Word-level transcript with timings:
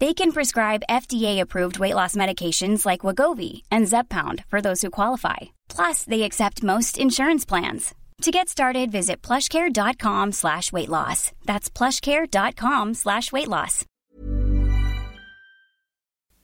They 0.00 0.12
can 0.14 0.32
prescribe 0.32 0.82
FDA-approved 0.90 1.78
weight 1.78 1.94
loss 1.94 2.16
medications 2.16 2.84
like 2.84 3.06
Wagovi 3.06 3.62
and 3.70 3.86
Zepbound 3.86 4.44
for 4.46 4.60
those 4.60 4.82
who 4.82 4.90
qualify. 4.90 5.54
Plus, 5.68 6.04
they 6.04 6.22
accept 6.22 6.62
most 6.64 6.98
insurance 6.98 7.44
plans. 7.44 7.94
To 8.22 8.30
get 8.30 8.48
started, 8.48 8.90
visit 8.90 9.22
plushcare.com 9.22 10.32
slash 10.32 10.72
weight 10.72 10.88
loss. 10.88 11.32
That's 11.44 11.70
plushcare.com 11.70 12.94
slash 12.94 13.32
weight 13.32 13.48
loss. 13.48 13.84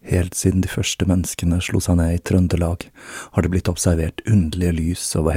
Helt 0.02 0.34
siden 0.34 0.60
de 0.64 0.68
første 0.68 1.04
menneskene 1.04 1.58
slo 1.60 1.80
seg 1.84 1.98
ned 2.00 2.14
i 2.14 2.20
Trøndelag, 2.24 2.86
har 3.34 3.44
det 3.44 3.50
blitt 3.52 3.68
observert 3.68 4.22
underlige 4.26 4.72
lys 4.72 5.16
over. 5.16 5.36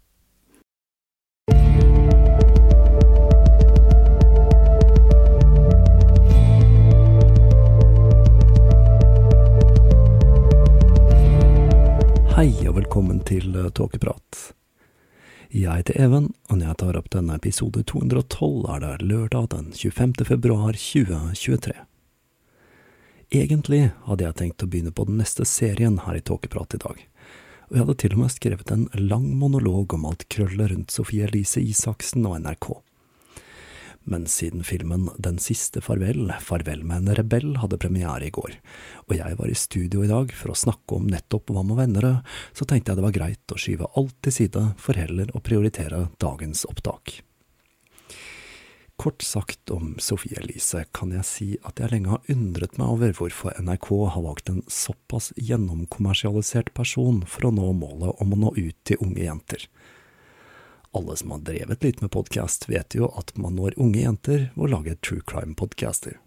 Hei 12.41 12.55
og 12.65 12.73
velkommen 12.73 13.19
til 13.21 13.53
Tåkeprat. 13.77 14.37
Jeg 15.53 15.83
heter 15.83 15.99
Even, 16.01 16.31
og 16.49 16.57
når 16.57 16.71
jeg 16.71 16.77
tar 16.81 16.97
opp 16.97 17.09
denne 17.13 17.35
episode 17.37 17.83
212, 17.85 18.63
er 18.65 18.79
det 18.81 19.05
lørdag 19.11 19.51
den 19.51 19.67
25. 19.77 20.25
februar 20.25 20.73
2023. 20.73 21.75
Egentlig 23.29 23.83
hadde 24.07 24.25
jeg 24.25 24.37
tenkt 24.39 24.65
å 24.65 24.71
begynne 24.73 24.89
på 24.89 25.05
den 25.05 25.21
neste 25.21 25.45
serien 25.45 25.99
her 26.07 26.17
i 26.17 26.23
Tåkeprat 26.25 26.79
i 26.79 26.81
dag, 26.81 27.05
og 27.69 27.77
jeg 27.77 27.83
hadde 27.83 27.97
til 28.07 28.17
og 28.17 28.23
med 28.23 28.33
skrevet 28.33 28.73
en 28.73 28.87
lang 28.97 29.29
monolog 29.37 29.93
om 29.93 30.09
alt 30.09 30.25
krøllet 30.33 30.73
rundt 30.73 30.97
Sofie 30.97 31.29
Elise 31.29 31.61
Isaksen 31.61 32.25
og 32.25 32.41
NRK. 32.41 32.71
Men 34.03 34.25
siden 34.25 34.63
filmen 34.65 35.09
Den 35.17 35.37
siste 35.39 35.81
farvel, 35.81 36.31
Farvel 36.41 36.83
med 36.83 37.03
en 37.03 37.15
rebell, 37.15 37.55
hadde 37.61 37.77
premiere 37.81 38.27
i 38.27 38.33
går, 38.33 38.55
og 39.07 39.15
jeg 39.17 39.37
var 39.37 39.51
i 39.51 39.57
studio 39.57 40.03
i 40.03 40.09
dag 40.09 40.33
for 40.33 40.53
å 40.53 40.57
snakke 40.57 40.97
om 40.97 41.09
nettopp 41.11 41.53
Hva 41.53 41.63
med 41.65 41.77
venner, 41.77 42.07
så 42.53 42.65
tenkte 42.65 42.91
jeg 42.91 43.01
det 43.01 43.07
var 43.07 43.17
greit 43.17 43.53
å 43.53 43.59
skyve 43.61 43.91
alt 43.99 44.15
til 44.25 44.39
side 44.41 44.69
for 44.81 44.97
heller 44.97 45.29
å 45.37 45.43
prioritere 45.43 46.07
dagens 46.21 46.65
opptak. 46.69 47.21
Kort 49.01 49.23
sagt 49.25 49.71
om 49.73 49.95
Sofie 49.97 50.37
Elise 50.37 50.83
kan 50.93 51.09
jeg 51.15 51.25
si 51.25 51.45
at 51.65 51.79
jeg 51.81 51.89
lenge 51.89 52.11
har 52.11 52.27
undret 52.29 52.75
meg 52.77 52.91
over 52.93 53.15
hvorfor 53.17 53.55
NRK 53.57 53.87
har 54.13 54.21
valgt 54.27 54.51
en 54.51 54.59
såpass 54.69 55.31
gjennomkommersialisert 55.41 56.69
person 56.77 57.23
for 57.25 57.47
å 57.49 57.53
nå 57.55 57.71
målet 57.79 58.21
om 58.21 58.35
å 58.35 58.39
nå 58.43 58.51
ut 58.59 58.77
til 58.85 59.01
unge 59.01 59.23
jenter. 59.25 59.65
Alle 60.91 61.15
som 61.17 61.31
har 61.31 61.39
drevet 61.47 61.83
litt 61.83 62.01
med 62.03 62.11
podkast, 62.11 62.67
vet 62.69 62.95
jo 62.97 63.07
at 63.15 63.31
man 63.39 63.55
når 63.55 63.77
unge 63.79 64.01
jenter 64.01 64.41
ved 64.55 64.65
å 64.65 64.71
lage 64.73 64.97
true 64.99 65.23
crime-podcaster. 65.23 66.17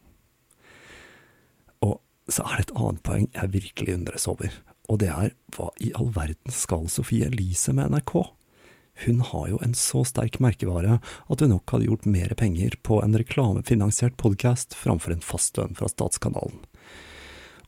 Og 1.84 1.98
så 2.32 2.46
er 2.48 2.56
det 2.56 2.64
et 2.70 2.78
annet 2.78 3.02
poeng 3.04 3.26
jeg 3.34 3.52
virkelig 3.58 3.96
undres 3.98 4.24
over, 4.30 4.54
og 4.88 5.02
det 5.02 5.10
er 5.12 5.34
hva 5.52 5.68
i 5.84 5.90
all 5.98 6.08
verden 6.16 6.54
skal 6.54 6.88
Sofie 6.92 7.28
Elise 7.28 7.74
med 7.76 7.92
NRK? 7.92 8.14
Hun 9.04 9.20
har 9.26 9.50
jo 9.50 9.58
en 9.66 9.74
så 9.76 10.00
sterk 10.06 10.38
merkevare 10.40 10.96
at 11.02 11.42
hun 11.42 11.52
nok 11.52 11.74
hadde 11.74 11.90
gjort 11.90 12.08
mer 12.08 12.32
penger 12.38 12.78
på 12.86 13.00
en 13.04 13.16
reklamefinansiert 13.20 14.16
podkast 14.16 14.76
framfor 14.78 15.12
en 15.12 15.24
fast 15.24 15.58
lønn 15.58 15.76
fra 15.76 15.90
statskanalen. 15.92 16.62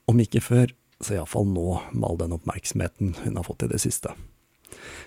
Om 0.07 0.23
ikke 0.23 0.45
før, 0.45 0.73
så 1.03 1.19
iallfall 1.19 1.51
nå, 1.51 1.67
med 1.93 2.09
all 2.09 2.21
den 2.25 2.39
oppmerksomheten 2.39 3.17
hun 3.25 3.37
har 3.37 3.45
fått 3.45 3.67
i 3.67 3.71
det 3.75 3.83
siste. 3.85 4.15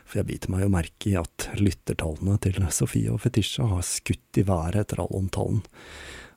For 0.06 0.20
jeg 0.20 0.30
biter 0.30 0.53
meg 0.53 0.66
jo 0.66 0.72
merke 0.74 1.12
i 1.12 1.18
at 1.20 1.50
lyttertallene 1.59 2.38
til 2.44 2.62
Sofie 2.74 3.12
og 3.14 3.22
Fetisha 3.25 3.68
har 3.70 3.86
skutt 3.86 4.40
i 4.40 4.46
været 4.47 4.80
etter 4.84 5.03
all 5.03 5.14
omtalen, 5.20 5.62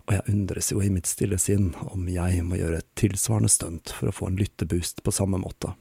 og 0.03 0.17
jeg 0.17 0.35
undres 0.35 0.73
jo 0.73 0.83
i 0.83 0.91
mitt 0.91 1.07
stille 1.07 1.39
sinn 1.39 1.71
om 1.87 2.09
jeg 2.11 2.43
må 2.45 2.59
gjøre 2.59 2.83
et 2.83 2.91
tilsvarende 2.99 3.53
stunt 3.53 3.95
for 3.95 4.11
å 4.11 4.17
få 4.17 4.29
en 4.29 4.39
lytteboost 4.41 5.05
på 5.07 5.15
samme 5.15 5.39
måte. 5.41 5.77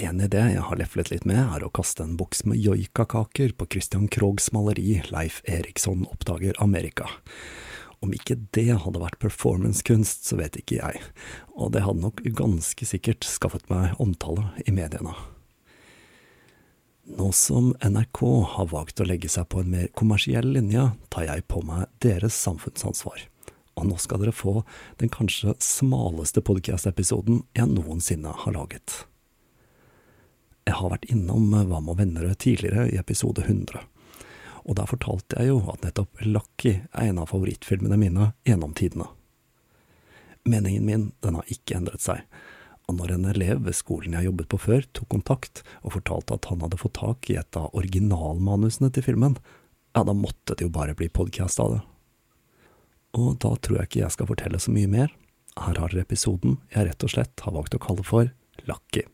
En 0.00 0.22
idé 0.24 0.40
jeg 0.54 0.62
har 0.64 0.78
leflet 0.80 1.10
litt 1.12 1.26
med, 1.28 1.38
er 1.38 1.62
å 1.62 1.70
kaste 1.70 2.02
en 2.02 2.16
boks 2.18 2.46
med 2.48 2.58
joikakaker 2.58 3.52
på 3.54 3.68
Christian 3.74 4.08
Krogs 4.10 4.48
maleri 4.56 5.02
Leif 5.12 5.42
Eriksson 5.44 6.06
oppdager 6.08 6.56
Amerika. 6.64 7.06
Om 8.02 8.16
ikke 8.16 8.38
det 8.56 8.80
hadde 8.82 9.02
vært 9.02 9.20
performancekunst, 9.22 10.24
så 10.26 10.40
vet 10.40 10.56
ikke 10.58 10.80
jeg, 10.80 11.04
og 11.54 11.70
det 11.76 11.84
hadde 11.84 12.02
nok 12.02 12.24
ganske 12.34 12.88
sikkert 12.88 13.28
skaffet 13.28 13.68
meg 13.70 13.94
omtale 14.02 14.48
i 14.66 14.74
mediene. 14.74 15.14
Nå 17.04 17.32
som 17.32 17.74
NRK 17.82 18.20
har 18.46 18.66
valgt 18.70 19.00
å 19.02 19.04
legge 19.04 19.28
seg 19.28 19.48
på 19.50 19.58
en 19.62 19.70
mer 19.72 19.88
kommersiell 19.98 20.52
linje, 20.54 20.84
tar 21.10 21.26
jeg 21.26 21.42
på 21.50 21.62
meg 21.66 21.88
deres 22.04 22.36
samfunnsansvar. 22.38 23.24
Og 23.74 23.88
nå 23.88 23.96
skal 23.98 24.22
dere 24.22 24.34
få 24.36 24.60
den 25.00 25.10
kanskje 25.10 25.56
smaleste 25.58 26.44
podcast-episoden 26.46 27.42
jeg 27.58 27.72
noensinne 27.72 28.30
har 28.44 28.54
laget. 28.54 29.00
Jeg 30.62 30.78
har 30.78 30.92
vært 30.92 31.08
innom 31.10 31.50
Hva 31.50 31.80
med 31.82 31.98
venner 31.98 32.30
tidligere, 32.38 32.86
i 32.92 33.00
episode 33.00 33.42
100. 33.48 33.82
Og 34.62 34.78
der 34.78 34.86
fortalte 34.86 35.40
jeg 35.40 35.50
jo 35.50 35.58
at 35.72 35.82
nettopp 35.82 36.22
Lucky 36.22 36.76
er 36.92 37.08
en 37.08 37.18
av 37.18 37.32
favorittfilmene 37.32 37.98
mine 37.98 38.30
gjennom 38.46 38.78
tidene. 38.78 39.08
Meningen 40.46 40.86
min, 40.86 41.10
den 41.22 41.34
har 41.34 41.50
ikke 41.50 41.80
endret 41.80 42.04
seg, 42.04 42.22
når 42.98 43.14
en 43.16 43.30
elev 43.32 43.62
ved 43.66 43.76
skolen 43.76 44.16
jeg 44.16 44.28
jobbet 44.28 44.50
på 44.52 44.60
før, 44.60 44.84
tok 44.96 45.08
kontakt 45.14 45.62
og 45.82 45.96
fortalte 45.96 46.36
at 46.36 46.48
han 46.50 46.62
hadde 46.64 46.80
fått 46.80 46.96
tak 47.00 47.30
i 47.32 47.38
et 47.40 47.58
av 47.58 47.72
originalmanusene 47.78 48.92
til 48.92 49.06
filmen, 49.06 49.38
ja, 49.92 50.04
da 50.08 50.14
måtte 50.16 50.56
det 50.56 50.66
jo 50.66 50.72
bare 50.72 50.96
bli 50.96 51.10
podkast 51.12 51.60
av 51.60 51.76
det. 51.76 51.80
Og 53.20 53.36
da 53.44 53.52
tror 53.60 53.82
jeg 53.82 53.90
ikke 53.90 54.04
jeg 54.06 54.16
skal 54.16 54.30
fortelle 54.30 54.60
så 54.62 54.72
mye 54.72 54.88
mer. 54.88 55.12
Her 55.60 55.76
har 55.76 55.92
dere 55.92 56.06
episoden 56.06 56.56
jeg 56.72 56.88
rett 56.88 57.04
og 57.04 57.12
slett 57.12 57.44
har 57.44 57.56
valgt 57.58 57.76
å 57.76 57.82
kalle 57.82 58.06
for 58.08 58.32
Lucky. 58.68 59.04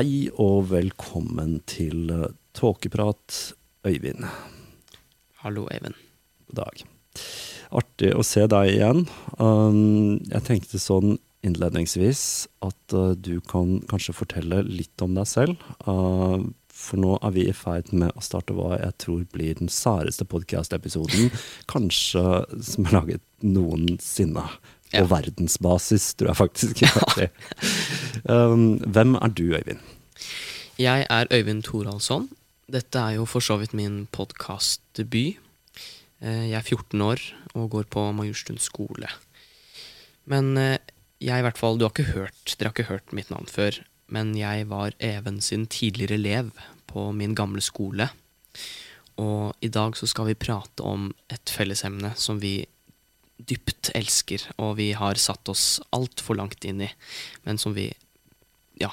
Hei 0.00 0.30
og 0.40 0.70
velkommen 0.70 1.58
til 1.68 2.08
eh, 2.08 2.30
Tåkeprat, 2.56 3.34
Øyvind. 3.84 4.22
Hallo, 5.42 5.66
Eivind. 5.68 5.98
God 6.48 6.56
dag. 6.56 6.80
Artig 7.82 8.14
å 8.16 8.24
se 8.24 8.46
deg 8.48 8.70
igjen. 8.78 9.02
Um, 9.36 10.16
jeg 10.30 10.46
tenkte 10.46 10.80
sånn 10.80 11.18
innledningsvis 11.44 12.22
at 12.64 12.96
uh, 12.96 13.12
du 13.12 13.42
kan 13.44 13.82
kanskje 13.92 14.16
fortelle 14.16 14.62
litt 14.70 15.04
om 15.04 15.20
deg 15.20 15.28
selv. 15.28 15.60
Uh, 15.84 16.48
for 16.72 17.04
nå 17.04 17.18
er 17.20 17.36
vi 17.36 17.44
i 17.50 17.58
ferd 17.60 17.92
med 17.92 18.16
å 18.16 18.24
starte 18.24 18.56
hva 18.56 18.78
jeg 18.78 18.96
tror 19.04 19.28
blir 19.36 19.60
den 19.60 19.68
særeste 19.68 20.24
podkast-episoden 20.24 21.28
kanskje 21.74 22.24
som 22.56 22.88
er 22.88 23.02
laget 23.02 23.26
noensinne. 23.44 24.48
På 24.90 24.98
Ja. 24.98 25.06
verdensbasis, 25.06 26.14
tror 26.18 26.28
jeg 26.32 26.36
faktisk. 26.36 26.82
Ja. 27.20 27.28
um, 28.50 28.78
hvem 28.78 29.14
er 29.14 29.28
du, 29.28 29.42
Øyvind? 29.54 29.80
Jeg 30.78 31.06
er 31.10 31.26
Øyvind 31.30 31.62
Thoralsson. 31.64 32.28
Dette 32.70 32.98
er 32.98 33.16
jo 33.18 33.24
for 33.26 33.40
så 33.40 33.56
vidt 33.60 33.74
min 33.74 34.06
podkastdebut. 34.12 35.36
Eh, 36.22 36.50
Jeg 36.50 36.58
er 36.58 36.62
14 36.62 37.00
år 37.00 37.20
og 37.54 37.70
går 37.70 37.84
på 37.90 38.12
Majorstuen 38.12 38.58
skole. 38.58 39.08
Men 40.26 40.56
eh, 40.58 40.78
jeg 41.20 41.38
i 41.38 41.42
hvert 41.42 41.58
fall, 41.58 41.78
du 41.78 41.84
har 41.84 41.90
ikke 41.94 42.12
hørt, 42.12 42.56
dere 42.58 42.68
har 42.70 42.74
ikke 42.76 42.88
hørt 42.92 43.12
mitt 43.16 43.30
navn 43.30 43.46
før, 43.50 43.80
men 44.08 44.34
jeg 44.36 44.68
var 44.68 44.92
Even 45.00 45.40
sin 45.40 45.66
tidligere 45.66 46.14
elev 46.18 46.50
på 46.86 47.10
min 47.12 47.34
gamle 47.34 47.60
skole. 47.60 48.08
Og 49.20 49.54
i 49.62 49.68
dag 49.68 49.96
så 49.96 50.06
skal 50.08 50.26
vi 50.30 50.34
prate 50.34 50.80
om 50.82 51.10
et 51.30 51.50
fellesemne 51.52 52.12
som 52.16 52.40
vi 52.40 52.66
dypt 53.48 53.92
elsker, 53.96 54.44
og 54.60 54.76
vi 54.80 54.90
har 54.98 55.20
satt 55.20 55.48
oss 55.52 55.80
altfor 55.96 56.38
langt 56.40 56.64
inn 56.68 56.82
i, 56.84 56.90
men 57.46 57.60
som 57.60 57.74
vi 57.76 57.88
ja, 58.80 58.90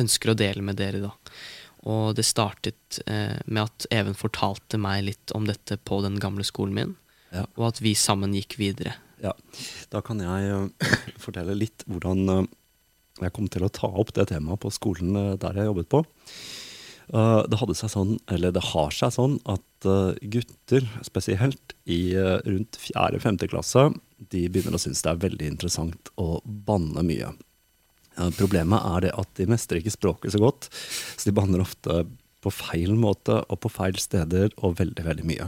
ønsker 0.00 0.32
å 0.32 0.38
dele 0.38 0.64
med 0.64 0.78
dere, 0.80 1.02
da. 1.04 1.12
Og 1.88 2.16
det 2.18 2.26
startet 2.26 2.98
eh, 3.06 3.38
med 3.46 3.62
at 3.68 3.86
Even 3.94 4.16
fortalte 4.18 4.80
meg 4.82 5.04
litt 5.06 5.34
om 5.36 5.46
dette 5.48 5.78
på 5.78 6.00
den 6.04 6.18
gamle 6.22 6.46
skolen 6.46 6.74
min, 6.74 6.96
Ja. 7.30 7.44
og 7.60 7.66
at 7.74 7.82
vi 7.84 7.92
sammen 7.94 8.32
gikk 8.32 8.56
videre. 8.58 8.94
Ja, 9.20 9.34
da 9.92 10.00
kan 10.04 10.20
jeg 10.22 10.52
uh, 10.54 10.88
fortelle 11.24 11.56
litt 11.58 11.84
hvordan 11.90 12.22
uh, 12.30 12.46
jeg 13.20 13.34
kom 13.34 13.48
til 13.50 13.66
å 13.66 13.72
ta 13.72 13.90
opp 13.90 14.14
det 14.16 14.28
temaet 14.30 14.62
på 14.62 14.70
skolen 14.72 15.16
uh, 15.16 15.34
der 15.40 15.58
jeg 15.58 15.68
jobbet 15.68 15.90
på. 15.92 16.02
Eh, 17.08 17.42
det 17.48 17.58
hadde 17.60 17.76
seg 17.76 17.92
sånn, 17.92 18.14
eller 18.28 18.52
det 18.52 18.64
har 18.70 18.92
seg 18.92 19.14
sånn 19.14 19.38
at 19.48 19.88
eh, 19.88 20.18
gutter 20.34 20.84
spesielt 21.06 21.74
i 21.88 22.12
eh, 22.12 22.36
rundt 22.44 22.76
fjerde-femte 22.82 23.48
klasse, 23.48 23.88
de 24.18 24.44
begynner 24.52 24.76
å 24.76 24.82
synes 24.82 25.00
det 25.04 25.12
er 25.14 25.22
veldig 25.24 25.52
interessant 25.54 26.12
å 26.20 26.40
banne 26.44 27.04
mye. 27.06 27.32
Problemet 28.34 28.82
er 28.82 29.04
det 29.06 29.12
at 29.14 29.28
de 29.38 29.46
mestrer 29.46 29.78
ikke 29.78 29.94
språket 29.94 30.34
så 30.34 30.40
godt, 30.42 30.66
så 30.74 31.28
de 31.28 31.36
banner 31.36 31.62
ofte 31.62 32.02
på 32.42 32.50
feil 32.50 32.96
måte 32.98 33.36
og 33.46 33.60
på 33.62 33.70
feil 33.70 33.94
steder 34.02 34.50
og 34.58 34.74
veldig, 34.80 35.04
veldig 35.06 35.26
mye. 35.26 35.46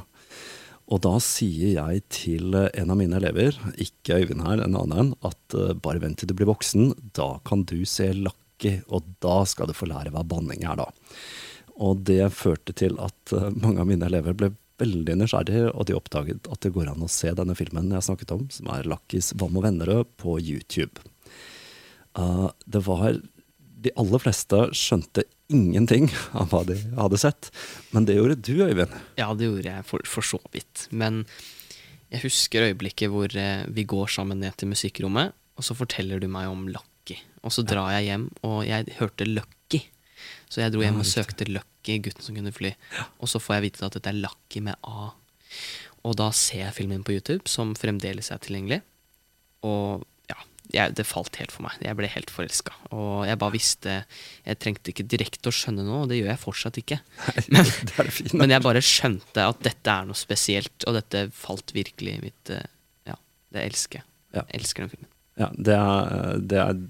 Og 0.90 1.02
da 1.02 1.16
sier 1.22 1.74
jeg 1.74 2.04
til 2.14 2.54
en 2.54 2.94
av 2.94 2.98
mine 2.98 3.18
elever, 3.18 3.58
ikke 3.74 4.22
Øyvind 4.22 4.46
her, 4.46 4.62
en 4.62 4.78
annen, 4.78 5.12
at 5.26 5.58
bare 5.82 6.02
vent 6.02 6.22
til 6.22 6.30
du 6.30 6.36
blir 6.38 6.50
voksen, 6.50 6.94
da 7.18 7.32
kan 7.46 7.66
du 7.66 7.80
se 7.86 8.08
Lucky, 8.14 8.76
og 8.86 9.06
da 9.22 9.42
skal 9.50 9.70
du 9.70 9.74
få 9.74 9.90
lære 9.90 10.14
hva 10.14 10.22
banning 10.26 10.62
er 10.62 10.78
da. 10.78 10.88
Og 11.80 12.02
det 12.08 12.22
førte 12.36 12.74
til 12.76 12.98
at 13.00 13.34
eh, 13.36 13.48
mange 13.56 13.82
av 13.82 13.88
mine 13.88 14.06
elever 14.08 14.36
ble 14.36 14.52
veldig 14.80 15.18
nysgjerrige, 15.20 15.72
og 15.74 15.88
de 15.88 15.96
oppdaget 15.96 16.48
at 16.52 16.62
det 16.64 16.72
går 16.74 16.88
an 16.92 17.04
å 17.04 17.10
se 17.10 17.32
denne 17.36 17.56
filmen 17.58 17.92
jeg 17.92 18.06
snakket 18.06 18.32
om, 18.36 18.46
som 18.52 18.70
er 18.72 18.88
'Lakkis 18.88 19.34
Vam 19.40 19.58
og 19.60 19.66
Vennerød, 19.66 20.14
på 20.20 20.38
YouTube. 20.40 21.04
Uh, 22.16 22.48
det 22.66 22.82
var 22.86 23.20
De 23.80 23.92
aller 23.96 24.20
fleste 24.20 24.58
skjønte 24.76 25.22
ingenting 25.48 26.10
av 26.36 26.50
hva 26.52 26.60
de 26.68 26.76
hadde 26.98 27.20
sett, 27.20 27.48
men 27.96 28.04
det 28.04 28.18
gjorde 28.18 28.36
du, 28.36 28.60
Øyvind. 28.60 28.92
Ja, 29.16 29.30
det 29.32 29.48
gjorde 29.48 29.72
jeg 29.72 29.86
for, 29.88 30.04
for 30.04 30.26
så 30.26 30.40
vidt. 30.52 30.84
Men 30.92 31.22
jeg 32.10 32.26
husker 32.26 32.66
øyeblikket 32.68 33.08
hvor 33.12 33.32
eh, 33.32 33.64
vi 33.72 33.86
går 33.88 34.10
sammen 34.12 34.42
ned 34.44 34.58
til 34.60 34.68
musikkrommet, 34.72 35.32
og 35.56 35.64
så 35.64 35.76
forteller 35.78 36.20
du 36.20 36.28
meg 36.28 36.50
om 36.50 36.68
Lakki. 36.68 37.16
Og 37.40 37.54
så 37.56 37.64
drar 37.64 37.94
jeg 37.96 38.10
hjem, 38.10 38.28
og 38.44 38.60
jeg 38.68 38.98
hørte 38.98 39.28
Lucky. 39.28 39.59
Så 40.50 40.64
jeg 40.64 40.74
dro 40.74 40.82
hjem 40.82 41.00
og 41.00 41.06
søkte 41.06 41.46
Lucky, 41.46 42.00
gutten 42.02 42.26
som 42.26 42.36
kunne 42.36 42.52
fly. 42.54 42.74
Og 43.22 43.30
så 43.30 43.40
får 43.42 43.58
jeg 43.58 43.68
vite 43.68 43.86
at 43.86 43.96
dette 43.96 44.10
er 44.10 44.18
Lucky 44.18 44.62
med 44.66 44.78
A. 44.82 45.12
Og 46.06 46.16
da 46.18 46.30
ser 46.34 46.64
jeg 46.64 46.76
filmen 46.78 47.04
på 47.06 47.14
YouTube, 47.14 47.44
som 47.50 47.76
fremdeles 47.78 48.32
er 48.32 48.40
tilgjengelig. 48.42 48.80
Og 49.68 50.02
ja, 50.30 50.38
jeg, 50.72 50.96
det 50.98 51.06
falt 51.08 51.38
helt 51.38 51.54
for 51.54 51.66
meg. 51.66 51.76
Jeg 51.84 51.98
ble 51.98 52.10
helt 52.10 52.32
forelska. 52.32 52.74
Og 52.96 53.26
jeg 53.28 53.38
bare 53.40 53.54
visste 53.54 53.96
Jeg 54.46 54.60
trengte 54.62 54.94
ikke 54.94 55.06
direkte 55.12 55.52
å 55.52 55.54
skjønne 55.54 55.84
noe, 55.86 56.04
og 56.04 56.10
det 56.10 56.20
gjør 56.20 56.32
jeg 56.32 56.42
fortsatt 56.42 56.80
ikke. 56.82 57.00
Men, 57.52 57.72
men 58.42 58.56
jeg 58.56 58.66
bare 58.66 58.84
skjønte 58.84 59.46
at 59.52 59.64
dette 59.66 59.96
er 59.96 60.08
noe 60.08 60.18
spesielt, 60.18 60.88
og 60.88 60.98
dette 60.98 61.28
falt 61.36 61.74
virkelig 61.76 62.16
i 62.16 62.24
mitt 62.26 62.54
eh, 62.56 62.66
Ja, 63.10 63.18
det 63.54 63.68
elsker 63.70 64.02
jeg. 64.02 64.08
Ja. 64.30 64.46
Jeg 64.46 64.62
elsker 64.62 64.86
den 64.86 64.94
filmen. 64.94 65.10
Ja, 65.40 65.48
det 65.56 65.76
er, 65.76 66.40
det, 66.42 66.58
er, 66.60 66.80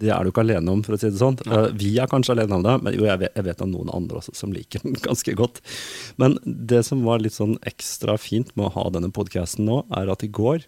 det 0.00 0.10
er 0.14 0.22
du 0.24 0.30
ikke 0.30 0.44
alene 0.44 0.70
om, 0.72 0.82
for 0.86 0.94
å 0.94 0.98
si 1.00 1.08
det 1.10 1.18
sånn. 1.20 1.36
Eh, 1.46 1.68
Vi 1.78 1.90
er 1.98 2.06
kanskje 2.10 2.34
alene 2.36 2.58
om 2.58 2.62
det, 2.66 2.76
men 2.86 2.94
jo, 2.96 3.04
jeg 3.08 3.18
vet, 3.24 3.34
jeg 3.38 3.46
vet 3.48 3.62
om 3.64 3.72
noen 3.72 3.90
andre 3.94 4.20
også 4.20 4.34
som 4.38 4.52
liker 4.54 4.84
den 4.84 4.94
ganske 5.08 5.34
godt. 5.38 5.60
Men 6.22 6.38
det 6.44 6.84
som 6.86 7.02
var 7.06 7.20
litt 7.24 7.34
sånn 7.36 7.56
ekstra 7.68 8.14
fint 8.20 8.54
med 8.56 8.68
å 8.68 8.74
ha 8.78 8.86
denne 8.94 9.10
podkasten 9.14 9.66
nå, 9.68 9.80
er 9.98 10.10
at 10.14 10.22
i 10.26 10.30
går 10.30 10.64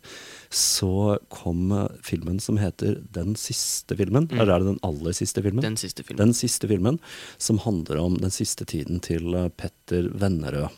så 0.51 1.17
kom 1.31 1.71
eh, 1.77 1.87
filmen 2.03 2.41
som 2.43 2.59
heter 2.59 2.99
Den 3.15 3.37
siste 3.39 3.95
filmen. 3.99 4.27
Eller 4.35 4.51
er 4.57 4.65
det 4.65 4.73
den 4.73 4.83
aller 4.87 5.15
siste 5.17 5.43
filmen? 5.47 5.63
Den 5.63 5.79
siste 5.81 6.03
filmen. 6.03 6.25
Den 6.27 6.35
siste 6.37 6.67
filmen, 6.71 6.99
som 7.39 7.63
handler 7.63 8.03
om 8.03 8.19
den 8.19 8.35
siste 8.35 8.67
tiden 8.67 8.99
til 9.05 9.35
eh, 9.39 9.51
Petter 9.55 10.11
Vennerød. 10.11 10.75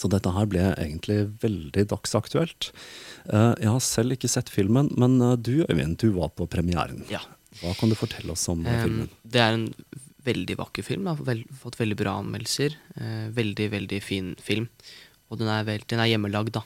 Så 0.00 0.08
dette 0.08 0.30
her 0.32 0.46
ble 0.48 0.62
egentlig 0.80 1.26
veldig 1.42 1.82
dagsaktuelt. 1.90 2.70
Jeg 3.28 3.68
har 3.68 3.82
selv 3.84 4.14
ikke 4.14 4.30
sett 4.32 4.48
filmen, 4.48 4.86
men 4.96 5.18
du 5.44 5.58
Øyvind, 5.66 5.98
du 6.00 6.14
var 6.14 6.30
på 6.32 6.46
premieren. 6.48 7.02
Ja. 7.12 7.20
Hva 7.58 7.74
kan 7.78 7.90
du 7.90 7.98
fortelle 7.98 8.32
oss 8.32 8.46
om 8.52 8.62
um, 8.62 8.70
filmen? 8.70 9.10
det 9.26 9.42
er 9.42 9.56
en 9.56 9.66
veldig 10.24 10.56
vakker 10.60 10.86
film. 10.86 11.04
Den 11.04 11.14
har 11.14 11.26
vel, 11.26 11.42
fått 11.58 11.80
veldig 11.80 11.96
bra 11.98 12.18
anmeldelser. 12.20 12.76
Eh, 13.00 13.26
veldig, 13.34 13.70
veldig 13.74 14.00
fin 14.04 14.34
film. 14.42 14.68
Og 15.30 15.40
den 15.40 15.50
er, 15.50 15.64
vel, 15.66 15.82
den 15.90 16.02
er 16.02 16.10
hjemmelagd, 16.12 16.52
da. 16.58 16.64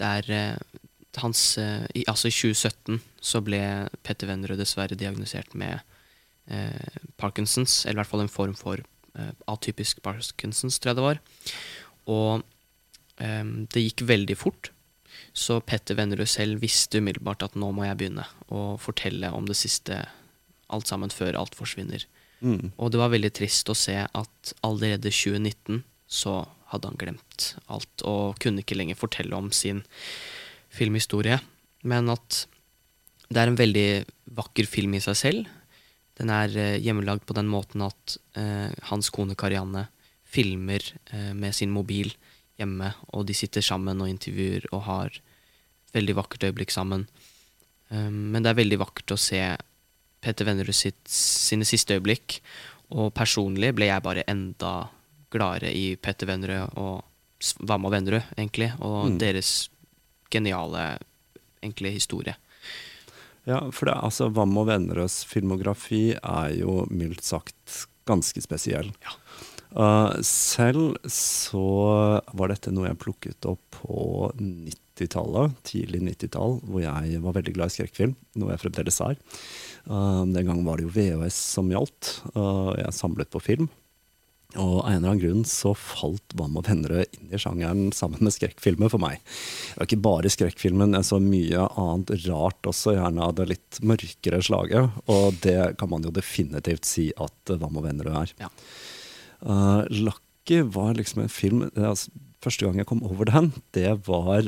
Det 0.00 0.10
er 0.18 0.32
eh, 0.34 0.80
hans 1.18 1.58
eh, 1.58 1.86
i, 1.94 2.04
Altså, 2.08 2.30
i 2.30 2.34
2017 2.34 3.00
så 3.20 3.42
ble 3.44 3.60
Petter 4.06 4.30
Vennerød 4.30 4.60
dessverre 4.62 4.98
diagnosert 4.98 5.54
med 5.58 5.80
eh, 6.50 7.00
Parkinsons, 7.20 7.84
eller 7.84 7.98
i 7.98 8.02
hvert 8.02 8.12
fall 8.12 8.24
en 8.24 8.32
form 8.32 8.56
for 8.58 8.80
eh, 8.80 9.32
atypisk 9.50 10.02
Parkinsons, 10.06 10.78
tror 10.78 10.92
jeg 10.92 11.00
det 11.00 11.08
var. 11.08 11.22
Og 12.10 12.48
det 13.20 13.82
gikk 13.82 14.00
veldig 14.08 14.32
fort. 14.40 14.70
Så 15.36 15.60
Petter 15.62 15.96
Vennerud 15.98 16.28
selv 16.28 16.62
visste 16.62 16.98
umiddelbart 16.98 17.44
at 17.46 17.58
nå 17.58 17.70
må 17.74 17.86
jeg 17.86 17.98
begynne 18.00 18.26
å 18.50 18.74
fortelle 18.82 19.30
om 19.34 19.46
det 19.48 19.58
siste, 19.58 20.02
alt 20.70 20.90
sammen 20.90 21.12
før 21.14 21.38
alt 21.38 21.56
forsvinner. 21.58 22.04
Mm. 22.40 22.72
Og 22.76 22.90
det 22.92 23.00
var 23.00 23.12
veldig 23.12 23.32
trist 23.36 23.68
å 23.70 23.76
se 23.76 23.96
at 24.06 24.52
allerede 24.66 25.12
2019 25.12 25.82
så 26.10 26.42
hadde 26.72 26.90
han 26.90 26.98
glemt 26.98 27.54
alt, 27.70 28.04
og 28.06 28.38
kunne 28.42 28.62
ikke 28.62 28.78
lenger 28.78 28.98
fortelle 28.98 29.36
om 29.36 29.50
sin 29.54 29.84
filmhistorie. 30.70 31.40
men 31.82 32.10
at 32.12 32.46
det 33.30 33.38
er 33.40 33.50
en 33.50 33.58
veldig 33.58 33.88
vakker 34.36 34.66
film 34.66 34.96
i 34.98 35.00
seg 35.00 35.16
selv. 35.16 35.50
Den 36.18 36.32
er 36.34 36.52
eh, 36.58 36.80
hjemmelagd 36.82 37.22
på 37.28 37.36
den 37.38 37.48
måten 37.48 37.84
at 37.86 38.16
eh, 38.36 38.68
hans 38.90 39.08
kone 39.14 39.36
Karianne 39.38 39.86
filmer 40.26 40.82
eh, 41.14 41.30
med 41.32 41.54
sin 41.54 41.70
mobil 41.70 42.10
hjemme, 42.60 42.92
og 43.16 43.26
de 43.28 43.34
sitter 43.36 43.64
sammen 43.64 44.00
og 44.04 44.10
intervjuer 44.10 44.68
og 44.72 44.84
har 44.86 45.16
et 45.16 45.96
veldig 45.96 46.16
vakkert 46.20 46.46
øyeblikk 46.50 46.70
sammen. 46.74 47.06
Um, 47.90 48.30
men 48.34 48.44
det 48.44 48.52
er 48.52 48.60
veldig 48.60 48.78
vakkert 48.84 49.16
å 49.16 49.18
se 49.18 49.40
Peter 50.20 50.46
Vennerud 50.46 50.76
sitt, 50.76 51.00
sine 51.10 51.64
siste 51.66 51.96
øyeblikk, 51.96 52.38
og 52.94 53.12
personlig 53.16 53.72
ble 53.78 53.88
jeg 53.88 54.02
bare 54.04 54.26
enda 54.30 54.88
gladere 55.30 55.70
i 55.74 55.94
Petter 55.96 56.26
Vennerød 56.28 56.76
og 56.82 57.04
Vamma 57.64 57.88
Vennerød, 57.94 58.34
egentlig, 58.36 58.72
og 58.82 59.12
Mm. 59.12 59.18
deres 59.18 59.68
geniale 60.30 60.98
egentlig 61.62 61.92
historie. 61.94 62.34
Ja, 63.46 63.70
for 63.70 63.86
det, 63.88 63.94
altså, 63.96 64.28
Vam 64.34 64.56
og 64.58 64.66
Vennerøds 64.68 65.24
filmografi 65.24 66.12
er 66.12 66.50
jo 66.58 66.84
mildt 66.90 67.24
sagt 67.24 67.86
ganske 68.06 68.42
spesiell. 68.44 68.92
Ja. 69.02 69.14
Uh, 69.70 70.18
selv 70.26 70.96
så 71.06 71.62
var 72.34 72.50
dette 72.50 72.72
noe 72.74 72.88
jeg 72.88 73.00
plukket 73.02 73.46
opp 73.46 73.62
på 73.80 74.30
90-tallet, 74.34 75.54
tidlig 75.66 76.02
90-tall, 76.08 76.58
hvor 76.66 76.82
jeg 76.82 77.20
var 77.22 77.36
veldig 77.36 77.54
glad 77.54 77.70
i 77.70 77.76
skrekkfilm, 77.78 78.16
noe 78.40 78.54
jeg 78.54 78.64
fremdeles 78.64 79.02
er. 79.06 79.20
Uh, 79.86 80.26
den 80.26 80.42
gangen 80.42 80.66
var 80.66 80.80
det 80.80 80.88
jo 80.88 80.94
VHS 80.96 81.38
som 81.58 81.70
gjaldt. 81.70 82.16
Uh, 82.34 82.74
jeg 82.80 82.98
samlet 82.98 83.30
på 83.30 83.42
film. 83.44 83.70
Og 84.58 84.80
av 84.80 84.88
en 84.90 84.96
eller 84.96 85.12
annen 85.12 85.20
grunn 85.22 85.44
så 85.46 85.70
falt 85.78 86.34
Vam 86.34 86.56
og 86.58 86.66
Vennerød 86.66 87.14
inn 87.14 87.30
i 87.30 87.38
sjangeren 87.38 87.92
sammen 87.94 88.24
med 88.26 88.34
skrekkfilmer 88.34 88.90
for 88.90 89.02
meg. 89.02 89.20
Det 89.22 89.76
var 89.78 89.86
ikke 89.86 90.06
bare 90.08 90.32
skrekkfilmen, 90.34 90.96
jeg 90.98 91.06
så 91.06 91.20
mye 91.22 91.66
annet 91.78 92.14
rart 92.26 92.66
også, 92.66 92.96
gjerne 92.96 93.28
av 93.28 93.36
det 93.38 93.46
litt 93.52 93.78
mørkere 93.86 94.42
slaget. 94.42 94.98
Og 95.06 95.38
det 95.46 95.76
kan 95.78 95.92
man 95.92 96.02
jo 96.06 96.10
definitivt 96.14 96.88
si 96.88 97.12
at 97.14 97.54
Vam 97.62 97.78
og 97.78 97.86
Vennerød 97.86 98.16
er. 98.24 98.34
Ja. 98.42 98.50
Uh, 99.42 99.84
Lucky 99.90 100.60
var 100.62 100.94
liksom 100.98 101.24
en 101.24 101.32
film 101.32 101.64
altså, 101.74 102.10
Første 102.40 102.64
gang 102.64 102.78
jeg 102.80 102.88
kom 102.88 103.02
over 103.04 103.28
den, 103.28 103.50
det 103.76 103.90
var 104.06 104.46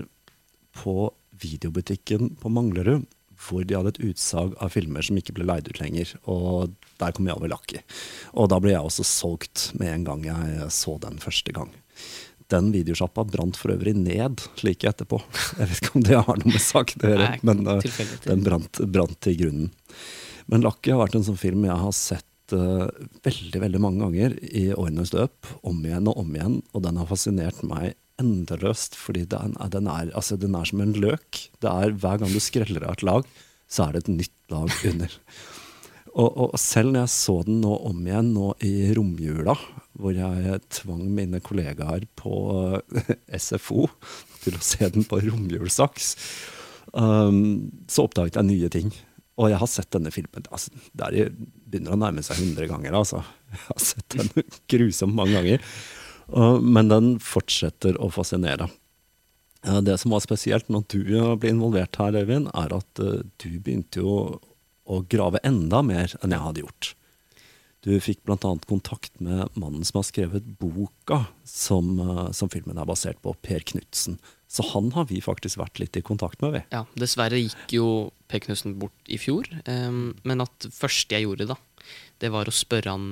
på 0.81 1.11
videobutikken 1.43 2.39
på 2.41 2.49
Manglerud. 2.49 3.05
Hvor 3.43 3.67
de 3.67 3.75
hadde 3.75 3.91
et 3.93 4.05
utsag 4.07 4.55
av 4.63 4.71
filmer 4.73 5.05
som 5.05 5.19
ikke 5.19 5.35
ble 5.37 5.45
leid 5.45 5.67
ut 5.69 5.81
lenger. 5.83 6.15
Og 6.31 6.73
der 7.03 7.13
kom 7.13 7.27
jeg 7.29 7.37
over 7.37 7.51
Lucky. 7.51 7.83
Og 8.33 8.49
da 8.53 8.61
ble 8.63 8.73
jeg 8.73 8.87
også 8.87 9.05
solgt 9.05 9.67
med 9.81 9.91
en 9.91 10.07
gang 10.07 10.25
jeg 10.29 10.69
så 10.73 10.95
den 11.03 11.19
første 11.21 11.53
gang. 11.53 11.73
Den 12.53 12.71
videosjappa 12.73 13.27
brant 13.29 13.59
for 13.61 13.75
øvrig 13.75 13.97
ned 13.99 14.45
like 14.63 14.89
etterpå. 14.89 15.21
Jeg 15.59 15.69
vet 15.69 15.83
ikke 15.83 15.97
om 15.99 16.07
det 16.07 16.21
har 16.23 16.41
noe 16.41 16.55
med 16.55 16.65
saken 16.65 17.05
å 17.05 17.13
gjøre, 17.13 17.31
men 17.49 17.65
uh, 17.67 18.05
den 18.25 18.47
brant, 18.47 18.83
brant 18.95 19.21
til 19.27 19.39
grunnen. 19.43 19.73
Men 20.53 20.65
Lucky 20.65 20.95
har 20.95 21.03
vært 21.03 21.19
en 21.19 21.27
sånn 21.27 21.41
film 21.41 21.67
jeg 21.67 21.83
har 21.83 21.97
sett 21.97 22.29
uh, 22.57 22.89
veldig 23.25 23.63
veldig 23.63 23.81
mange 23.83 24.05
ganger 24.05 24.37
i 24.43 24.69
årenes 24.75 25.13
løp. 25.15 25.49
Om 25.67 25.83
igjen 25.87 26.11
og 26.11 26.21
om 26.23 26.37
igjen. 26.37 26.61
Og 26.73 26.85
den 26.87 27.01
har 27.01 27.11
fascinert 27.11 27.63
meg 27.67 27.97
endeløst, 28.23 28.97
fordi 28.99 29.25
den 29.31 29.57
den 29.73 29.89
er, 29.91 30.13
altså, 30.15 30.37
den 30.37 30.55
er 30.59 30.69
som 30.69 30.85
en 30.85 30.95
løk. 30.95 31.49
Det 31.63 31.71
er 31.71 31.97
Hver 31.97 32.23
gang 32.23 32.33
du 32.33 32.41
skreller 32.43 32.87
av 32.87 32.99
et 32.99 33.07
lag, 33.09 33.27
så 33.69 33.89
er 33.89 33.93
det 33.97 34.05
et 34.05 34.15
nytt 34.21 34.39
lag 34.53 34.71
under. 34.93 35.19
Og, 36.13 36.29
og 36.29 36.59
selv 36.61 36.93
når 36.93 37.07
jeg 37.07 37.13
så 37.15 37.35
den 37.47 37.63
nå 37.63 37.71
om 37.89 38.01
igjen 38.05 38.35
nå 38.35 38.51
i 38.69 38.91
romjula, 38.93 39.55
hvor 39.97 40.13
jeg 40.13 40.59
tvang 40.69 41.07
mine 41.09 41.41
kollegaer 41.41 42.05
på 42.21 42.33
uh, 42.99 43.15
SFO 43.33 43.87
til 44.43 44.59
å 44.59 44.61
se 44.61 44.91
den 44.93 45.07
på 45.09 45.23
romjulsaks, 45.25 46.11
um, 46.93 47.71
så 47.89 48.05
oppdaget 48.05 48.37
jeg 48.37 48.51
nye 48.51 48.71
ting. 48.77 48.93
Og 49.41 49.49
jeg 49.49 49.61
har 49.63 49.71
sett 49.71 49.91
denne 49.95 50.13
filmen 50.13 50.45
altså, 50.53 50.75
Det 50.93 51.09
er, 51.09 51.33
begynner 51.33 51.95
å 51.95 52.01
nærme 52.03 52.25
seg 52.25 52.41
100 52.43 52.69
ganger. 52.69 52.99
Altså. 52.99 53.23
Jeg 53.53 53.65
har 53.69 53.83
sett 53.85 54.17
den 54.19 54.47
grusomt 54.75 55.17
mange 55.17 55.39
ganger. 55.39 55.67
Men 56.63 56.89
den 56.89 57.09
fortsetter 57.21 57.97
å 58.01 58.11
fascinere. 58.13 58.69
Det 59.63 59.95
som 60.01 60.11
var 60.11 60.23
spesielt 60.25 60.71
når 60.73 60.87
du 60.91 61.01
uh, 61.15 61.35
ble 61.39 61.53
involvert 61.53 61.95
her, 62.01 62.17
Øyvind, 62.19 62.49
er 62.51 62.73
at 62.75 63.03
uh, 63.03 63.21
du 63.39 63.51
begynte 63.63 64.03
jo 64.03 64.17
å 64.83 64.99
grave 65.07 65.39
enda 65.47 65.85
mer 65.87 66.17
enn 66.19 66.35
jeg 66.35 66.43
hadde 66.43 66.65
gjort. 66.65 66.89
Du 67.87 67.93
fikk 68.03 68.25
bl.a. 68.27 68.51
kontakt 68.67 69.15
med 69.23 69.55
mannen 69.59 69.87
som 69.87 70.01
har 70.01 70.09
skrevet 70.09 70.49
boka 70.59 71.21
som, 71.47 71.95
uh, 72.03 72.29
som 72.35 72.51
filmen 72.51 72.79
er 72.79 72.91
basert 72.91 73.23
på, 73.23 73.37
Per 73.39 73.63
Knutsen. 73.71 74.19
Så 74.53 74.65
han 74.75 74.91
har 74.93 75.07
vi 75.09 75.23
faktisk 75.25 75.57
vært 75.63 75.81
litt 75.81 75.97
i 75.97 76.03
kontakt 76.05 76.43
med, 76.45 76.53
vi. 76.59 76.61
Ja, 76.75 76.83
dessverre 77.01 77.39
gikk 77.41 77.73
jo 77.73 77.87
Per 78.29 78.43
Knutsen 78.45 78.77
bort 78.81 79.09
i 79.09 79.17
fjor, 79.21 79.49
Um, 79.69 80.13
men 80.29 80.45
at 80.45 80.67
første 80.75 81.17
jeg 81.17 81.25
gjorde 81.25 81.47
da, 81.55 81.57
det 82.21 82.29
var 82.35 82.49
å 82.49 82.53
spørre 82.55 82.93
han 82.93 83.07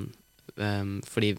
um, 0.61 0.92
Fordi 1.09 1.32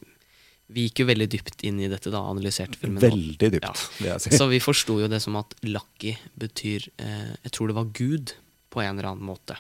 vi 0.72 0.88
gikk 0.88 1.02
jo 1.04 1.08
veldig 1.10 1.28
dypt 1.32 1.66
inn 1.68 1.80
i 1.84 1.90
dette 1.92 2.12
da, 2.14 2.22
analyserte 2.32 2.80
filmen. 2.80 3.02
Veldig 3.04 3.50
dypt, 3.58 3.82
Ja. 4.04 4.18
si. 4.22 4.32
Så 4.32 4.48
vi 4.50 4.62
forsto 4.64 4.98
jo 5.02 5.10
det 5.12 5.20
som 5.24 5.36
at 5.40 5.54
lucky 5.68 6.16
betyr 6.40 6.88
eh, 6.98 7.34
Jeg 7.44 7.52
tror 7.52 7.68
det 7.68 7.76
var 7.76 7.90
Gud, 7.92 8.34
på 8.72 8.80
en 8.82 8.96
eller 8.96 9.12
annen 9.12 9.28
måte. 9.28 9.58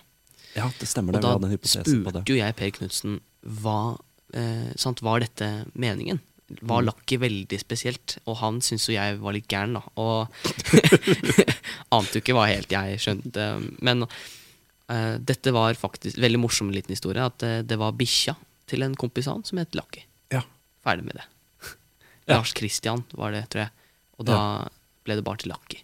Ja, 0.55 0.69
det 0.79 0.87
stemmer. 0.87 1.15
Og 1.19 1.41
det. 1.43 1.59
Da 1.59 1.67
spurte 1.67 2.23
jo 2.31 2.39
jeg 2.39 2.55
Per 2.55 2.71
Knutsen 2.77 3.19
hva 3.61 3.97
eh, 4.33 4.71
sant, 4.79 5.03
Var 5.03 5.25
dette 5.25 5.49
meningen? 5.75 6.21
Var 6.61 6.81
Mm. 6.81 6.85
Lucky 6.87 7.17
veldig 7.17 7.59
spesielt? 7.59 8.17
Og 8.27 8.37
han 8.37 8.59
syntes 8.61 8.87
jo 8.89 8.93
jeg 8.95 9.17
var 9.21 9.33
litt 9.33 9.47
gæren, 9.47 9.73
da. 9.73 9.81
Og 9.95 10.27
ante 11.95 12.17
jo 12.17 12.21
ikke 12.23 12.35
hva 12.37 12.47
helt 12.49 12.71
jeg 12.73 12.99
skjønte. 13.01 13.47
Men 13.83 14.05
uh, 14.05 15.17
dette 15.19 15.53
var 15.55 15.73
faktisk 15.79 16.19
veldig 16.21 16.41
morsom 16.43 16.71
liten 16.73 16.93
historie. 16.95 17.23
At 17.23 17.43
uh, 17.45 17.59
det 17.67 17.77
var 17.81 17.95
bikkja 17.97 18.35
til 18.71 18.83
en 18.85 18.95
kompis 18.95 19.27
av 19.27 19.39
han 19.39 19.47
som 19.47 19.59
het 19.61 19.75
Lucky. 19.77 20.03
Ja. 20.33 20.43
Ferdig 20.85 21.07
med 21.09 21.19
det. 21.21 21.27
Ja. 22.29 22.37
Lars 22.37 22.51
Christian 22.55 23.01
var 23.17 23.31
det, 23.33 23.47
tror 23.51 23.63
jeg. 23.65 23.71
Og 24.21 24.27
da 24.27 24.35
ble 25.03 25.15
det 25.17 25.23
bare 25.25 25.39
til 25.41 25.49
Lucky. 25.51 25.79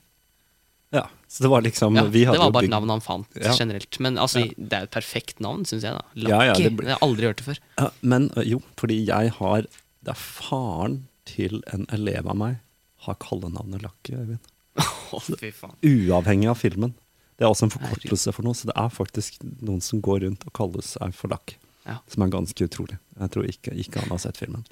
ja. 0.94 1.08
Så 1.28 1.44
det 1.44 1.50
var 1.52 1.60
liksom 1.66 1.98
Ja, 1.98 2.04
det 2.08 2.22
var 2.40 2.52
bare 2.56 2.70
navnet 2.72 2.94
han 2.94 3.02
fant 3.04 3.28
Ja. 3.42 3.52
generelt. 3.58 3.98
Men 4.00 4.16
altså, 4.22 4.46
Ja. 4.46 4.54
det 4.56 4.78
er 4.78 4.84
et 4.86 4.92
perfekt 4.94 5.42
navn, 5.44 5.66
syns 5.68 5.84
jeg. 5.84 5.92
da 5.98 6.06
Lucky. 6.16 6.30
Ja, 6.32 6.40
ja, 6.46 6.54
det 6.54 6.64
det, 6.64 6.72
blir- 6.78 6.88
har 6.88 6.96
jeg 6.96 7.04
aldri 7.10 7.26
hørt 7.28 7.42
det 7.42 7.46
før. 7.50 7.60
Ja, 7.82 7.90
men 8.02 8.30
jo, 8.48 8.62
fordi 8.80 9.00
jeg 9.10 9.32
har 9.42 9.66
Det 10.08 10.14
er 10.14 10.24
faren 10.24 11.02
til 11.28 11.60
en 11.74 11.84
elev 11.92 12.30
av 12.32 12.38
meg 12.40 12.62
har 13.04 13.18
kallenavnet 13.20 13.84
Lucky, 13.84 14.16
Øyvind. 14.16 14.54
Oh, 15.16 15.24
fy 15.24 15.50
faen. 15.56 15.76
Uavhengig 15.88 16.50
av 16.52 16.58
filmen. 16.60 16.94
Det 17.40 17.46
er 17.46 17.52
også 17.52 17.68
en 17.68 17.72
forkortelse 17.72 18.32
for 18.36 18.44
noe, 18.44 18.56
så 18.58 18.68
det 18.68 18.76
er 18.80 18.90
faktisk 18.92 19.38
noen 19.64 19.80
som 19.84 20.02
går 20.04 20.26
rundt 20.26 20.44
og 20.48 20.54
kaller 20.58 20.84
seg 20.84 21.14
for 21.16 21.32
Lucky. 21.32 21.56
Ja. 21.88 22.00
Som 22.12 22.24
er 22.26 22.32
ganske 22.34 22.68
utrolig. 22.68 22.98
Jeg 23.20 23.32
tror 23.32 23.48
ikke, 23.48 23.76
ikke 23.84 24.04
han 24.04 24.12
har 24.12 24.20
sett 24.24 24.40
filmen. 24.40 24.66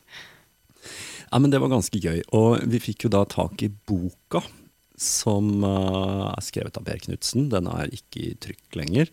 Ja, 1.32 1.39
men 1.39 1.51
Det 1.51 1.60
var 1.63 1.72
ganske 1.72 2.00
gøy. 2.00 2.24
Og 2.36 2.63
vi 2.72 2.82
fikk 2.84 3.08
jo 3.08 3.13
da 3.15 3.24
tak 3.32 3.63
i 3.63 3.70
boka, 3.72 4.44
som 5.02 5.64
eh, 5.64 6.25
er 6.30 6.46
skrevet 6.46 6.78
av 6.80 6.86
Per 6.88 7.02
Knutsen. 7.04 7.50
Den 7.52 7.68
er 7.72 7.92
ikke 7.94 8.22
i 8.22 8.32
trykk 8.42 8.78
lenger. 8.80 9.12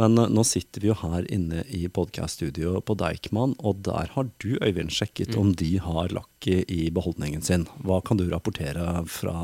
Men 0.00 0.18
eh, 0.18 0.30
nå 0.32 0.44
sitter 0.48 0.84
vi 0.84 0.90
jo 0.90 0.96
her 1.02 1.28
inne 1.32 1.64
i 1.68 1.84
podkaststudioet 1.92 2.86
på 2.88 2.96
Deichman, 3.00 3.54
og 3.58 3.84
der 3.88 4.12
har 4.16 4.30
du, 4.42 4.50
Øyvind, 4.58 4.92
sjekket 4.94 5.36
om 5.40 5.52
de 5.58 5.74
har 5.82 6.12
lakki 6.14 6.62
i 6.68 6.82
beholdningen 6.94 7.44
sin. 7.46 7.68
Hva 7.84 8.00
kan 8.04 8.20
du 8.20 8.26
rapportere 8.30 9.04
fra, 9.10 9.36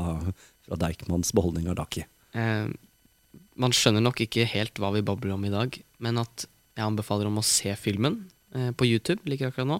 fra 0.65 0.81
Deichmans 0.83 1.33
beholdning 1.37 1.69
av 1.71 1.79
lakki? 1.81 2.07
Eh, 2.37 2.67
man 3.57 3.73
skjønner 3.73 4.03
nok 4.05 4.21
ikke 4.25 4.47
helt 4.49 4.77
hva 4.81 4.93
vi 4.95 5.05
babler 5.05 5.35
om 5.35 5.45
i 5.47 5.53
dag, 5.53 5.77
men 6.03 6.21
at 6.21 6.47
jeg 6.77 6.85
anbefaler 6.85 7.29
om 7.29 7.39
å 7.41 7.45
se 7.45 7.73
filmen 7.79 8.21
eh, 8.53 8.69
på 8.77 8.85
YouTube, 8.89 9.23
like 9.29 9.47
akkurat 9.47 9.69
nå, 9.69 9.79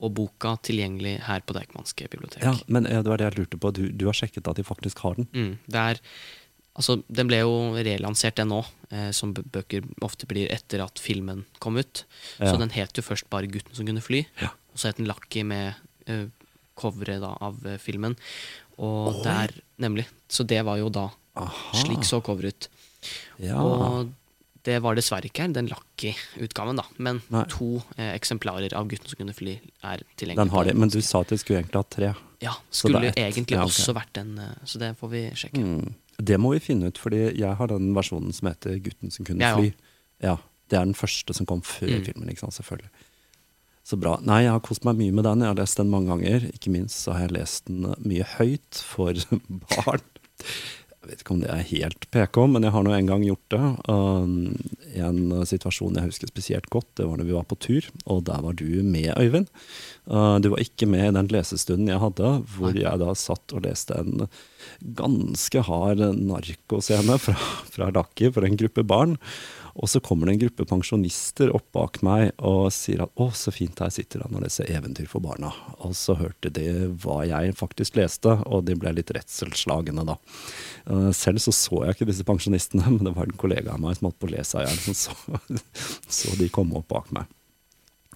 og 0.00 0.12
boka 0.16 0.56
tilgjengelig 0.66 1.14
her 1.24 1.40
på 1.46 1.54
Deichmanske 1.56 2.08
bibliotek. 2.12 2.42
Ja, 2.44 2.52
men 2.68 2.84
det 2.84 3.06
var 3.08 3.16
det 3.20 3.30
jeg 3.30 3.38
lurte 3.38 3.60
på. 3.60 3.70
Du, 3.72 3.86
du 3.88 4.04
har 4.10 4.16
sjekket 4.18 4.48
at 4.50 4.58
de 4.58 4.64
faktisk 4.66 4.98
har 5.06 5.16
den? 5.16 5.28
Mm, 5.32 5.54
det 5.72 5.84
er, 5.92 6.00
altså, 6.76 6.98
den 7.08 7.30
ble 7.30 7.38
jo 7.40 7.54
relansert, 7.78 8.36
den 8.36 8.50
nå, 8.52 8.60
eh, 8.90 9.08
som 9.16 9.32
bøker 9.36 9.86
ofte 10.04 10.28
blir 10.28 10.52
etter 10.52 10.84
at 10.84 11.00
filmen 11.00 11.46
kom 11.64 11.80
ut. 11.80 12.04
Ja. 12.36 12.50
Så 12.52 12.60
den 12.60 12.74
het 12.76 12.92
jo 12.98 13.02
først 13.06 13.30
bare 13.32 13.48
'Gutten 13.48 13.74
som 13.74 13.86
kunne 13.88 14.04
fly', 14.04 14.26
Ja. 14.42 14.52
og 14.72 14.76
så 14.76 14.88
het 14.92 14.96
den 15.00 15.08
'Lucky' 15.08 15.44
med 15.44 15.74
eh, 16.06 16.26
coveret 16.76 17.22
av 17.24 17.56
eh, 17.66 17.78
filmen. 17.78 18.16
Og 18.78 19.16
Oi. 19.16 19.22
der, 19.24 19.48
nemlig. 19.80 20.04
Så 20.28 20.44
det 20.44 20.62
var 20.64 20.76
jo 20.76 20.90
da 20.90 21.08
Aha. 21.36 21.72
Slik 21.76 22.04
så 22.04 22.20
coveret 22.20 22.52
ut. 22.52 22.68
Ja. 23.40 23.56
Og 23.60 24.12
det 24.66 24.80
var 24.82 24.96
dessverre 24.98 25.28
ikke 25.30 25.44
her, 25.46 25.52
den 25.54 25.68
Lucky-utgaven, 25.70 26.76
da. 26.80 26.84
Men 26.98 27.20
Nei. 27.32 27.44
to 27.52 27.68
eh, 27.96 28.12
eksemplarer 28.16 28.74
av 28.74 28.88
'Gutten 28.90 29.08
som 29.12 29.20
kunne 29.20 29.34
fly' 29.36 29.60
er 29.86 30.02
tilgjengelig. 30.18 30.36
Den 30.42 30.50
har 30.54 30.64
de, 30.68 30.74
men 30.74 30.90
du 30.92 31.00
sa 31.00 31.20
at 31.22 31.30
de 31.30 31.38
skulle 31.38 31.60
egentlig 31.62 31.78
ha 31.78 31.86
tre. 31.96 32.10
Ja, 32.42 32.52
skulle 32.70 33.12
egentlig 33.14 33.54
Ja, 33.56 33.62
okay. 33.64 33.70
også 33.70 33.94
vært 33.96 34.18
en 34.20 34.38
eh, 34.42 34.54
Så 34.66 34.78
det 34.82 34.90
får 34.98 35.08
vi 35.14 35.22
sjekke. 35.38 35.62
Mm. 35.62 35.94
Det 36.18 36.38
må 36.40 36.52
vi 36.54 36.60
finne 36.64 36.88
ut, 36.90 36.98
fordi 36.98 37.36
jeg 37.38 37.56
har 37.56 37.66
den 37.70 37.94
versjonen 37.94 38.32
som 38.34 38.48
heter 38.48 38.78
'Gutten 38.82 39.10
som 39.12 39.24
kunne 39.24 39.40
fly'. 39.56 39.72
Ja, 40.22 40.36
Det 40.68 40.76
er 40.80 40.84
den 40.84 40.94
første 40.98 41.32
som 41.32 41.46
kom 41.46 41.60
før 41.62 41.86
Mm. 42.00 42.04
filmen, 42.04 42.28
ikke 42.28 42.40
sant, 42.40 42.54
selvfølgelig. 42.58 42.90
Så 43.84 43.96
bra. 44.00 44.16
Nei, 44.20 44.42
jeg 44.42 44.50
har 44.50 44.58
kost 44.60 44.84
meg 44.84 44.96
mye 44.98 45.12
med 45.14 45.22
den. 45.22 45.38
Jeg 45.44 45.46
har 45.46 45.54
lest 45.54 45.76
den 45.76 45.88
mange 45.90 46.08
ganger. 46.10 46.40
Ikke 46.52 46.70
minst 46.74 47.04
så 47.04 47.12
har 47.12 47.20
jeg 47.28 47.36
lest 47.38 47.66
den 47.66 47.94
mye 48.02 48.24
høyt 48.24 48.74
for 48.82 49.12
barn. 49.70 50.00
Jeg 51.06 51.12
vet 51.12 51.20
ikke 51.22 51.34
om 51.36 51.42
det 51.44 51.50
er 51.54 51.68
helt 51.68 52.06
PK, 52.10 52.38
men 52.50 52.64
jeg 52.66 52.74
har 52.74 52.82
nå 52.82 52.90
en 52.90 53.06
gang 53.06 53.22
gjort 53.22 53.52
det. 53.54 53.60
Um, 53.86 54.32
en 54.98 55.20
situasjon 55.46 55.94
jeg 56.00 56.08
husker 56.08 56.32
spesielt 56.32 56.66
godt, 56.66 56.88
det 56.98 57.06
var 57.06 57.20
når 57.20 57.28
vi 57.28 57.36
var 57.36 57.46
på 57.46 57.58
tur, 57.62 57.86
og 58.10 58.24
der 58.26 58.42
var 58.42 58.56
du 58.58 58.66
med, 58.82 59.12
Øyvind. 59.14 59.46
Uh, 60.06 60.38
du 60.38 60.52
var 60.52 60.62
ikke 60.62 60.86
med 60.86 61.08
i 61.08 61.14
den 61.16 61.30
lesestunden 61.34 61.90
jeg 61.90 62.02
hadde, 62.02 62.32
hvor 62.54 62.76
jeg 62.78 63.02
da 63.02 63.12
satt 63.18 63.54
og 63.56 63.64
leste 63.66 63.96
en 63.98 64.28
ganske 64.96 65.62
hard 65.66 66.02
narkoscene 66.18 67.18
fra, 67.22 67.36
fra 67.72 67.90
Lucky 67.94 68.30
for 68.34 68.46
en 68.46 68.58
gruppe 68.58 68.86
barn. 68.86 69.16
Og 69.76 69.90
så 69.92 70.00
kommer 70.00 70.28
det 70.28 70.36
en 70.36 70.42
gruppe 70.46 70.64
pensjonister 70.68 71.50
opp 71.54 71.66
bak 71.76 71.98
meg 72.06 72.30
og 72.38 72.70
sier 72.72 73.02
at 73.04 73.12
'å, 73.12 73.28
så 73.36 73.52
fint 73.52 73.78
her 73.82 73.90
sitter 73.92 74.24
han 74.24 74.36
og 74.38 74.46
leser 74.46 74.70
eventyr 74.72 75.08
for 75.10 75.20
barna'. 75.20 75.52
Og 75.84 75.92
så 75.92 76.16
hørte 76.16 76.48
de 76.48 76.88
hva 77.02 77.20
jeg 77.28 77.56
faktisk 77.58 77.98
leste, 78.00 78.38
og 78.46 78.64
de 78.64 78.74
ble 78.74 78.94
litt 78.96 79.12
redselsslagne 79.12 80.06
da. 80.06 80.16
Uh, 80.88 81.12
selv 81.12 81.44
så 81.44 81.52
så 81.52 81.84
jeg 81.84 81.96
ikke 81.96 82.08
disse 82.08 82.24
pensjonistene, 82.24 82.88
men 82.94 83.04
det 83.04 83.16
var 83.16 83.28
en 83.28 83.36
kollega 83.36 83.74
av 83.74 83.82
meg 83.82 83.98
som 83.98 84.08
holdt 84.08 84.20
på 84.22 84.30
å 84.30 84.36
le 84.36 84.44
seg 84.44 84.64
i 84.64 84.70
hjel, 84.70 84.80
som 84.86 84.94
så, 84.96 85.60
så 86.20 86.36
de 86.40 86.48
komme 86.48 86.80
opp 86.80 86.88
bak 86.88 87.12
meg. 87.12 87.35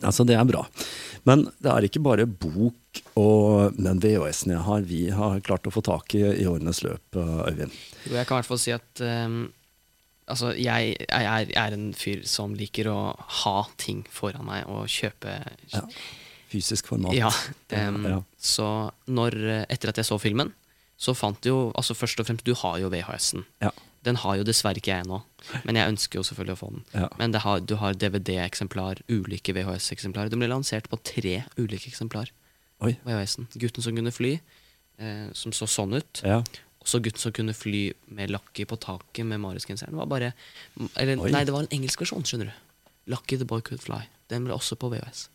Altså, 0.06 0.24
det 0.28 0.36
er 0.38 0.48
bra. 0.48 0.64
Men 1.28 1.46
det 1.60 1.70
er 1.72 1.86
ikke 1.86 2.02
bare 2.04 2.26
bok 2.26 3.00
og 3.20 3.76
den 3.76 4.00
VHS-en 4.00 4.54
jeg 4.54 4.64
har, 4.66 4.84
vi 4.88 5.00
har 5.14 5.42
klart 5.44 5.68
å 5.68 5.72
få 5.74 5.82
tak 5.84 6.14
i 6.16 6.22
i 6.40 6.46
årenes 6.48 6.82
løp, 6.86 7.18
uh, 7.18 7.42
Øyvind. 7.48 7.74
Jo, 8.08 8.16
jeg 8.16 8.28
kan 8.28 8.38
i 8.38 8.40
hvert 8.40 8.48
fall 8.48 8.62
si 8.62 8.72
at 8.74 9.02
um, 9.04 9.42
altså, 10.30 10.54
jeg, 10.56 10.94
jeg, 11.04 11.26
er, 11.26 11.50
jeg 11.52 11.60
er 11.60 11.76
en 11.76 11.90
fyr 11.96 12.24
som 12.28 12.56
liker 12.56 12.88
å 12.92 12.98
ha 13.42 13.58
ting 13.80 14.02
foran 14.10 14.48
meg 14.48 14.70
og 14.70 14.88
kjøpe 14.90 15.36
Ja. 15.74 15.84
Fysisk 16.50 16.88
format. 16.90 17.14
Ja, 17.14 17.28
um, 17.90 18.06
Ja. 18.08 18.16
Så 18.42 18.66
når, 19.06 19.36
eh, 19.38 19.66
etter 19.70 19.92
at 19.92 20.00
jeg 20.00 20.08
så 20.08 20.16
filmen, 20.18 20.50
så 20.98 21.14
fant 21.14 21.38
du 21.44 21.52
jo 21.52 21.60
altså 21.78 21.94
Først 21.94 22.18
og 22.20 22.26
fremst, 22.26 22.44
du 22.44 22.56
har 22.58 22.80
jo 22.82 22.90
VHS-en. 22.90 23.44
Ja. 23.62 23.70
Den 24.02 24.16
har 24.16 24.36
jo 24.38 24.44
dessverre 24.48 24.80
ikke 24.80 24.94
jeg 24.94 25.04
ennå, 25.04 25.18
men 25.66 25.76
jeg 25.76 25.90
ønsker 25.92 26.16
jo 26.20 26.22
selvfølgelig 26.24 26.54
å 26.56 26.60
få 26.62 26.68
den. 26.72 26.84
Ja. 26.94 27.08
Men 27.20 27.32
det 27.34 27.42
har, 27.44 27.60
du 27.60 27.74
har 27.76 27.92
DVD-eksemplar, 28.00 29.02
ulike 29.12 29.52
VHS-eksemplarer. 29.52 30.30
Den 30.32 30.40
ble 30.40 30.48
lansert 30.48 30.88
på 30.88 30.96
tre 31.04 31.42
ulike 31.58 31.90
eksemplar. 31.90 32.30
Oi. 32.80 32.94
VHS-en. 33.04 33.48
Gutten 33.60 33.84
som 33.84 33.94
kunne 33.96 34.12
fly, 34.16 34.38
eh, 34.98 35.26
som 35.36 35.52
så 35.52 35.68
sånn 35.68 35.92
ut. 35.98 36.22
Ja. 36.24 36.38
Og 36.80 36.88
så 36.88 36.96
gutten 37.04 37.20
som 37.20 37.32
kunne 37.36 37.52
fly 37.52 37.90
med 38.08 38.30
Lucky 38.32 38.64
på 38.64 38.78
taket 38.80 39.26
med 39.28 39.40
Marius-genseren. 39.42 39.92
Var 40.00 40.06
bare 40.08 40.32
Eller 40.96 41.16
nei, 41.20 41.44
det 41.44 41.52
var 41.52 41.66
en 41.66 41.74
engelsk 41.76 42.00
versjon, 42.00 42.24
skjønner 42.24 42.48
du. 42.48 42.52
Lucky 43.12 43.36
the 43.36 43.44
Boy 43.44 43.60
Could 43.60 43.82
Fly. 43.84 44.06
Den 44.32 44.46
ble 44.48 44.54
også 44.56 44.78
på 44.80 44.88
VHS. 44.94 45.26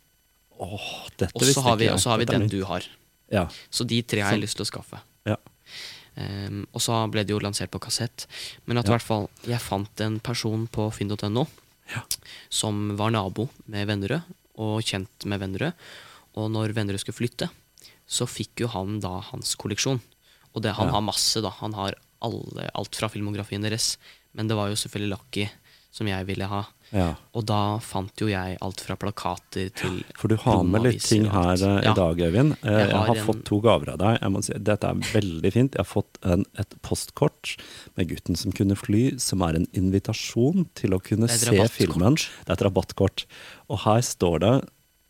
Åh, 0.58 1.06
dette 1.18 1.36
Og 1.36 1.42
så 1.42 1.62
har, 1.62 1.76
vi- 1.76 1.86
har 1.86 2.18
vi 2.18 2.24
den 2.24 2.48
du 2.48 2.64
har. 2.64 2.82
Ja. 3.30 3.46
Så 3.70 3.86
de 3.86 4.02
tre 4.02 4.20
har 4.22 4.32
jeg 4.32 4.40
lyst 4.42 4.56
til 4.56 4.64
å 4.66 4.70
skaffe. 4.72 4.98
ja. 5.24 5.36
Ehm, 6.16 6.66
og 6.72 6.80
så 6.80 6.96
ble 7.12 7.24
det 7.24 7.34
jo 7.34 7.40
lansert 7.40 7.70
på 7.70 7.80
kassett. 7.80 8.26
Men 8.66 8.78
at 8.78 8.86
i 8.86 8.88
Ja. 8.88 8.96
hvert 8.96 9.02
fall 9.06 9.28
jeg 9.46 9.60
fant 9.60 10.00
en 10.00 10.18
person 10.20 10.66
på 10.68 10.90
finn.no 10.92 11.46
Ja. 11.94 12.02
som 12.50 12.96
var 12.96 13.10
nabo 13.10 13.48
med 13.68 13.86
Vennerød, 13.86 14.22
og 14.58 14.82
kjent 14.82 15.24
med 15.26 15.40
Vennerød. 15.40 15.72
Og 16.36 16.50
når 16.50 16.72
Vennerød 16.74 16.98
skulle 17.00 17.16
flytte, 17.28 17.50
så 18.08 18.26
fikk 18.26 18.60
jo 18.60 18.66
han 18.68 19.00
da 19.00 19.20
hans 19.20 19.54
kolleksjon. 19.56 20.00
Og 20.54 20.62
det, 20.62 20.74
han 20.74 20.86
Ja. 20.88 20.92
har 20.92 21.00
masse, 21.02 21.40
da. 21.42 21.50
Han 21.50 21.72
har 21.74 21.94
alle, 22.22 22.70
alt 22.74 22.94
fra 22.96 23.08
filmografien 23.08 23.60
deres. 23.62 23.96
Men 24.34 24.48
det 24.48 24.56
var 24.56 24.68
jo 24.68 24.74
selvfølgelig 24.74 25.10
Lucky 25.18 25.48
som 25.92 26.06
jeg 26.06 26.26
ville 26.26 26.46
ha. 26.46 26.66
Ja. 26.94 27.14
Og 27.34 27.44
da 27.48 27.78
fant 27.82 28.14
jo 28.22 28.28
jeg 28.30 28.56
alt 28.62 28.80
fra 28.80 28.94
plakater 28.96 29.72
til 29.74 29.98
For 30.16 30.28
du 30.30 30.36
har 30.44 30.62
med 30.64 30.84
litt 30.86 31.02
ting 31.02 31.26
her 31.32 31.56
uh, 31.58 31.80
i 31.82 31.94
dag, 31.98 32.20
Øyvind. 32.28 32.52
Eh, 32.62 32.70
Jeg 32.70 32.88
Jeg 32.88 32.94
har 32.96 33.06
har 33.06 33.16
en- 33.16 33.26
fått 33.26 33.44
to 33.44 33.60
gaver 33.60 33.90
av 33.92 33.98
deg. 33.98 34.18
Jeg 34.22 34.30
må 34.32 34.42
si, 34.44 34.52
dette 34.52 34.84
er 34.84 34.94
veldig 34.94 35.52
fint. 35.52 35.74
Jeg 35.74 35.84
har 35.84 35.90
fått 35.90 36.18
en, 36.22 36.44
et 36.58 36.76
postkort 36.82 37.56
med 37.96 38.08
'Gutten 38.08 38.36
som 38.36 38.52
kunne 38.52 38.76
fly', 38.76 39.18
som 39.20 39.42
er 39.42 39.56
en 39.56 39.66
invitasjon 39.74 40.68
til 40.74 40.90
å 40.94 41.02
kunne 41.02 41.28
se 41.28 41.68
filmen. 41.68 42.14
Det 42.16 42.48
er 42.48 42.52
et 42.52 42.62
rabattkort. 42.70 43.26
Og 43.68 43.78
her 43.84 44.00
står 44.00 44.38
det 44.40 44.54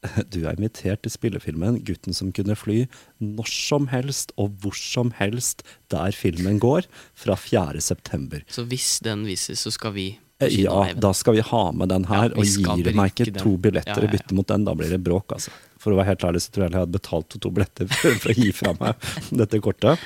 du 0.31 0.45
er 0.47 0.55
invitert 0.57 1.03
til 1.03 1.11
spillefilmen 1.13 1.83
'Gutten 1.85 2.15
som 2.15 2.33
kunne 2.33 2.55
fly' 2.57 2.87
når 3.21 3.47
som 3.49 3.89
helst 3.89 4.33
og 4.39 4.57
hvor 4.63 4.75
som 4.75 5.11
helst 5.19 5.63
der 5.91 6.13
filmen 6.13 6.59
går, 6.61 6.87
fra 7.15 7.35
4. 7.37 7.81
september. 7.81 8.43
Så 8.49 8.65
hvis 8.67 9.01
den 9.03 9.25
vises, 9.27 9.61
så 9.61 9.71
skal 9.73 9.93
vi 9.93 10.19
Ja, 10.53 10.83
da 11.01 11.15
skal 11.17 11.39
vi 11.39 11.41
ha 11.49 11.63
med 11.73 11.89
den 11.89 12.05
her, 12.11 12.29
Ja, 12.29 12.37
og 12.37 12.45
gir 12.45 12.85
du 12.85 12.93
meg 12.99 13.15
ikke 13.15 13.33
to 13.39 13.55
billetter 13.57 14.03
Ja, 14.03 14.05
ja, 14.05 14.11
i 14.11 14.13
bytte 14.19 14.37
mot 14.37 14.49
den, 14.51 14.67
da 14.69 14.75
blir 14.77 14.93
det 14.93 15.01
bråk, 15.07 15.33
altså. 15.33 15.55
For 15.81 15.95
å 15.95 15.99
være 16.01 16.11
helt 16.13 16.27
ærlig 16.29 16.43
så 16.45 16.53
tror 16.53 16.67
jeg 16.67 16.75
jeg 16.75 16.83
hadde 16.83 16.99
betalt 16.99 17.37
to 17.41 17.53
billetter 17.57 17.89
for, 17.89 18.29
å 18.29 18.37
gi 18.37 18.53
fra 18.57 18.75
meg 18.77 19.11
dette 19.41 19.61
kortet. 19.65 20.03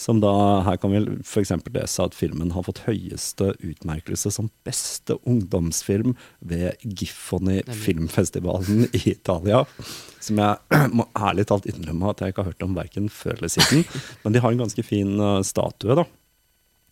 Som 0.00 0.22
da, 0.22 0.30
Her 0.64 0.78
kan 0.80 0.94
vi 0.94 1.00
f.eks. 1.20 1.50
lese 1.74 2.04
at 2.06 2.14
filmen 2.16 2.54
har 2.54 2.64
fått 2.64 2.86
høyeste 2.86 3.50
utmerkelse 3.58 4.30
som 4.32 4.48
beste 4.64 5.18
ungdomsfilm 5.28 6.14
ved 6.40 6.80
Giffoni 6.80 7.58
filmfestivalen 7.68 8.86
i 8.96 9.02
Italia. 9.12 9.66
Som 10.24 10.40
jeg 10.40 10.80
må 10.96 11.04
ærlig 11.12 11.44
talt 11.50 11.68
innrømme 11.68 12.14
at 12.14 12.24
jeg 12.24 12.32
ikke 12.32 12.46
har 12.46 12.54
hørt 12.54 12.64
om 12.64 12.78
verken 12.78 13.12
før 13.12 13.36
eller 13.36 13.52
siden. 13.52 13.84
Men 14.24 14.32
de 14.32 14.40
har 14.40 14.56
en 14.56 14.64
ganske 14.64 14.86
fin 14.88 15.12
eh, 15.20 15.42
statue, 15.44 15.98
da. 16.00 16.06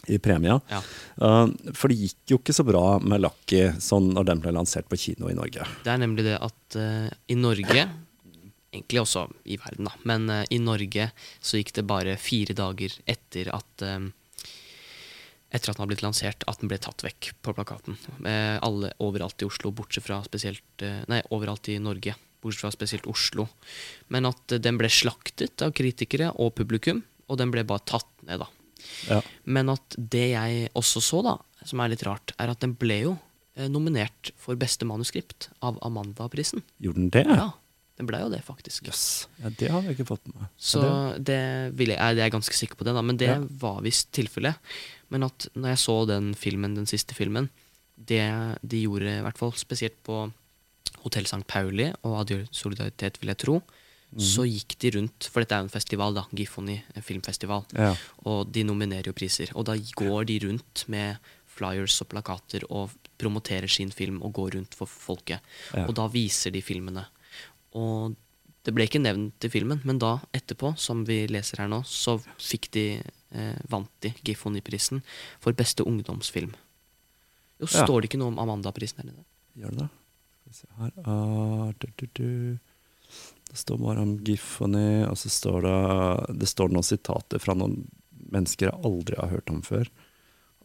I 0.06 0.18
premia. 0.22 0.60
Ja. 0.70 0.78
Uh, 1.20 1.50
for 1.74 1.90
det 1.90 1.98
gikk 1.98 2.30
jo 2.32 2.38
ikke 2.38 2.54
så 2.54 2.64
bra 2.64 2.98
med 3.02 3.20
Lucky 3.24 3.64
sånn 3.82 4.12
når 4.14 4.28
den 4.30 4.42
ble 4.44 4.52
lansert 4.54 4.86
på 4.88 4.96
kino 5.00 5.28
i 5.28 5.36
Norge. 5.36 5.66
Det 5.84 5.90
er 5.92 5.98
nemlig 6.00 6.24
det 6.28 6.36
at 6.38 6.76
uh, 6.78 7.08
i 7.28 7.36
Norge, 7.36 7.82
egentlig 8.70 9.02
også 9.02 9.26
i 9.50 9.58
verden, 9.60 9.88
da, 9.90 9.96
men 10.08 10.30
uh, 10.30 10.44
i 10.54 10.60
Norge 10.62 11.10
så 11.40 11.58
gikk 11.58 11.74
det 11.76 11.84
bare 11.90 12.14
fire 12.20 12.56
dager 12.56 12.94
etter 13.10 13.50
at 13.52 13.84
etter 15.48 15.70
at 15.70 15.78
den 15.78 15.82
har 15.82 15.88
blitt 15.88 16.04
lansert, 16.04 16.44
at 16.44 16.60
den 16.60 16.68
ble 16.68 16.76
tatt 16.76 17.00
vekk 17.06 17.30
på 17.40 17.54
plakaten. 17.56 17.96
Alle 18.60 18.90
overalt 19.00 19.40
i 19.40 19.46
Oslo, 19.48 19.70
bortsett 19.72 20.04
fra 20.04 20.18
spesielt 20.26 20.84
Nei, 21.08 21.22
overalt 21.32 21.70
i 21.72 21.78
Norge, 21.80 22.12
bortsett 22.44 22.66
fra 22.66 22.72
spesielt 22.74 23.08
Oslo. 23.08 23.46
Men 24.12 24.28
at 24.28 24.58
den 24.60 24.76
ble 24.76 24.90
slaktet 24.92 25.64
av 25.64 25.72
kritikere 25.72 26.34
og 26.36 26.52
publikum, 26.60 27.00
og 27.32 27.40
den 27.40 27.54
ble 27.54 27.64
bare 27.64 27.86
tatt 27.88 28.10
ned, 28.28 28.44
da. 28.44 28.50
Ja. 29.08 29.20
Men 29.44 29.70
at 29.74 29.96
det 29.98 30.26
jeg 30.32 30.68
også 30.78 31.02
så, 31.04 31.22
da, 31.26 31.36
som 31.66 31.80
er 31.84 31.92
litt 31.92 32.04
rart, 32.06 32.32
er 32.38 32.52
at 32.52 32.60
den 32.64 32.74
ble 32.78 33.00
jo 33.02 33.14
eh, 33.56 33.68
nominert 33.72 34.32
for 34.40 34.58
beste 34.60 34.86
manuskript 34.88 35.48
av 35.64 35.78
Amanda-prisen. 35.86 36.62
Gjorde 36.82 37.02
den 37.02 37.10
det? 37.14 37.24
Ja, 37.26 37.50
den 37.98 38.06
ble 38.06 38.20
jo 38.22 38.28
det, 38.30 38.42
faktisk. 38.46 38.86
Yes. 38.86 39.04
Ja, 39.42 39.50
det 39.50 39.70
har 39.74 39.82
jeg 39.82 39.96
ikke 39.98 40.06
fått 40.12 40.26
med 40.30 40.36
meg. 40.44 40.50
Så 40.56 40.82
det 41.18 41.38
jeg, 41.74 41.96
jeg 41.98 42.24
er 42.28 42.34
ganske 42.34 42.54
sikker 42.54 42.78
på 42.78 42.86
det, 42.86 42.94
da, 42.94 43.02
men 43.02 43.18
det 43.18 43.32
Ja. 43.32 43.40
var 43.62 43.80
visst 43.82 44.12
tilfellet. 44.14 44.54
Men 45.10 45.24
at 45.26 45.48
når 45.56 45.72
jeg 45.74 45.82
så 45.82 45.96
den 46.06 46.34
filmen, 46.38 46.76
den 46.78 46.86
siste 46.86 47.16
filmen, 47.18 47.48
det 47.98 48.22
de 48.62 48.84
gjorde, 48.84 49.18
i 49.18 49.24
hvert 49.26 49.38
fall 49.40 49.50
spesielt 49.58 49.96
på 50.06 50.28
Hotell 51.02 51.26
St. 51.26 51.42
Pauli 51.50 51.88
og 52.06 52.20
Adjø 52.20 52.44
Solidaritet, 52.54 53.18
vil 53.20 53.32
jeg 53.32 53.40
tro, 53.42 53.56
Mhm. 54.10 54.20
så 54.24 54.42
gikk 54.48 54.78
de 54.80 54.90
rundt, 54.98 55.28
for 55.30 55.40
dette 55.40 55.52
er 55.52 55.58
jo 55.60 55.64
en 55.68 55.68
festival, 55.68 56.14
da, 56.14 56.22
Gifoni 56.34 56.82
filmfestival, 57.02 57.66
Ja. 57.76 57.94
og 58.24 58.50
de 58.52 58.62
nominerer 58.64 59.04
jo 59.06 59.12
priser. 59.12 59.50
Og 59.54 59.66
da 59.66 59.74
går 59.76 60.24
de 60.26 60.38
rundt 60.46 60.84
med 60.88 61.18
flyers 61.46 62.00
og 62.00 62.08
plakater 62.08 62.64
og 62.70 62.90
promoterer 63.18 63.68
sin 63.68 63.90
film 63.90 64.22
og 64.22 64.32
går 64.32 64.54
rundt 64.54 64.74
for 64.74 64.86
folket. 64.86 65.40
Ja. 65.74 65.86
Og 65.86 65.94
da 65.94 66.06
viser 66.08 66.50
de 66.52 66.62
filmene. 66.62 67.04
Og 67.74 68.16
det 68.64 68.74
ble 68.74 68.84
ikke 68.88 69.00
nevnt 69.02 69.44
i 69.44 69.48
filmen, 69.48 69.80
men 69.84 69.98
da 69.98 70.20
etterpå, 70.32 70.76
som 70.78 71.04
vi 71.04 71.26
leser 71.26 71.58
her 71.58 71.68
nå, 71.68 71.82
så 71.84 72.18
fikk 72.38 72.70
de, 72.70 73.02
eh, 73.32 73.56
vant 73.68 73.90
de 74.00 74.10
Gifoni-prisen 74.24 75.02
for 75.40 75.52
beste 75.52 75.84
ungdomsfilm. 75.84 76.54
Jo, 77.60 77.66
Ja. 77.66 77.84
står 77.86 78.00
det 78.02 78.10
ikke 78.10 78.18
noe 78.18 78.28
om 78.28 78.38
Amanda-prisen 78.38 78.96
her 78.98 79.04
nede? 79.04 79.24
Gjør 79.58 79.70
det 79.70 79.78
det? 79.78 79.90
Skal 80.38 80.48
vi 80.48 80.54
se 80.54 80.66
her 80.78 80.92
ah, 81.04 81.72
du, 81.78 81.86
du, 81.98 82.06
du. 82.14 82.58
Det 83.48 83.56
står 83.56 83.78
bare 83.80 84.02
om 84.04 84.16
Giffony, 84.24 85.04
og 85.08 85.16
så 85.16 85.30
står 85.32 85.62
det 85.64 85.76
Det 86.42 86.48
står 86.50 86.72
noen 86.74 86.84
sitater 86.86 87.40
fra 87.42 87.54
noen 87.56 87.86
mennesker 88.28 88.68
jeg 88.68 88.80
aldri 88.84 89.16
har 89.16 89.30
hørt 89.32 89.50
om 89.50 89.62
før. 89.64 89.88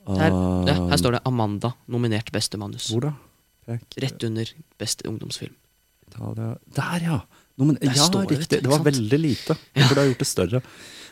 Her, 0.03 0.33
Ah, 0.35 0.65
ja, 0.67 0.73
her 0.89 0.99
står 0.99 1.15
det 1.15 1.21
Amanda, 1.29 1.69
nominert 1.87 2.31
beste 2.35 2.59
manus. 2.59 2.89
Hvor 2.91 3.05
da? 3.05 3.13
Pek. 3.65 3.85
Rett 4.03 4.23
under 4.27 4.49
beste 4.81 5.07
ungdomsfilm. 5.07 5.53
Italia. 6.09 6.49
Der, 6.75 7.05
ja! 7.05 7.21
No, 7.55 7.69
men, 7.69 7.77
Der 7.79 7.93
ja, 7.95 8.03
står 8.09 8.27
det, 8.27 8.39
riktig. 8.41 8.57
ikke 8.59 8.65
Det 8.65 8.71
var 8.73 8.83
veldig 8.83 9.19
lite. 9.21 9.55
Jeg 9.77 9.87
burde 9.87 10.01
ha 10.01 10.07
gjort 10.09 10.23
det 10.25 10.27
større. 10.27 10.61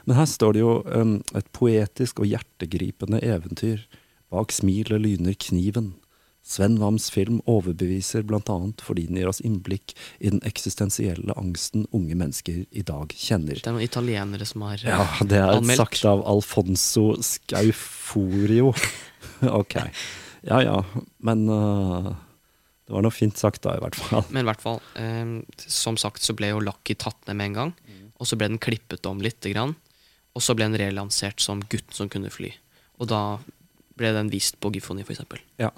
Men 0.06 0.18
her 0.18 0.26
står 0.28 0.54
det 0.58 0.60
jo 0.64 0.74
um, 0.92 1.16
et 1.38 1.48
poetisk 1.56 2.20
og 2.20 2.28
hjertegripende 2.28 3.22
eventyr. 3.24 3.86
Bak 4.34 4.52
smilet 4.52 5.00
lyner 5.04 5.38
kniven. 5.40 5.94
Sven 6.42 6.80
Wams 6.82 7.10
film 7.14 7.38
overbeviser 7.50 8.26
bl.a. 8.26 8.56
fordi 8.82 9.06
den 9.08 9.20
gir 9.20 9.30
oss 9.30 9.44
innblikk 9.46 9.94
i 10.20 10.32
den 10.32 10.42
eksistensielle 10.48 11.36
angsten 11.38 11.86
unge 11.94 12.18
mennesker 12.18 12.64
i 12.72 12.84
dag 12.86 13.14
kjenner. 13.14 13.62
Det 13.62 13.70
er 13.70 13.78
noen 13.78 13.86
italienere 13.86 14.48
som 14.50 14.66
har 14.66 14.82
anmeldt 14.82 15.22
Ja, 15.22 15.28
det 15.30 15.38
er 15.38 15.54
anmeldt. 15.60 15.84
sagt 15.84 16.08
av 16.10 16.26
Alfonso 16.28 17.06
Scauforio. 17.22 18.74
ok. 19.62 19.78
Ja 20.50 20.64
ja, 20.66 20.80
men 21.22 21.46
uh, 21.46 22.10
det 22.90 22.96
var 22.98 23.06
noe 23.06 23.14
fint 23.14 23.38
sagt 23.38 23.62
da, 23.64 23.78
i 23.78 23.84
hvert 23.84 23.96
fall. 23.96 24.26
Men 24.34 24.44
i 24.44 24.50
hvert 24.50 24.64
fall, 24.64 24.82
um, 24.98 25.38
som 25.62 26.00
sagt 26.02 26.26
så 26.26 26.34
ble 26.36 26.50
jo 26.56 26.64
Lucky 26.66 26.98
tatt 26.98 27.22
ned 27.30 27.38
med 27.38 27.52
en 27.52 27.60
gang. 27.60 27.76
Mm. 27.86 28.10
Og 28.18 28.28
så 28.28 28.38
ble 28.38 28.50
den 28.50 28.62
klippet 28.62 29.06
om 29.10 29.22
lite 29.22 29.54
grann. 29.54 29.78
Og 30.34 30.44
så 30.44 30.56
ble 30.58 30.68
den 30.68 30.80
relansert 30.82 31.40
som 31.44 31.62
'Gutten 31.62 31.94
som 31.94 32.10
kunne 32.10 32.34
fly'. 32.34 32.56
Og 33.00 33.08
da 33.14 33.40
ble 34.00 34.12
den 34.16 34.32
vist 34.34 34.58
på 34.60 34.72
Gifoni, 34.74 35.06
for 35.06 35.14
eksempel. 35.14 35.40
Ja. 35.62 35.70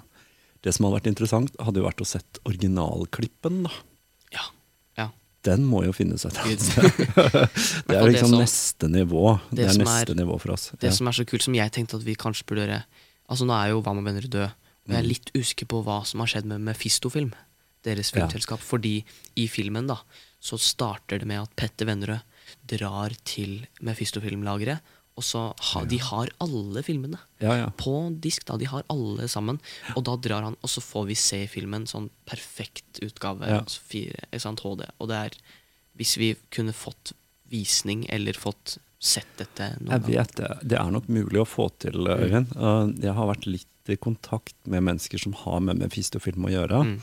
Det 0.64 0.72
som 0.72 0.86
hadde 0.86 0.96
vært 1.02 1.10
interessant, 1.12 1.52
hadde 1.60 1.80
jo 1.82 1.84
vært 1.86 2.00
å 2.00 2.06
sett 2.08 2.38
originalklippen. 2.48 3.62
da. 3.66 3.72
Ja. 4.32 4.44
ja. 4.98 5.08
Den 5.44 5.66
må 5.68 5.82
jo 5.84 5.92
finnes 5.92 6.24
et 6.28 6.34
det 6.40 7.92
er 7.92 8.00
er 8.00 8.06
det 8.08 8.14
liksom 8.14 8.32
som- 8.32 8.40
neste 8.40 8.88
nivå. 8.88 9.24
Det, 9.50 9.56
det 9.60 9.66
er 9.74 9.78
neste 9.84 10.12
er- 10.14 10.20
nivå 10.22 10.38
for 10.40 10.52
oss. 10.56 10.70
Det 10.80 10.88
Ja. 10.88 10.96
som 10.96 11.08
er 11.08 11.12
så 11.12 11.26
kult, 11.28 11.42
som 11.44 11.54
jeg 11.54 11.70
tenkte 11.72 11.96
at 12.00 12.06
vi 12.06 12.14
kanskje 12.16 12.44
burde 12.48 12.66
gjøre 12.66 12.84
Altså 13.30 13.46
Nå 13.48 13.54
er 13.56 13.70
jo 13.72 13.80
Hva 13.80 13.94
med 13.96 14.04
venner 14.04 14.20
død, 14.28 14.50
og 14.84 14.88
jeg 14.92 14.98
er 14.98 15.06
litt 15.08 15.30
usikker 15.34 15.64
på 15.66 15.78
hva 15.82 16.04
som 16.04 16.20
har 16.20 16.26
skjedd 16.28 16.44
med 16.44 16.60
Mephisto-film. 16.60 17.32
Deres 17.82 18.12
Ja. 18.14 18.26
Fordi 18.60 19.02
i 19.36 19.46
filmen 19.48 19.86
da 19.86 19.96
så 20.42 20.58
starter 20.60 21.18
det 21.20 21.26
med 21.26 21.40
at 21.40 21.56
Petter 21.56 21.86
Vennerød 21.86 22.20
drar 22.68 23.14
til 23.24 23.66
Mephisto-filmlageret. 23.80 24.80
Og 25.14 25.22
så 25.22 25.40
ha, 25.70 25.84
De 25.86 25.98
har 26.02 26.30
alle 26.42 26.82
filmene 26.82 27.20
Ja, 27.38 27.54
ja. 27.60 27.66
på 27.78 27.92
disk. 28.20 28.46
da, 28.48 28.56
De 28.58 28.66
har 28.66 28.82
alle 28.90 29.28
sammen. 29.30 29.60
Og 29.94 30.02
da 30.08 30.16
drar 30.16 30.42
han, 30.42 30.56
og 30.60 30.70
så 30.72 30.82
får 30.82 31.06
vi 31.06 31.14
se 31.18 31.46
filmen 31.46 31.86
sånn 31.86 32.08
perfekt 32.26 32.98
utgave. 33.04 33.46
Ja. 33.46 33.60
Altså 33.62 33.80
fire, 33.86 34.26
sant, 34.42 34.64
HD. 34.66 34.82
Og 34.98 35.08
det 35.12 35.20
er 35.28 35.38
Hvis 35.94 36.16
vi 36.18 36.32
kunne 36.50 36.72
fått 36.74 37.12
visning, 37.46 38.06
eller 38.10 38.32
fått 38.34 38.78
sett 38.98 39.28
dette 39.38 39.76
noen 39.78 40.00
Jeg 40.00 40.16
vet 40.16 40.34
det. 40.40 40.50
Det 40.72 40.78
er 40.80 40.90
nok 40.90 41.06
mulig 41.12 41.38
å 41.38 41.46
få 41.46 41.68
til, 41.78 42.08
Øyvind. 42.08 42.50
Uh, 42.56 42.90
Jeg 42.98 43.14
har 43.14 43.28
vært 43.30 43.46
litt 43.46 43.68
i 43.92 43.96
kontakt 44.00 44.56
med 44.66 44.82
mennesker 44.82 45.20
som 45.20 45.34
har 45.44 45.60
med 45.60 45.78
Mephisto-film 45.78 46.46
å 46.48 46.50
gjøre. 46.50 46.82
Mm. 46.88 46.98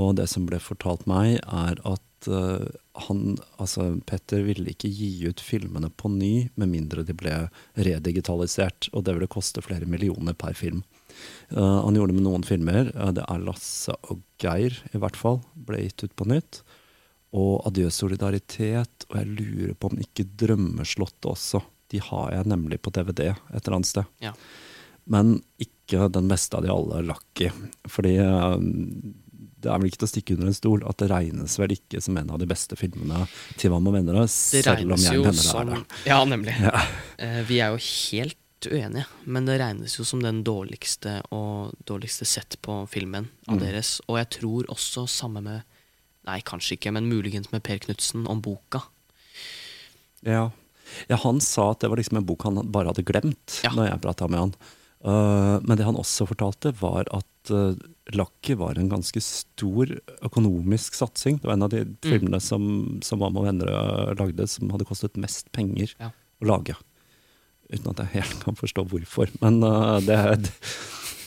Og 0.00 0.14
det 0.16 0.28
som 0.30 0.46
ble 0.46 0.60
fortalt 0.62 1.04
meg, 1.10 1.40
er 1.44 1.76
at 1.84 2.00
uh, 2.30 2.64
han, 3.06 3.36
altså 3.60 3.88
Petter 4.06 4.44
ville 4.46 4.72
ikke 4.72 4.90
gi 4.92 5.28
ut 5.28 5.42
filmene 5.42 5.90
på 5.90 6.10
ny 6.12 6.48
med 6.60 6.70
mindre 6.70 7.04
de 7.06 7.16
ble 7.16 7.34
redigitalisert. 7.74 8.90
Og 8.92 9.06
det 9.06 9.16
ville 9.16 9.30
koste 9.30 9.64
flere 9.64 9.88
millioner 9.90 10.36
per 10.38 10.56
film. 10.58 10.82
Uh, 11.52 11.84
han 11.84 11.96
gjorde 11.96 12.12
det 12.12 12.18
med 12.20 12.26
noen 12.28 12.46
filmer. 12.46 12.90
Uh, 12.96 13.10
det 13.16 13.26
er 13.26 13.44
Lasse 13.44 13.96
og 14.10 14.22
Geir, 14.42 14.78
i 14.92 15.02
hvert 15.02 15.18
fall, 15.18 15.42
ble 15.54 15.84
gitt 15.84 16.06
ut 16.06 16.16
på 16.16 16.28
nytt. 16.30 16.62
Og 17.34 17.64
Adjø 17.66 17.88
solidaritet, 17.90 19.08
og 19.10 19.18
jeg 19.18 19.32
lurer 19.32 19.74
på 19.78 19.90
om 19.90 20.02
ikke 20.02 20.28
Drømmeslottet 20.38 21.32
også. 21.32 21.64
De 21.90 22.00
har 22.02 22.30
jeg 22.34 22.50
nemlig 22.50 22.78
på 22.82 22.92
DVD 22.94 23.32
et 23.32 23.58
eller 23.60 23.80
annet 23.80 23.90
sted. 23.90 24.06
Ja. 24.22 24.32
Men 25.10 25.40
ikke 25.60 26.06
den 26.14 26.30
beste 26.30 26.56
av 26.56 26.64
de 26.64 26.72
alle, 26.72 27.02
Lucky. 27.10 27.50
Fordi 27.90 28.14
det 29.64 29.72
er 29.72 29.80
vel 29.80 29.88
ikke 29.90 30.00
til 30.02 30.08
å 30.08 30.12
stikke 30.12 30.36
under 30.36 30.50
en 30.52 30.56
stol 30.60 30.84
at 30.88 31.00
det 31.00 31.08
regnes 31.10 31.56
vel 31.58 31.72
ikke 31.74 32.00
som 32.04 32.16
en 32.20 32.30
av 32.36 32.38
de 32.42 32.46
beste 32.50 32.76
filmene 32.78 33.24
til 33.56 33.72
Hva 33.72 33.80
med 33.82 33.96
venner, 33.98 34.20
Det 34.24 34.30
selv 34.30 34.84
om 34.84 34.94
jeg 35.00 35.18
mener 35.18 35.30
det 35.32 35.34
som 35.40 35.60
er 35.64 35.74
det. 35.74 36.00
Ja, 36.10 36.18
nemlig. 36.28 36.54
Ja. 36.60 36.82
Uh, 37.18 37.42
vi 37.48 37.60
er 37.64 37.72
jo 37.74 37.80
helt 37.82 38.40
uenige, 38.70 39.04
men 39.28 39.44
det 39.48 39.58
regnes 39.60 39.98
jo 39.98 40.04
som 40.08 40.22
den 40.24 40.38
dårligste 40.46 41.18
og 41.36 41.74
dårligste 41.84 42.24
sett 42.24 42.56
på 42.64 42.78
filmen 42.88 43.26
av 43.48 43.58
Mm. 43.58 43.60
deres. 43.66 44.00
Og 44.08 44.16
jeg 44.22 44.30
tror 44.40 44.64
også 44.72 45.06
samme 45.08 45.42
med 45.44 45.62
Nei, 46.24 46.38
kanskje 46.40 46.78
ikke, 46.78 46.90
men 46.96 47.04
muligens 47.10 47.50
med 47.52 47.60
Per 47.62 47.76
Knutsen 47.84 48.22
om 48.32 48.38
boka. 48.40 48.80
Ja. 50.24 50.50
ja, 51.08 51.16
han 51.20 51.40
sa 51.44 51.70
at 51.74 51.80
det 51.84 51.90
var 51.92 52.00
liksom 52.00 52.16
en 52.16 52.24
bok 52.24 52.46
han 52.48 52.62
bare 52.72 52.88
hadde 52.92 53.04
glemt 53.04 53.60
Ja. 53.64 53.70
når 53.76 53.90
jeg 53.90 54.00
prata 54.06 54.28
med 54.32 54.40
han. 54.40 54.54
Uh, 55.04 55.58
men 55.62 55.76
det 55.76 55.84
han 55.84 55.98
også 56.00 56.24
fortalte, 56.30 56.70
var 56.80 57.04
at 57.12 57.50
uh, 57.52 57.74
Lucky 58.16 58.54
var 58.56 58.78
en 58.80 58.88
ganske 58.88 59.20
stor 59.20 59.90
økonomisk 60.24 60.96
satsing. 60.96 61.38
Det 61.42 61.48
var 61.50 61.58
en 61.58 61.66
av 61.66 61.72
de 61.74 61.82
Mm. 61.84 61.96
filmene 62.00 62.40
som, 62.40 62.64
som 63.04 63.18
Mamma 63.20 63.40
og 63.42 63.46
venner 63.50 63.68
uh, 63.68 64.14
lagde, 64.16 64.46
som 64.48 64.70
hadde 64.72 64.86
kostet 64.88 65.16
mest 65.20 65.50
penger 65.52 65.92
Ja. 66.00 66.10
å 66.40 66.48
lage. 66.48 66.76
Uten 67.72 67.90
at 67.92 68.00
jeg 68.04 68.12
helt 68.22 68.40
kan 68.44 68.56
forstå 68.56 68.86
hvorfor. 68.88 69.28
Men 69.44 69.60
uh, 69.64 70.00
det 70.00 70.16
er 70.16 70.50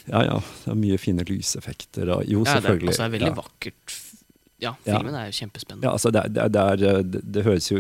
Ja 0.08 0.22
ja, 0.24 0.36
det 0.63 0.72
er 0.72 0.78
mye 0.80 0.98
fine 0.98 1.26
lyseffekter 1.28 2.08
og 2.16 2.22
Jo, 2.26 2.46
Ja, 2.46 2.46
det, 2.46 2.48
er- 2.48 2.62
selvfølgelig. 2.62 2.88
altså, 2.94 3.04
det 3.04 3.08
er 3.08 3.18
veldig 3.20 3.36
vakkert. 3.44 3.96
Ja, 4.60 4.72
Ja. 4.88 4.98
filmen 4.98 5.13
er 5.13 5.28
jo 5.30 5.36
kjempespennende. 5.38 5.86
Ja, 5.86 5.91
altså 5.93 6.10
det, 6.10 6.24
det, 6.34 6.46
det, 6.56 6.62
er, 6.62 7.04
det, 7.06 7.20
det 7.36 7.43
høres 7.46 7.67
jo 7.70 7.78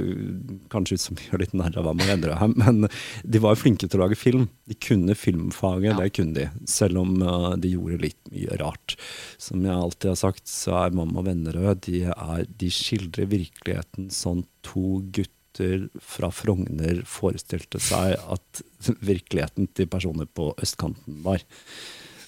kanskje 0.69 0.93
ut 0.99 1.01
som 1.01 1.17
vi 1.17 1.25
gjør 1.25 1.41
litt 1.41 1.55
narr 1.57 1.73
av 1.79 1.87
hva 1.87 1.93
man 1.97 2.11
endrer 2.13 2.37
her, 2.37 2.51
men 2.61 2.85
de 3.25 3.41
var 3.41 3.55
jo 3.55 3.61
flinke 3.63 3.87
til 3.89 3.97
å 3.97 4.03
lage 4.05 4.19
film. 4.19 4.45
De 4.69 4.77
kunne 4.77 5.15
filmfaget, 5.17 5.89
Ja. 5.93 5.97
det 6.03 6.11
kunne 6.19 6.37
de. 6.37 6.45
Selv 6.69 7.01
om 7.01 7.15
uh, 7.25 7.55
de 7.57 7.71
gjorde 7.73 7.97
litt 8.05 8.21
mye 8.33 8.59
rart. 8.61 8.93
Som 9.41 9.65
jeg 9.65 9.73
alltid 9.73 10.11
har 10.13 10.21
sagt, 10.21 10.45
så 10.51 10.77
er 10.83 10.93
Mamma 10.97 11.23
og 11.23 11.25
Vennerød 11.31 11.81
de, 11.89 12.03
er, 12.13 12.45
de 12.61 12.69
skildrer 12.69 13.25
virkeligheten 13.33 14.11
sånn 14.13 14.45
to 14.61 14.99
gutter 15.09 15.87
fra 16.05 16.29
Frogner 16.29 16.99
forestilte 17.09 17.79
seg 17.81 18.13
at 18.29 18.61
virkeligheten 19.09 19.65
til 19.73 19.89
personer 19.89 20.29
på 20.29 20.51
østkanten 20.61 21.23
var. 21.25 21.41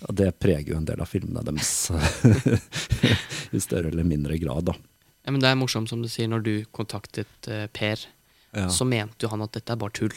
Og 0.07 0.15
det 0.15 0.29
preger 0.39 0.71
jo 0.73 0.77
en 0.79 0.85
del 0.87 1.01
av 1.03 1.09
filmene 1.11 1.41
deres 1.43 1.71
i 3.55 3.59
større 3.59 3.89
eller 3.91 4.07
mindre 4.07 4.37
grad, 4.39 4.69
da. 4.71 4.75
Ja, 5.25 5.33
men 5.35 5.41
det 5.43 5.49
er 5.51 5.57
morsomt 5.59 5.89
som 5.91 6.01
du 6.01 6.07
sier, 6.11 6.29
når 6.31 6.45
du 6.45 6.53
kontaktet 6.75 7.49
uh, 7.51 7.65
Per, 7.75 8.05
Ja. 8.55 8.65
så 8.73 8.85
mente 8.87 9.27
jo 9.27 9.29
han 9.29 9.43
at 9.45 9.51
dette 9.53 9.75
er 9.75 9.77
bare 9.77 9.93
tull. 9.93 10.15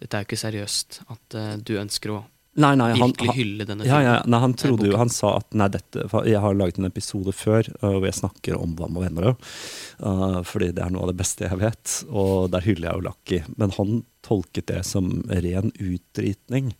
Dette 0.00 0.16
er 0.16 0.22
jo 0.22 0.28
ikke 0.30 0.38
seriøst. 0.40 1.02
At 1.12 1.34
uh, 1.36 1.56
du 1.60 1.74
ønsker 1.76 2.14
å 2.14 2.22
Nei, 2.52 2.74
nei, 2.76 2.90
han, 2.92 3.14
virkelig 3.14 3.32
hylle 3.32 3.64
denne 3.64 3.86
ja, 3.88 4.02
ja, 4.04 4.14
nei, 4.28 4.38
han 4.42 4.52
eh, 4.52 4.58
trodde 4.60 4.90
jo. 4.90 4.96
Han 5.00 5.08
sa 5.12 5.38
at 5.38 5.54
nei, 5.56 5.70
dette 5.72 6.04
Jeg 6.28 6.42
har 6.44 6.56
laget 6.58 6.80
en 6.82 6.88
episode 6.88 7.32
før 7.32 7.64
uh, 7.80 7.94
hvor 7.94 8.04
jeg 8.04 8.18
snakker 8.18 8.58
om 8.58 8.74
Hva 8.76 8.90
med 8.92 9.06
venner 9.06 9.30
uh, 9.32 10.40
fordi 10.44 10.68
det 10.76 10.84
er 10.84 10.92
noe 10.92 11.06
av 11.06 11.12
det 11.14 11.20
beste 11.22 11.46
jeg 11.46 11.60
vet, 11.62 11.94
og 12.12 12.50
der 12.52 12.64
hyller 12.66 12.90
jeg 12.90 12.98
jo 12.98 13.04
Lucky. 13.06 13.38
Men 13.56 13.72
han 13.78 14.02
tolket 14.22 14.68
det 14.70 14.80
som 14.86 15.08
ren 15.28 15.72
utdritning. 15.72 16.70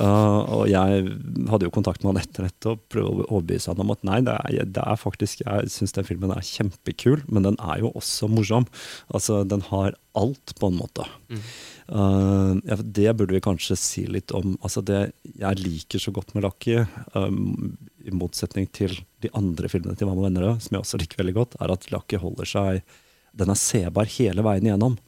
Uh, 0.00 0.40
og 0.58 0.62
jeg 0.70 1.04
hadde 1.50 1.68
jo 1.68 1.74
kontakt 1.74 2.02
med 2.02 2.12
han 2.12 2.22
etter 2.22 2.48
dette 2.48 2.72
og 2.72 2.84
prøvde 2.92 3.26
å 3.26 3.28
overbevise 3.28 3.72
han 3.72 3.82
om 3.84 3.92
at 3.94 4.04
nei, 4.08 4.20
det 4.24 4.36
er, 4.38 4.70
det 4.78 4.84
er 4.84 5.00
faktisk 5.00 5.42
Jeg 5.44 5.72
syns 5.72 5.96
den 5.96 6.08
filmen 6.08 6.32
er 6.34 6.46
kjempekul, 6.46 7.24
men 7.28 7.48
den 7.48 7.58
er 7.60 7.82
jo 7.82 7.92
også 7.98 8.30
morsom. 8.32 8.68
Altså, 9.12 9.42
den 9.48 9.64
har 9.68 9.98
alt, 10.18 10.54
på 10.58 10.70
en 10.70 10.78
måte. 10.80 11.04
Mm. 11.30 11.42
Uh, 11.88 12.60
ja, 12.68 12.76
det 12.76 13.14
burde 13.16 13.32
vi 13.32 13.40
kanskje 13.44 13.76
si 13.80 14.04
litt 14.08 14.32
om. 14.36 14.58
Altså 14.60 14.82
det 14.84 15.00
jeg 15.40 15.60
liker 15.62 16.02
så 16.02 16.12
godt 16.12 16.34
med 16.36 16.44
Lucky, 16.44 16.82
um, 17.16 17.76
i 18.04 18.12
motsetning 18.12 18.68
til 18.76 18.92
de 19.24 19.30
andre 19.36 19.70
filmene 19.72 19.96
til 19.96 20.08
Mamma 20.08 20.26
og 20.26 20.28
venner, 20.28 20.48
som 20.60 20.76
jeg 20.76 20.84
også 20.84 21.00
liker 21.00 21.22
veldig 21.22 21.36
godt, 21.38 21.56
er 21.62 21.72
at 21.72 21.88
Lucky 21.92 22.20
holder 22.20 22.48
seg 22.48 22.96
Den 23.38 23.52
er 23.52 23.60
sebar 23.60 24.08
hele 24.18 24.44
veien 24.44 24.66
igjennom. 24.66 24.98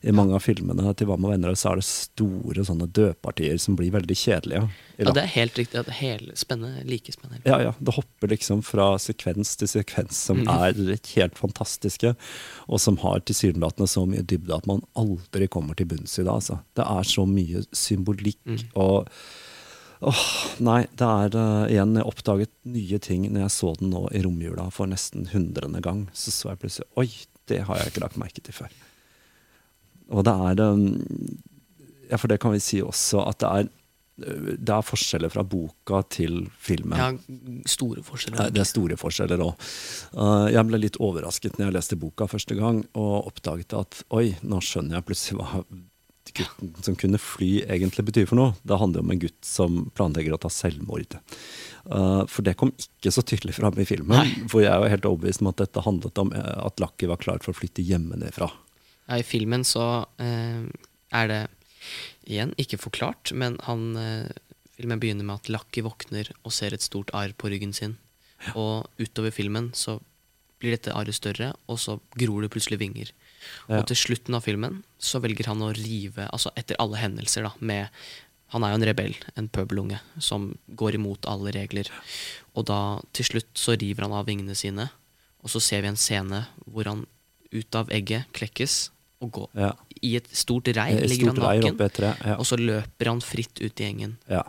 I 0.00 0.14
mange 0.14 0.36
av 0.36 0.44
filmene 0.44 0.92
til 0.98 1.08
Hva 1.08 1.16
med 1.20 1.34
venner 1.34 1.56
så 1.58 1.72
er 1.72 1.80
det 1.80 1.86
store 1.88 2.64
sånne 2.66 2.88
dødpartier 2.94 3.58
som 3.62 3.76
blir 3.78 3.92
veldig 3.94 4.16
kjedelige. 4.18 4.68
Ja, 4.98 5.14
det 5.14 5.22
er 5.22 5.32
helt 5.34 5.58
riktig. 5.60 5.80
At 5.80 5.90
hele 5.98 6.36
spennende, 6.38 6.84
like 6.88 7.12
spennende. 7.14 7.42
Ja, 7.48 7.60
ja. 7.62 7.74
Det 7.78 7.94
hopper 7.96 8.32
liksom 8.32 8.62
fra 8.66 8.90
sekvens 9.02 9.54
til 9.58 9.70
sekvens 9.70 10.18
som 10.28 10.42
mm. 10.44 10.52
er 10.54 10.94
helt 11.14 11.38
fantastiske, 11.38 12.14
og 12.66 12.82
som 12.82 12.98
har 13.04 13.22
tilsynelatende 13.26 13.90
så 13.90 14.06
mye 14.08 14.26
dybde 14.26 14.56
at 14.56 14.70
man 14.70 14.82
aldri 14.98 15.50
kommer 15.50 15.78
til 15.78 15.90
bunns 15.90 16.18
i 16.18 16.24
det. 16.24 16.32
Altså. 16.32 16.60
Det 16.78 16.86
er 16.86 17.12
så 17.12 17.26
mye 17.28 17.66
symbolikk 17.76 18.40
mm. 18.46 18.64
og 18.78 19.06
Åh, 19.98 20.26
nei, 20.62 20.84
det 20.94 21.06
er 21.06 21.34
uh, 21.34 21.64
igjen 21.66 21.96
Jeg 21.98 22.06
oppdaget 22.06 22.52
nye 22.70 23.00
ting 23.02 23.24
når 23.32 23.48
jeg 23.48 23.54
så 23.56 23.72
den 23.80 23.90
nå 23.90 24.04
i 24.14 24.22
romjula 24.22 24.68
for 24.74 24.86
nesten 24.90 25.26
hundrede 25.32 25.82
gang. 25.82 26.04
Så 26.14 26.30
så 26.34 26.52
jeg 26.52 26.62
plutselig 26.62 26.86
Oi, 27.02 27.08
det 27.50 27.64
har 27.66 27.80
jeg 27.80 27.90
ikke 27.90 28.04
lagt 28.04 28.20
merke 28.20 28.44
til 28.44 28.54
før. 28.54 28.70
Og 30.14 30.24
det 30.26 30.34
er 30.50 30.62
um, 30.64 30.86
Ja, 32.08 32.16
for 32.16 32.30
det 32.30 32.40
kan 32.40 32.54
vi 32.54 32.62
si 32.64 32.80
også 32.84 33.26
at 33.28 33.42
det 33.42 33.50
er 33.50 33.68
uh, 33.68 34.54
det 34.56 34.74
er 34.74 34.86
forskjeller 34.86 35.30
fra 35.30 35.44
boka 35.46 36.00
til 36.10 36.40
filmen. 36.58 36.98
Ja, 36.98 37.12
store 37.70 38.02
forskjeller. 38.06 38.50
Det 38.54 38.64
er 38.64 38.70
store 38.70 38.96
forskjeller 38.98 39.44
òg. 39.44 39.68
jeg 40.54 40.66
ble 40.66 40.80
litt 40.82 40.98
overrasket 40.98 41.58
når 41.58 41.68
jeg 41.68 41.76
leste 41.76 42.00
boka 42.00 42.26
første 42.26 42.56
gang, 42.58 42.82
og 42.98 43.30
oppdaget 43.30 43.76
at 43.78 44.02
oi, 44.10 44.32
nå 44.42 44.58
skjønner 44.64 44.98
jeg 44.98 45.08
plutselig 45.10 45.38
hva 45.38 45.62
gutten 46.34 46.74
som 46.82 46.96
kunne 46.96 47.18
fly 47.20 47.64
egentlig 47.68 48.04
betyr 48.08 48.28
for 48.28 48.38
noe. 48.38 48.54
Det 48.62 48.78
handler 48.78 49.04
om 49.04 49.12
en 49.12 49.22
gutt 49.22 49.38
som 49.44 49.80
planlegger 49.96 50.34
å 50.34 50.40
ta 50.42 50.50
selvmord. 50.52 51.18
Uh, 51.88 52.24
for 52.28 52.44
det 52.46 52.56
kom 52.60 52.72
ikke 52.74 53.12
så 53.14 53.24
tydelig 53.24 53.56
fram 53.58 53.78
i 53.80 53.86
filmen, 53.88 54.16
Nei. 54.18 54.48
For 54.50 54.64
jeg 54.64 54.74
jo 54.74 54.92
helt 54.92 55.08
overbevist 55.08 55.44
om 55.44 55.52
at 55.52 55.60
dette 55.62 55.84
handlet 55.84 56.20
om 56.20 56.32
eh, 56.36 56.56
at 56.64 56.80
Lucky 56.82 57.08
var 57.08 57.20
klar 57.22 57.40
for 57.44 57.54
å 57.54 57.58
flytte 57.58 57.84
hjemmefra. 57.84 58.50
Ja, 59.08 59.16
I 59.16 59.24
filmen 59.24 59.64
så 59.64 60.04
eh, 60.20 60.68
er 61.16 61.30
det 61.30 61.40
igjen 62.28 62.52
ikke 62.60 62.80
forklart, 62.80 63.32
men 63.32 63.56
han 63.64 63.96
eh, 63.96 64.28
filmen 64.76 65.00
begynner 65.00 65.26
med 65.26 65.40
at 65.40 65.50
Lucky 65.52 65.82
våkner 65.84 66.28
og 66.42 66.52
ser 66.54 66.76
et 66.76 66.84
stort 66.84 67.10
arr 67.16 67.32
på 67.32 67.50
ryggen 67.50 67.72
sin. 67.76 67.96
Og 68.54 68.86
utover 69.00 69.32
filmen 69.34 69.72
så 69.74 69.98
blir 70.58 70.74
dette 70.74 70.94
arret 70.94 71.16
større, 71.16 71.52
og 71.70 71.78
så 71.80 71.96
gror 72.18 72.44
det 72.44 72.52
plutselig 72.52 72.80
vinger. 72.82 73.10
Ja. 73.70 73.78
Og 73.78 73.88
til 73.88 73.98
slutten 73.98 74.36
av 74.36 74.44
filmen 74.44 74.82
så 75.00 75.22
velger 75.22 75.48
han 75.50 75.62
å 75.62 75.72
rive, 75.74 76.26
altså 76.28 76.52
etter 76.58 76.78
alle 76.82 77.00
hendelser, 77.00 77.46
da, 77.48 77.54
med 77.60 77.88
Han 78.48 78.64
er 78.64 78.70
jo 78.72 78.76
en 78.78 78.84
rebell, 78.88 79.14
en 79.36 79.48
pøbelunge, 79.52 79.98
som 80.24 80.54
går 80.72 80.94
imot 80.96 81.26
alle 81.28 81.50
regler. 81.52 81.90
Og 82.56 82.64
da, 82.64 82.96
til 83.12 83.26
slutt, 83.28 83.50
så 83.52 83.74
river 83.76 84.06
han 84.06 84.14
av 84.16 84.24
vingene 84.24 84.56
sine, 84.56 84.86
og 85.44 85.52
så 85.52 85.60
ser 85.60 85.82
vi 85.84 85.90
en 85.90 86.00
scene 86.00 86.46
hvor 86.64 86.88
han 86.88 87.02
ut 87.52 87.76
av 87.76 87.92
egget 87.92 88.24
klekkes 88.32 88.86
og 89.20 89.30
gå. 89.34 89.48
Ja. 89.58 89.72
i 90.00 90.14
et 90.16 90.28
stort 90.36 90.68
reir, 90.68 91.00
ligger 91.10 91.32
han 91.32 91.40
naken, 91.42 91.78
tre. 91.90 92.12
Ja. 92.24 92.36
og 92.38 92.46
så 92.46 92.58
løper 92.60 93.10
han 93.10 93.20
fritt 93.24 93.58
ut 93.60 93.80
i 93.80 93.84
gjengen. 93.88 94.16
ja. 94.30 94.44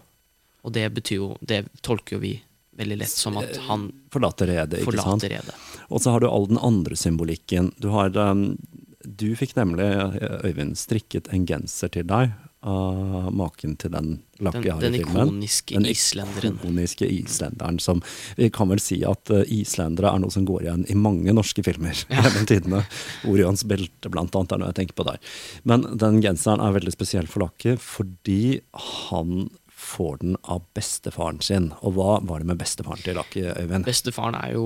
Og 0.62 0.74
det 0.76 0.90
betyr 0.92 1.16
jo 1.16 1.28
Det 1.40 1.62
tolker 1.82 2.18
jo 2.18 2.20
vi 2.20 2.34
veldig 2.80 2.98
lett 3.00 3.12
som 3.12 3.38
at 3.40 3.56
han 3.70 3.86
Forlater 4.12 4.50
redet, 4.52 4.82
forlater 4.84 5.32
redet. 5.32 5.56
Og 5.88 6.02
så 6.04 6.12
har 6.12 6.20
du 6.20 6.28
all 6.28 6.48
den 6.50 6.60
andre 6.60 6.98
symbolikken. 7.00 7.72
Du 7.78 7.90
har 7.96 8.12
um, 8.18 8.58
Du 9.00 9.36
fikk 9.40 9.56
nemlig, 9.56 9.88
eh, 9.88 10.36
Øyvind, 10.44 10.76
strikket 10.78 11.32
en 11.34 11.46
genser 11.48 11.92
til 11.96 12.08
deg 12.08 12.36
av 12.62 13.30
maken 13.32 13.78
til 13.80 13.92
den 13.94 14.08
Den, 14.40 14.46
lakke 14.46 14.72
har 14.72 14.82
den 14.82 14.94
filmen. 14.98 15.28
ikoniske 15.30 15.76
Den 15.76 15.86
islenderen. 15.88 16.58
ikoniske 16.60 17.08
islenderen 17.08 17.80
som 17.80 18.02
Vi 18.36 18.50
kan 18.50 18.70
vel 18.72 18.80
si 18.84 19.02
at 19.08 19.32
uh, 19.32 19.44
islendere 19.48 20.12
er 20.14 20.20
noe 20.20 20.32
som 20.32 20.46
går 20.48 20.64
igjen 20.64 20.86
i 20.92 20.96
mange 20.96 21.32
norske 21.36 21.64
filmer 21.64 21.96
gjennom 22.10 22.46
tidene. 22.50 22.84
Orions 23.28 23.64
belte, 23.64 24.12
blant 24.12 24.36
annet, 24.36 24.52
er 24.52 24.62
noe 24.62 24.72
jeg 24.74 24.80
tenker 24.82 25.00
på 25.00 25.08
der. 25.08 25.20
Men 25.64 25.88
den 26.00 26.22
genseren 26.24 26.64
er 26.64 26.76
veldig 26.76 26.96
spesiell 26.96 27.28
for 27.32 27.46
Lakke 27.48 27.78
fordi 27.80 28.60
han 29.02 29.50
får 29.80 30.18
den 30.22 30.36
av 30.52 30.62
bestefaren 30.76 31.40
sin. 31.46 31.70
Og 31.82 31.94
hva 31.96 32.18
var 32.28 32.42
det 32.44 32.50
med 32.52 32.60
bestefaren 32.60 33.00
til 33.04 33.16
Lakke, 33.18 33.54
Øyvind? 33.56 33.88
Bestefaren 33.88 34.36
er 34.36 34.54
jo, 34.58 34.66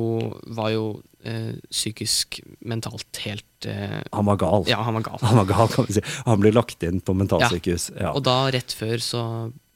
var 0.57 0.71
jo 0.73 0.85
eh, 1.23 1.53
psykisk, 1.69 2.39
mentalt 2.65 3.19
helt 3.25 3.67
eh, 3.69 3.99
Han 4.11 4.25
var 4.31 4.39
gal. 4.41 4.65
Ja, 4.71 4.81
han 4.87 4.97
var 4.97 5.05
gal. 5.05 5.19
Han 5.21 5.37
var 5.43 5.49
gal, 5.53 5.67
kan 5.75 5.85
vi 5.89 5.99
si. 5.99 6.05
Han 6.25 6.41
ble 6.41 6.51
lagt 6.55 6.83
inn 6.87 6.99
på 7.05 7.15
mentalsykehus. 7.19 7.91
Ja. 7.99 8.11
Og 8.17 8.23
da, 8.25 8.39
rett 8.55 8.73
før, 8.75 8.97
så 9.03 9.23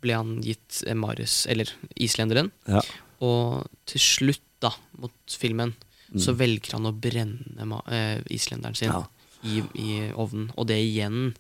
ble 0.02 0.18
han 0.18 0.38
gitt 0.46 0.82
eh, 0.88 0.98
Marius, 0.98 1.44
eller 1.50 1.70
islenderen. 1.96 2.50
Ja. 2.70 2.82
Og 3.26 3.68
til 3.90 4.02
slutt, 4.04 4.44
da, 4.64 4.74
mot 4.98 5.14
filmen, 5.38 5.76
så 6.18 6.32
Mm. 6.32 6.38
velger 6.40 6.72
han 6.78 6.86
å 6.88 6.94
brenne 6.96 7.82
eh, 7.92 8.22
islenderen 8.32 8.76
sin 8.80 8.88
Ja. 8.94 9.02
i, 9.44 9.60
i 9.76 9.98
ovnen. 10.16 10.50
Og 10.56 10.66
det 10.70 10.78
igjen 10.80 11.34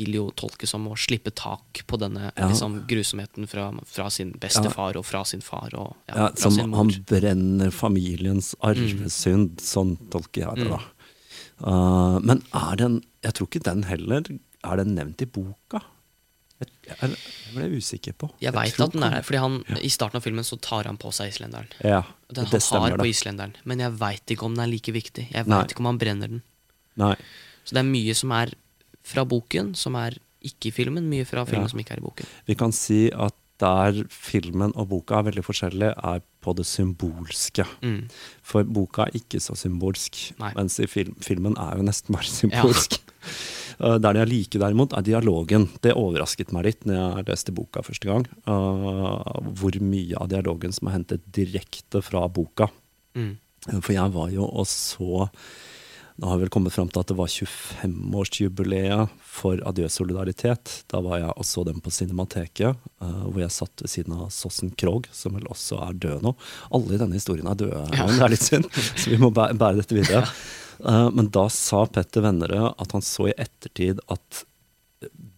vil 0.00 0.16
jo 0.16 0.24
tolkes 0.36 0.72
som 0.72 0.86
å 0.88 0.96
slippe 0.98 1.32
tak 1.36 1.82
på 1.86 1.98
denne 2.00 2.30
Ja. 2.36 2.48
liksom, 2.48 2.80
grusomheten 2.90 3.48
fra, 3.50 3.68
fra 3.86 4.08
sin 4.10 4.32
bestefar 4.40 4.96
og 4.96 5.04
fra 5.06 5.24
sin 5.28 5.42
far 5.44 5.74
og 5.74 5.94
ja, 6.08 6.16
Ja, 6.16 6.30
som 6.36 6.52
sin 6.56 6.70
mor. 6.70 6.82
han 6.84 7.04
brenner 7.06 7.70
familiens 7.70 8.54
arvesynd, 8.60 9.60
sånn 9.60 9.96
tolker 10.10 10.46
jeg 10.46 10.64
det 10.64 10.70
da. 10.72 10.80
Uh, 11.60 12.16
men 12.24 12.40
er 12.56 12.76
den 12.80 13.02
Jeg 13.20 13.34
tror 13.36 13.48
ikke 13.50 13.60
den 13.66 13.82
heller 13.84 14.22
Er 14.64 14.76
den 14.80 14.94
nevnt 14.96 15.20
i 15.20 15.26
boka? 15.28 15.82
Jeg, 16.60 16.70
jeg, 16.88 17.10
jeg 17.16 17.52
ble 17.56 17.66
usikker 17.80 18.14
på. 18.20 18.28
Jeg 18.40 18.52
veit 18.52 18.80
at 18.80 18.92
den 18.92 19.04
er 19.06 19.14
der, 19.16 19.24
fordi 19.24 19.40
han, 19.40 19.54
i 19.80 19.88
starten 19.92 20.20
av 20.20 20.24
filmen 20.24 20.44
så 20.44 20.58
tar 20.60 20.88
han 20.88 20.98
på 21.00 21.08
seg 21.16 21.32
islenderen. 21.32 21.70
Ja, 21.80 22.02
Den 22.28 22.44
han 22.50 22.82
har 22.84 22.96
på 23.00 23.08
islenderen, 23.08 23.54
men 23.64 23.80
jeg 23.80 23.96
veit 23.96 24.34
ikke 24.34 24.44
om 24.44 24.56
den 24.58 24.66
er 24.66 24.72
like 24.72 24.92
viktig. 24.92 25.30
Jeg 25.32 25.48
veit 25.48 25.72
ikke 25.72 25.80
om 25.80 25.88
han 25.88 26.00
brenner 26.02 26.28
den. 26.34 26.42
Nei. 27.00 27.14
Så 27.64 27.76
det 27.76 27.80
er 27.80 27.88
mye 27.88 28.16
som 28.18 28.34
er 28.36 28.52
fra 29.10 29.26
boken, 29.28 29.74
som 29.78 29.98
er 30.00 30.16
ikke 30.40 30.70
i 30.70 30.74
filmen. 30.74 31.08
Mye 31.10 31.26
fra 31.28 31.44
filmen 31.48 31.66
Ja. 31.68 31.72
som 31.74 31.82
ikke 31.82 31.96
er 31.98 32.00
i 32.02 32.06
boken. 32.06 32.26
Vi 32.48 32.54
kan 32.56 32.72
si 32.72 33.08
at 33.12 33.34
der 33.60 34.06
filmen 34.08 34.72
og 34.74 34.86
boka 34.88 35.18
er 35.18 35.26
veldig 35.26 35.42
forskjellige, 35.44 35.92
er 35.92 36.22
på 36.40 36.54
det 36.56 36.64
symbolske. 36.64 37.66
Mm. 37.84 38.06
For 38.42 38.64
boka 38.64 39.02
er 39.04 39.18
ikke 39.18 39.36
så 39.44 39.52
symbolsk, 39.60 40.16
Nei. 40.40 40.54
mens 40.56 40.78
i 40.80 40.86
film, 40.88 41.12
filmen 41.20 41.58
er 41.60 41.76
jo 41.76 41.84
nesten 41.84 42.14
bare 42.16 42.24
symbolsk. 42.40 42.96
Ja. 43.80 43.98
der 44.00 44.12
de 44.16 44.20
er 44.22 44.28
like, 44.28 44.56
derimot, 44.58 44.92
er 44.96 45.04
dialogen. 45.04 45.66
Det 45.84 45.92
overrasket 45.96 46.52
meg 46.56 46.64
litt 46.70 46.86
når 46.88 46.96
jeg 47.18 47.28
leste 47.28 47.52
boka 47.52 47.82
første 47.84 48.08
gang. 48.08 48.24
uh, 48.48 49.20
hvor 49.60 49.76
mye 49.80 50.16
av 50.20 50.28
dialogen 50.32 50.72
som 50.72 50.88
er 50.88 50.96
hentet 50.98 51.20
direkte 51.32 52.00
fra 52.04 52.24
boka. 52.28 52.70
Mm. 53.14 53.36
Uh, 53.68 53.80
For 53.80 53.92
jeg 53.92 54.12
var 54.16 54.30
jo 54.32 54.44
og 54.48 54.64
så 54.68 55.28
Nå 56.20 56.28
har 56.28 56.36
vi 56.36 56.44
vel 56.44 56.50
kommet 56.52 56.74
fram 56.74 56.88
til 56.92 57.00
at 57.00 57.08
det 57.08 57.16
var 57.16 57.30
25-årsjubileet 57.32 59.08
for 59.24 59.60
Adjø 59.64 59.86
solidaritet. 59.88 60.72
Da 60.92 61.00
var 61.04 61.22
jeg 61.22 61.32
og 61.32 61.46
så 61.48 61.64
den 61.64 61.80
på 61.80 61.92
Cinemateket, 61.94 62.76
uh, 63.00 63.22
hvor 63.30 63.40
jeg 63.40 63.54
satt 63.54 63.80
ved 63.84 63.92
siden 63.92 64.16
av 64.18 64.26
Sossen 64.34 64.74
Krogh, 64.80 65.08
som 65.16 65.38
vel 65.38 65.48
også 65.48 65.80
er 65.86 65.96
død 66.02 66.26
nå. 66.26 66.34
Alle 66.76 66.96
i 66.96 67.00
denne 67.00 67.16
historien 67.16 67.48
er 67.48 67.56
døde, 67.62 67.86
Ja. 67.96 68.04
det 68.10 68.20
er 68.26 68.34
litt 68.34 68.44
synd, 68.44 68.68
så 68.74 69.08
vi 69.14 69.20
må 69.22 69.32
bære, 69.32 69.56
bære 69.60 69.80
dette 69.82 69.96
videre. 69.96 70.24
Ja. 70.80 71.10
men 71.12 71.26
da 71.28 71.42
sa 71.52 71.82
Petter 71.92 72.22
Vennerød 72.24 72.70
at 72.80 72.92
han 72.96 73.02
så 73.04 73.26
i 73.28 73.34
ettertid 73.36 73.98
at 74.08 74.38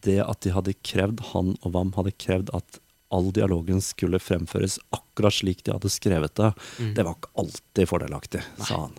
det 0.06 0.20
at 0.22 0.38
de 0.46 0.52
hadde 0.54 0.74
krevd, 0.86 1.18
han 1.32 1.56
og 1.66 1.72
Wam 1.74 1.90
hadde 1.96 2.12
krevd 2.14 2.52
at 2.54 2.78
all 3.12 3.30
dialogen 3.34 3.80
skulle 3.84 4.18
fremføres 4.22 4.78
akkurat 4.96 5.34
slik 5.36 5.62
de 5.66 5.74
hadde 5.74 5.90
skrevet 5.92 6.34
det, 6.40 6.52
Mm. 6.80 6.94
det 6.96 7.04
var 7.04 7.14
ikke 7.18 7.30
alltid 7.42 7.88
fordelaktig, 7.90 8.42
sa 8.66 8.80
han. 8.86 8.94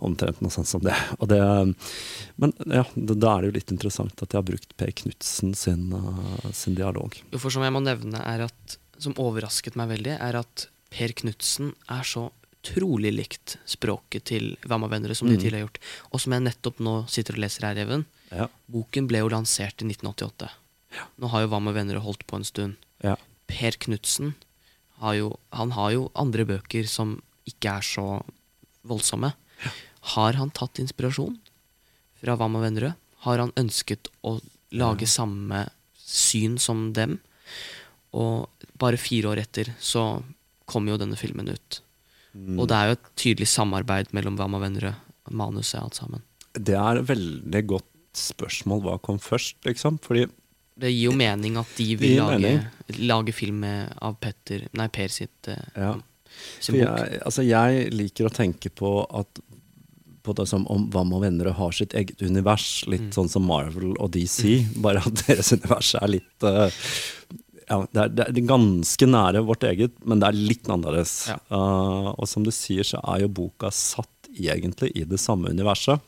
Omtrent 0.00 0.40
noe 0.40 0.50
sånt 0.54 0.68
som 0.70 0.80
det. 0.84 0.94
Og 1.18 1.28
det 1.28 1.40
men 2.38 2.52
ja, 2.66 2.84
da 2.94 3.32
er 3.36 3.42
det 3.42 3.50
jo 3.50 3.56
litt 3.58 3.72
interessant 3.74 4.22
at 4.22 4.28
de 4.30 4.38
har 4.38 4.46
brukt 4.46 4.76
Per 4.78 4.92
Knutsen 5.02 5.54
sin, 5.58 5.88
uh, 5.92 6.50
sin 6.52 6.74
dialog. 6.78 7.16
Jo, 7.32 7.38
for 7.42 7.50
som 7.50 7.62
jeg 7.66 7.74
må 7.74 7.82
nevne, 7.84 8.20
er 8.24 8.46
at 8.48 8.78
Som 8.98 9.14
overrasket 9.14 9.76
meg 9.78 9.92
veldig, 9.92 10.16
er 10.18 10.34
at 10.40 10.64
Per 10.90 11.12
Knutsen 11.14 11.68
er 11.88 12.02
så 12.02 12.32
utrolig 12.64 13.12
likt 13.14 13.52
språket 13.64 14.24
til 14.24 14.56
Vamma 14.66 14.88
Venner 14.90 15.14
som 15.14 15.28
de 15.28 15.36
Mm. 15.36 15.40
tidligere 15.40 15.60
har 15.60 15.68
gjort. 15.68 15.78
Og 16.12 16.20
som 16.20 16.32
jeg 16.32 16.42
nettopp 16.42 16.80
nå 16.82 16.94
sitter 17.08 17.34
og 17.34 17.38
leser 17.44 17.62
her, 17.68 17.78
Even. 17.78 18.06
Ja. 18.32 18.48
Boken 18.68 19.06
ble 19.06 19.18
jo 19.22 19.28
lansert 19.28 19.80
i 19.82 19.86
1988. 19.86 20.50
Nå 21.20 21.28
har 21.30 21.42
jo 21.42 21.48
Hva 21.52 21.60
med 21.62 21.74
venner 21.74 22.00
holdt 22.00 22.26
på 22.26 22.34
en 22.36 22.42
stund. 22.44 22.74
Ja. 23.04 23.14
Per 23.48 23.78
Knutsen 23.84 24.34
har 25.02 25.14
jo, 25.18 25.32
han 25.54 25.72
har 25.76 25.92
jo 25.94 26.08
andre 26.18 26.46
bøker 26.48 26.88
som 26.90 27.16
ikke 27.48 27.78
er 27.78 27.86
så 27.86 28.06
voldsomme. 28.88 29.32
Har 30.14 30.38
han 30.38 30.52
tatt 30.54 30.80
inspirasjon 30.82 31.36
fra 32.20 32.36
Hva 32.38 32.48
og 32.48 32.62
Vennerød? 32.64 32.96
Har 33.26 33.42
han 33.42 33.54
ønsket 33.58 34.10
å 34.26 34.38
lage 34.78 35.08
samme 35.10 35.64
syn 35.98 36.58
som 36.62 36.90
dem? 36.96 37.18
Og 38.16 38.48
bare 38.80 39.00
fire 39.00 39.32
år 39.32 39.42
etter 39.42 39.72
så 39.82 40.22
kom 40.68 40.88
jo 40.88 40.98
denne 41.00 41.18
filmen 41.18 41.50
ut. 41.50 41.80
Mm. 42.32 42.58
Og 42.60 42.68
det 42.70 42.76
er 42.76 42.88
jo 42.88 42.96
et 42.98 43.12
tydelig 43.18 43.50
samarbeid 43.50 44.12
mellom 44.16 44.36
Hva 44.38 44.48
og 44.48 44.62
Vennerød, 44.62 45.06
manuset 45.34 45.80
alt 45.80 45.98
sammen. 45.98 46.24
Det 46.52 46.76
er 46.76 47.02
veldig 47.06 47.62
godt 47.68 48.18
spørsmål. 48.18 48.84
Hva 48.84 48.98
kom 49.02 49.20
først, 49.22 49.58
liksom? 49.66 49.98
Fordi 50.04 50.26
Det 50.78 50.92
gir 50.92 51.08
jo 51.08 51.16
mening 51.18 51.56
at 51.58 51.66
de 51.76 51.88
vil 51.98 52.16
lage, 52.20 52.52
lage 53.02 53.32
film 53.34 53.64
av 53.66 54.14
Petter, 54.22 54.68
nei, 54.78 54.86
Per 54.94 55.08
sitt 55.10 55.48
eh, 55.50 55.64
Ja. 55.76 55.96
sin 56.60 56.76
bok. 56.78 56.84
jeg, 56.86 57.20
altså 57.26 57.42
jeg 57.46 57.88
liker 57.92 58.28
å 58.28 58.34
tenke 58.34 58.70
på 58.70 58.92
at 59.18 59.40
på 60.28 60.34
det 60.36 60.44
som 60.50 60.66
om 60.68 60.82
Hva 60.92 61.04
med 61.08 61.22
venner 61.24 61.50
har 61.56 61.72
sitt 61.72 61.94
eget 61.96 62.20
univers, 62.22 62.84
litt 62.86 63.00
Mm. 63.08 63.12
sånn 63.16 63.30
som 63.32 63.46
Marvel 63.48 63.94
og 63.98 64.10
DC, 64.12 64.66
bare 64.76 65.00
at 65.00 65.22
deres 65.26 65.52
univers 65.56 65.94
er 65.96 66.08
litt 66.08 66.44
uh, 66.44 66.68
ja, 67.68 67.78
det 67.92 68.02
er, 68.02 68.08
det 68.12 68.26
er 68.42 68.46
ganske 68.48 69.06
nære 69.08 69.42
vårt 69.44 69.64
eget, 69.68 69.92
men 70.04 70.20
det 70.20 70.28
er 70.30 70.38
litt 70.40 70.68
annerledes. 70.72 71.28
Ja. 71.28 71.36
Uh, 71.52 72.12
og 72.16 72.28
som 72.28 72.44
du 72.44 72.50
sier, 72.54 72.84
så 72.84 73.00
er 73.12 73.24
jo 73.26 73.28
boka 73.28 73.68
satt 73.74 74.08
egentlig 74.38 74.92
i 74.96 75.04
det 75.04 75.18
samme 75.20 75.50
universet. 75.52 76.00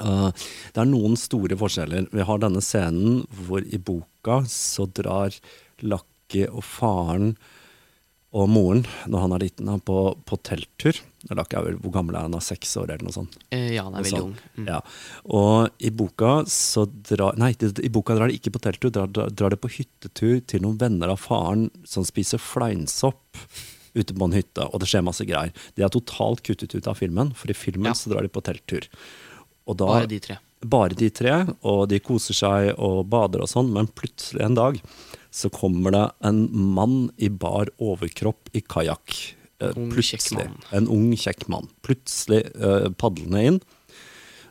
Eh, 0.00 0.30
det 0.74 0.82
er 0.82 0.90
noen 0.90 1.16
store 1.20 1.56
forskjeller. 1.60 2.08
Vi 2.12 2.26
har 2.28 2.38
denne 2.42 2.62
scenen 2.64 3.22
hvor 3.46 3.62
i 3.64 3.78
boka 3.78 4.42
så 4.50 4.88
drar 4.92 5.36
Lakke 5.84 6.48
og 6.50 6.64
faren 6.64 7.36
og 8.36 8.48
moren, 8.52 8.82
når 9.08 9.22
han 9.22 9.32
er 9.32 9.42
liten, 9.46 9.68
er 9.72 9.78
på, 9.86 9.94
på 10.28 10.36
telttur. 10.44 10.98
Lakke 11.30 11.56
er 11.56 11.64
vel, 11.70 11.76
Hvor 11.80 11.92
gammel 11.94 12.16
er 12.18 12.26
han? 12.26 12.34
Seks 12.44 12.74
år, 12.76 12.90
eller 12.92 13.06
noe 13.06 13.14
sånt? 13.14 13.36
Eh, 13.54 13.70
ja, 13.78 13.84
han 13.86 13.94
er 13.96 14.04
veldig 14.04 14.18
Sånn. 14.18 14.34
ung. 14.34 14.58
Mm. 14.58 14.66
Ja. 14.68 14.80
Og 15.38 15.70
i 15.80 15.92
boka 15.94 16.32
så 16.50 16.84
drar 16.90 17.38
Nei, 17.40 17.52
i 17.56 17.88
boka 17.94 18.16
drar 18.18 18.28
de 18.28 18.36
ikke 18.36 18.52
på 18.52 18.60
telttur, 18.66 18.92
drar, 18.92 19.08
drar, 19.08 19.30
drar 19.32 19.54
de 19.54 19.60
på 19.62 19.70
hyttetur 19.78 20.42
til 20.50 20.60
noen 20.66 20.76
venner 20.82 21.14
av 21.14 21.22
faren 21.22 21.70
som 21.88 22.04
spiser 22.04 22.42
fleinsopp 22.42 23.24
ute 23.96 24.12
på 24.12 24.26
en 24.28 24.36
hytte, 24.36 24.66
og 24.68 24.82
det 24.82 24.90
skjer 24.90 25.06
masse 25.06 25.24
greier. 25.24 25.54
De 25.78 25.86
er 25.86 25.88
totalt 25.94 26.42
kuttet 26.44 26.74
ut 26.76 26.90
av 26.92 26.98
filmen, 27.00 27.30
for 27.32 27.48
i 27.48 27.56
filmen 27.56 27.88
Ja. 27.88 27.96
så 27.96 28.12
drar 28.12 28.26
de 28.26 28.28
på 28.28 28.42
telttur. 28.44 28.84
Og 29.66 29.78
da, 29.80 29.88
Bare 29.90 30.10
de 30.10 30.20
tre. 30.22 30.38
bare 30.62 30.96
de 30.98 31.10
tre, 31.10 31.36
og 31.66 31.88
de 31.90 32.00
koser 32.02 32.36
seg 32.38 32.72
og 32.78 33.06
bader 33.10 33.42
og 33.44 33.50
sånn, 33.50 33.72
men 33.74 33.90
plutselig 33.98 34.44
en 34.46 34.58
dag 34.58 34.80
så 35.34 35.50
kommer 35.52 35.92
det 35.92 36.04
en 36.24 36.44
mann 36.52 37.10
i 37.18 37.28
bar 37.28 37.68
overkropp 37.82 38.52
i 38.56 38.62
kajakk. 38.64 39.16
Eh, 39.60 39.74
plutselig. 39.92 40.46
En 40.76 40.88
ung, 40.92 41.10
kjekk 41.16 41.46
mann. 41.52 41.68
Plutselig 41.84 42.44
uh, 42.56 42.88
padlende 42.96 43.42
inn. 43.50 43.58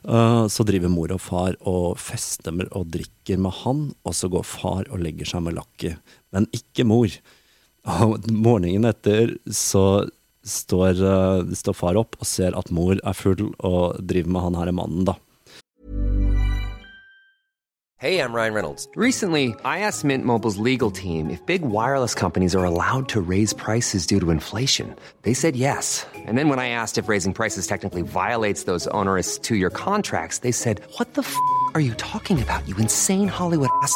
Uh, 0.06 0.46
så 0.52 0.66
driver 0.68 0.92
mor 0.94 1.16
og 1.16 1.22
far 1.26 1.58
og 1.66 1.98
festemmer 1.98 2.70
og 2.78 2.92
drikker 2.94 3.42
med 3.42 3.56
han, 3.64 3.88
og 4.06 4.14
så 4.18 4.30
går 4.30 4.46
far 4.46 4.92
og 4.92 5.02
legger 5.02 5.32
seg 5.32 5.46
med 5.48 5.58
Lakki. 5.58 5.96
Men 6.36 6.50
ikke 6.54 6.86
mor. 6.86 7.10
Og 7.86 8.30
morgenen 8.30 8.88
etter 8.90 9.36
så 9.54 10.06
står, 10.46 11.02
eh, 11.02 11.54
står 11.54 11.74
far 11.74 11.98
opp 11.98 12.16
og 12.20 12.26
ser 12.30 12.56
at 12.58 12.72
mor 12.72 12.96
er 13.04 13.14
full 13.14 13.54
og 13.60 14.00
driver 14.06 14.30
med 14.30 14.42
han 14.42 14.76
mannen, 14.76 15.06
da. 15.06 15.16
Hey, 17.98 18.20
I'm 18.20 18.34
Ryan 18.34 18.54
Reynolds. 18.54 18.90
Recently, 18.96 19.56
I 19.64 19.80
asked 19.80 20.04
Mint 20.04 20.26
Mobile's 20.26 20.58
legal 20.58 20.92
team 20.92 21.30
if 21.30 21.44
big 21.46 21.62
wireless 21.62 22.14
companies 22.14 22.54
are 22.54 22.66
allowed 22.66 23.08
to 23.10 23.22
raise 23.22 23.54
prices 23.54 24.06
due 24.06 24.20
to 24.20 24.32
inflation. 24.32 24.94
They 25.22 25.34
said 25.34 25.56
yes. 25.56 26.06
And 26.14 26.38
then 26.38 26.50
when 26.50 26.60
I 26.60 26.68
asked 26.68 26.98
if 26.98 27.08
raising 27.08 27.34
prices 27.34 27.68
technically 27.68 28.02
violates 28.02 28.66
those 28.66 28.86
onerous 28.88 29.40
two 29.40 29.56
year 29.56 29.70
contracts, 29.70 30.40
they 30.40 30.52
said, 30.52 30.82
What 30.98 31.14
the 31.14 31.22
f 31.22 31.36
are 31.74 31.80
you 31.80 31.94
talking 31.94 32.42
about, 32.42 32.68
you 32.68 32.76
insane 32.78 33.30
Hollywood 33.30 33.70
ass? 33.82 33.96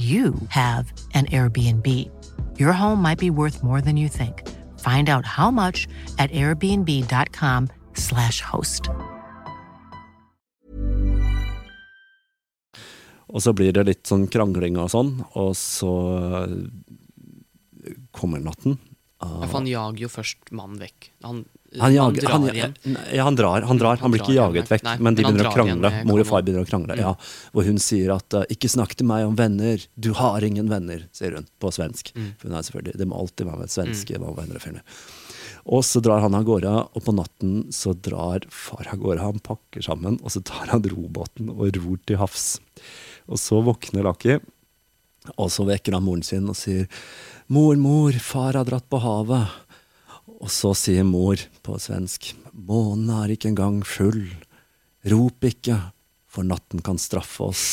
you 0.00 0.32
have 0.48 0.92
an 1.12 1.26
Airbnb. 1.26 1.86
Your 2.58 2.72
home 2.72 3.02
might 3.02 3.18
be 3.18 3.30
worth 3.30 3.62
more 3.62 3.82
than 3.82 3.98
you 3.98 4.08
think. 4.08 4.48
Find 4.80 5.10
out 5.10 5.26
how 5.26 5.50
much 5.50 5.86
at 6.18 6.30
airbnb.com/slash 6.32 8.40
host. 8.40 8.88
Og 13.30 13.38
så 13.44 13.52
blir 13.54 13.70
det 13.76 13.84
litt 13.86 14.08
sånn 14.08 14.24
krangling 14.32 14.78
og 14.80 14.88
sånn, 14.90 15.12
og 15.38 15.52
så 15.54 15.92
eh, 16.40 16.50
kommer 18.16 18.40
natten. 18.42 18.78
Ja, 19.20 19.44
for 19.44 19.60
han 19.60 19.68
jager 19.68 20.00
jo 20.06 20.08
først 20.10 20.50
mannen 20.56 20.80
vekk. 20.80 21.10
Han, 21.26 21.44
Han, 21.78 21.94
jager, 21.94 22.24
drar 22.24 22.32
han, 22.32 22.46
ja, 23.14 23.22
han 23.22 23.36
drar, 23.38 23.62
han 23.62 23.78
drar. 23.78 24.00
Han 24.00 24.02
Han 24.02 24.10
blir 24.10 24.24
ikke 24.24 24.34
jaget 24.34 24.70
vekk, 24.72 24.82
nei, 24.88 24.94
men 24.98 25.14
de 25.14 25.22
begynner 25.22 25.46
å 25.46 25.52
krangle. 25.54 25.92
Igjen, 25.92 26.08
Mor 26.10 26.22
og 26.22 26.26
far 26.26 26.42
begynner 26.42 26.66
å 26.66 26.70
krangle, 26.70 26.96
ja. 26.98 27.12
Hvor 27.54 27.68
hun 27.68 27.78
sier 27.78 28.10
at 28.16 28.34
eh, 28.34 28.48
'ikke 28.50 28.72
snakk 28.72 28.96
til 28.98 29.06
meg 29.06 29.28
om 29.28 29.36
venner, 29.38 29.78
du 29.94 30.10
har 30.18 30.42
ingen 30.42 30.66
venner', 30.72 31.06
sier 31.14 31.38
hun 31.38 31.46
på 31.62 31.70
svensk. 31.70 32.10
Mm. 32.16 32.32
For 32.40 32.50
hun 32.50 32.58
er 32.58 32.66
selvfølgelig, 32.66 32.98
Det 32.98 33.06
må 33.06 33.22
alltid 33.22 33.46
være 33.46 33.70
svenske 33.70 34.18
mm. 34.18 34.26
venner 34.40 34.58
og. 34.58 34.82
Og 35.70 35.84
så 35.84 36.00
drar 36.02 36.24
han 36.24 36.34
av 36.34 36.44
gårde, 36.48 36.74
og 36.96 37.04
på 37.04 37.14
natten 37.14 37.56
så 37.70 37.94
drar 37.94 38.46
far 38.50 38.90
av 38.90 38.98
gårde. 38.98 39.22
Han 39.22 39.38
pakker 39.44 39.84
sammen, 39.84 40.18
og 40.24 40.34
så 40.34 40.42
tar 40.42 40.72
han 40.72 40.82
robåten 40.82 41.52
og 41.52 41.70
ror 41.76 41.98
til 42.02 42.18
havs. 42.18 42.58
Og 43.30 43.38
så 43.38 43.60
våkner 43.62 44.08
Laki, 44.08 44.40
og 45.36 45.50
så 45.52 45.66
vekker 45.68 45.94
han 45.94 46.02
moren 46.02 46.24
sin 46.26 46.48
og 46.48 46.56
sier 46.56 46.88
'Mor, 47.50 47.76
mor, 47.76 48.12
far 48.12 48.54
har 48.54 48.64
dratt 48.64 48.88
på 48.88 48.98
havet'. 49.02 49.69
Og 50.40 50.52
så 50.52 50.72
sier 50.78 51.04
mor 51.04 51.40
på 51.62 51.76
svensk 51.80 52.34
'Månen 52.54 53.10
er 53.22 53.34
ikke 53.34 53.52
engang 53.52 53.82
full'. 53.86 54.32
Rop 55.10 55.44
ikke, 55.44 55.76
for 56.28 56.44
natten 56.44 56.82
kan 56.84 56.98
straffe 56.98 57.44
oss. 57.50 57.64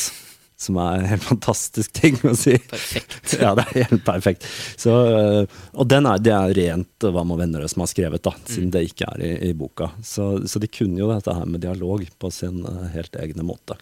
Som 0.58 0.76
er 0.82 0.98
en 0.98 1.06
helt 1.06 1.22
fantastisk 1.22 1.92
ting 1.94 2.16
å 2.26 2.32
si. 2.34 2.56
Perfekt. 2.58 3.36
ja, 3.38 3.52
det 3.54 3.62
er 3.68 3.84
helt 3.84 4.04
perfekt. 4.04 4.46
Så, 4.74 4.90
øh, 4.90 5.58
og 5.78 5.86
den 5.86 6.08
er, 6.10 6.18
det 6.18 6.32
er 6.34 6.54
rent 6.58 7.06
Hva 7.14 7.22
med 7.22 7.38
venner 7.38 7.66
som 7.70 7.84
har 7.84 7.90
skrevet, 7.92 8.24
da, 8.26 8.32
siden 8.42 8.72
det 8.74 8.88
ikke 8.88 9.06
er 9.06 9.22
i, 9.22 9.32
i 9.50 9.52
boka. 9.54 9.92
Så, 10.02 10.48
så 10.50 10.58
de 10.58 10.66
kunne 10.66 10.98
jo 10.98 11.12
dette 11.12 11.36
her 11.36 11.46
med 11.46 11.62
dialog 11.62 12.02
på 12.18 12.32
sin 12.34 12.64
øh, 12.66 12.88
helt 12.96 13.14
egne 13.22 13.46
måte. 13.46 13.78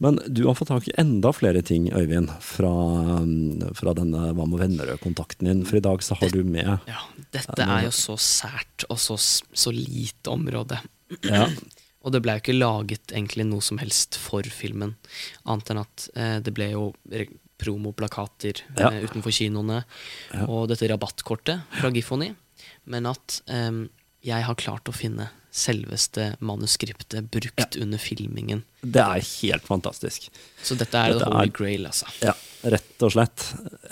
Men 0.00 0.16
du 0.32 0.46
har 0.46 0.54
fått 0.56 0.70
tak 0.72 0.86
i 0.88 0.94
enda 1.00 1.28
flere 1.36 1.60
ting, 1.66 1.90
Øyvind, 1.92 2.30
fra, 2.40 2.70
øh, 3.20 3.66
fra 3.76 3.92
denne 3.98 4.30
Hva 4.32 4.46
med 4.48 4.62
vennerød-kontakten 4.62 5.44
din. 5.50 5.60
For 5.68 5.76
i 5.76 5.82
dag 5.84 6.00
så 6.06 6.16
har 6.20 6.32
du 6.32 6.40
med 6.44 6.64
Ja, 6.88 7.02
dette 7.36 7.66
er 7.66 7.84
jo 7.84 7.92
så 7.92 8.16
sært 8.16 8.86
og 8.88 8.96
så, 8.98 9.18
så 9.20 9.72
lite 9.76 10.32
område. 10.32 10.80
ja, 11.28 11.46
Og 12.00 12.14
det 12.14 12.22
ble 12.24 12.32
jo 12.32 12.40
ikke 12.40 12.54
laget 12.56 13.12
egentlig 13.12 13.44
noe 13.44 13.60
som 13.60 13.76
helst 13.76 14.16
for 14.16 14.40
filmen, 14.48 14.94
annet 15.44 15.68
enn 15.74 15.80
at 15.82 16.04
eh, 16.16 16.38
det 16.40 16.54
ble 16.56 16.70
jo 16.72 16.86
promoplakater 17.60 18.62
Ja. 18.78 18.88
eh, 18.88 19.04
utenfor 19.04 19.34
kinoene, 19.36 19.82
og 20.48 20.68
dette 20.70 20.88
rabattkortet 20.88 21.60
fra 21.76 21.90
Gifoni. 21.92 22.30
Men 22.88 23.04
at 23.10 23.42
eh, 23.52 23.84
jeg 24.24 24.46
har 24.48 24.56
klart 24.56 24.88
å 24.88 24.96
finne 24.96 25.28
selveste 25.50 26.34
manuskriptet 26.40 27.30
brukt 27.30 27.76
under 27.80 27.98
filmingen. 27.98 28.62
Det 28.80 29.02
er 29.02 29.20
helt 29.20 29.66
fantastisk. 29.68 30.30
Så 30.64 30.76
dette 30.78 30.96
er 30.96 31.12
Dette 31.12 31.26
holy 31.28 31.48
er- 31.50 31.52
grail, 31.52 31.86
altså. 31.90 32.06
Ja, 32.24 32.32
rett 32.64 33.02
og 33.04 33.12
slett. 33.12 33.42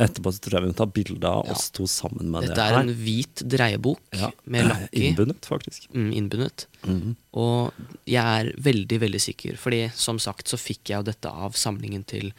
Etterpå 0.01 0.33
så 0.33 0.41
tror 0.41 0.55
jeg 0.57 0.63
vi 0.65 0.71
må 0.71 0.77
ta 0.79 0.87
bilde 0.87 1.25
av 1.29 1.45
Ja. 1.47 1.53
oss 1.53 1.69
to 1.71 1.85
sammen 1.85 2.31
med 2.31 2.43
Dette 2.47 2.55
det 2.55 2.65
er 2.73 2.79
en 2.81 2.95
hvit 2.95 3.35
dreiebok 3.49 3.99
Ja, 4.17 4.31
med 4.47 4.65
Lucky 4.69 5.03
Innbundet, 5.11 5.41
faktisk. 5.45 5.89
mm, 5.93 6.13
innbundet. 6.15 6.67
Og 7.35 7.73
jeg 8.07 8.25
er 8.25 8.53
veldig, 8.57 8.99
veldig 9.01 9.21
sikker, 9.21 9.57
fordi 9.59 9.91
som 9.95 10.19
sagt 10.19 10.49
så 10.49 10.57
fikk 10.57 10.89
jeg 10.89 10.97
jo 10.99 11.03
dette 11.11 11.27
av 11.31 11.53
samlingen 11.53 12.07
til 12.07 12.33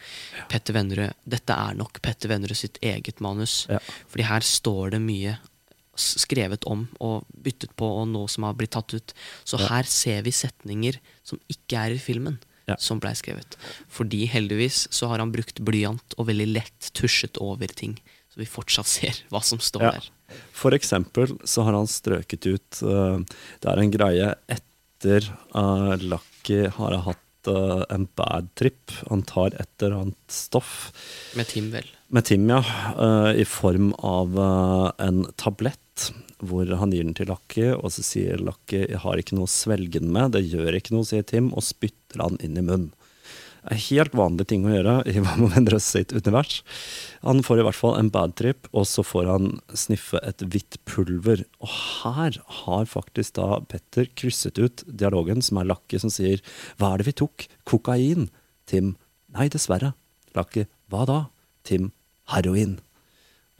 Petter 0.48 0.72
Vennerød. 0.74 1.14
Dette 1.28 1.50
er 1.54 1.74
nok 1.74 2.00
Petter 2.02 2.28
Vennerød 2.28 2.56
sitt 2.56 2.78
eget 2.82 3.20
manus. 3.20 3.66
Ja. 3.68 3.78
Fordi 4.08 4.24
her 4.24 4.40
står 4.40 4.90
det 4.96 5.00
mye 5.02 5.38
skrevet 6.00 6.64
om 6.70 6.86
og 7.00 7.26
byttet 7.44 7.72
på, 7.78 7.88
og 8.00 8.08
nå 8.10 8.26
som 8.32 8.46
har 8.48 8.56
blitt 8.58 8.72
tatt 8.76 8.94
ut. 8.96 9.14
Så 9.44 9.60
her 9.60 9.88
ser 9.88 10.22
vi 10.26 10.32
setninger 10.34 10.98
som 11.26 11.40
ikke 11.52 11.78
er 11.86 11.96
i 11.96 12.00
filmen. 12.02 12.38
Ja. 12.68 12.76
Som 12.78 13.00
blei 13.02 13.10
skrevet. 13.18 13.56
Fordi 13.90 14.26
heldigvis 14.30 14.84
så 14.94 15.08
har 15.10 15.18
han 15.18 15.32
brukt 15.34 15.58
blyant 15.66 16.14
og 16.20 16.28
veldig 16.28 16.44
lett 16.52 16.90
tusjet 16.94 17.40
over 17.42 17.66
ting. 17.74 17.96
Så 18.30 18.38
vi 18.38 18.46
fortsatt 18.46 18.86
ser 18.96 19.16
hva 19.32 19.40
som 19.42 19.58
står 19.58 19.82
Ja. 19.88 19.94
der. 19.98 20.10
For 20.54 20.70
eksempel 20.76 21.32
så 21.48 21.64
har 21.66 21.74
han 21.74 21.88
strøket 21.90 22.46
ut 22.46 22.82
uh, 22.86 23.18
Det 23.58 23.66
er 23.72 23.80
en 23.82 23.90
greie 23.90 24.28
etter 24.54 25.26
uh, 25.56 25.96
Lucky 25.98 26.60
har 26.76 26.94
hatt 27.08 27.50
uh, 27.50 27.82
en 27.90 28.04
bad 28.14 28.52
trip. 28.54 28.94
Han 29.08 29.24
tar 29.26 29.56
et 29.58 29.82
eller 29.82 30.04
annet 30.04 30.30
stoff 30.30 30.92
Med 31.34 31.50
Tim, 31.50 31.72
vel. 31.74 31.88
med 32.14 32.28
Tim, 32.30 32.46
ja, 32.46 32.62
i 33.34 33.42
form 33.48 33.90
av 34.06 34.38
en 35.02 35.24
tablett. 35.38 35.78
Hvor 36.40 36.68
han 36.80 36.94
gir 36.94 37.04
den 37.04 37.16
til 37.16 37.28
Lakki, 37.28 37.66
og 37.74 37.90
så 37.92 38.04
sier 38.06 38.40
Lakki 38.40 38.86
'jeg 38.86 39.02
har 39.02 39.20
ikke 39.20 39.36
noe 39.36 39.48
å 39.48 39.52
svelge 39.52 40.00
den 40.00 40.12
med'. 40.14 40.32
Det 40.32 40.48
gjør 40.48 40.76
ikke 40.78 40.94
noe, 40.96 41.04
sier 41.04 41.22
Tim, 41.22 41.52
og 41.52 41.62
spytter 41.62 42.22
han 42.22 42.40
inn 42.40 42.56
i 42.56 42.64
munnen. 42.64 42.92
Det 43.60 43.74
er 43.76 43.82
helt 43.90 44.14
vanlig 44.16 44.46
ting 44.48 44.64
å 44.64 44.72
gjøre 44.72 44.94
i 45.04 45.20
Hva 45.24 45.34
med 45.36 45.52
venner 45.52 45.76
sitt 45.84 46.14
univers. 46.16 46.62
Han 47.20 47.42
får 47.44 47.60
i 47.60 47.66
hvert 47.66 47.76
fall 47.76 47.98
en 47.98 48.08
bad 48.12 48.32
trip, 48.40 48.70
og 48.72 48.86
så 48.88 49.04
får 49.04 49.28
han 49.28 49.50
sniffe 49.76 50.20
et 50.24 50.40
hvitt 50.40 50.78
pulver. 50.88 51.44
Og 51.60 51.68
her 51.68 52.40
har 52.64 52.88
faktisk 52.88 53.36
da 53.36 53.60
Petter 53.68 54.08
krysset 54.16 54.58
ut 54.58 54.84
dialogen 54.88 55.44
som 55.44 55.60
er 55.60 55.68
Lakki, 55.68 56.00
som 56.00 56.12
sier 56.12 56.40
'Hva 56.78 56.94
er 56.94 56.98
det 56.98 57.06
vi 57.12 57.18
tok? 57.20 57.48
Kokain?' 57.66 58.30
Tim 58.66 58.96
'Nei, 59.28 59.48
dessverre'. 59.48 59.94
Lakki 60.34 60.66
'Hva 60.88 61.06
da?' 61.06 61.30
Tim 61.64 61.92
'Heroin'. 62.28 62.78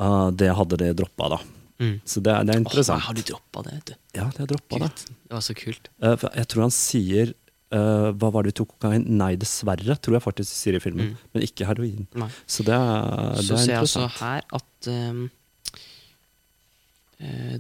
Uh, 0.01 0.31
det 0.31 0.57
hadde 0.57 0.79
de 0.81 0.95
droppa, 0.97 1.29
da. 1.29 1.39
Mm. 1.81 1.97
Så 2.05 2.21
det 2.21 2.33
er, 2.33 2.45
det 2.45 2.55
er 2.55 2.61
interessant. 2.61 3.01
interessant. 3.01 3.07
har 3.07 3.17
du 3.17 3.23
droppa 3.31 3.63
det, 3.65 3.75
vet 3.79 3.91
du? 3.91 3.95
Ja, 4.19 4.27
det 4.29 4.43
har 4.43 4.51
droppa 4.53 4.81
det. 4.83 4.91
Det 5.09 5.33
var 5.33 5.45
så 5.47 5.57
kult. 5.57 5.91
Uh, 6.05 6.27
jeg 6.37 6.49
tror 6.53 6.65
han 6.67 6.75
sier 6.77 7.33
uh, 7.73 8.11
Hva 8.13 8.31
var 8.35 8.45
det 8.45 8.53
vi 8.53 8.57
tok 8.61 8.75
kokain? 8.77 9.07
Nei, 9.21 9.33
dessverre, 9.41 9.97
tror 9.97 10.19
jeg 10.19 10.25
faktisk 10.27 10.53
sier 10.53 10.77
i 10.77 10.83
filmen. 10.85 11.13
Mm. 11.13 11.29
Men 11.35 11.47
ikke 11.49 11.69
heroin. 11.71 12.09
Nei. 12.21 12.31
Så 12.45 12.67
det 12.69 12.77
er, 12.77 13.37
det 13.39 13.47
Så 13.49 13.57
er 13.57 13.63
ser 13.65 13.77
jeg 13.79 13.87
også 13.89 14.09
her 14.21 14.49
at 14.61 14.91
um, 14.93 15.29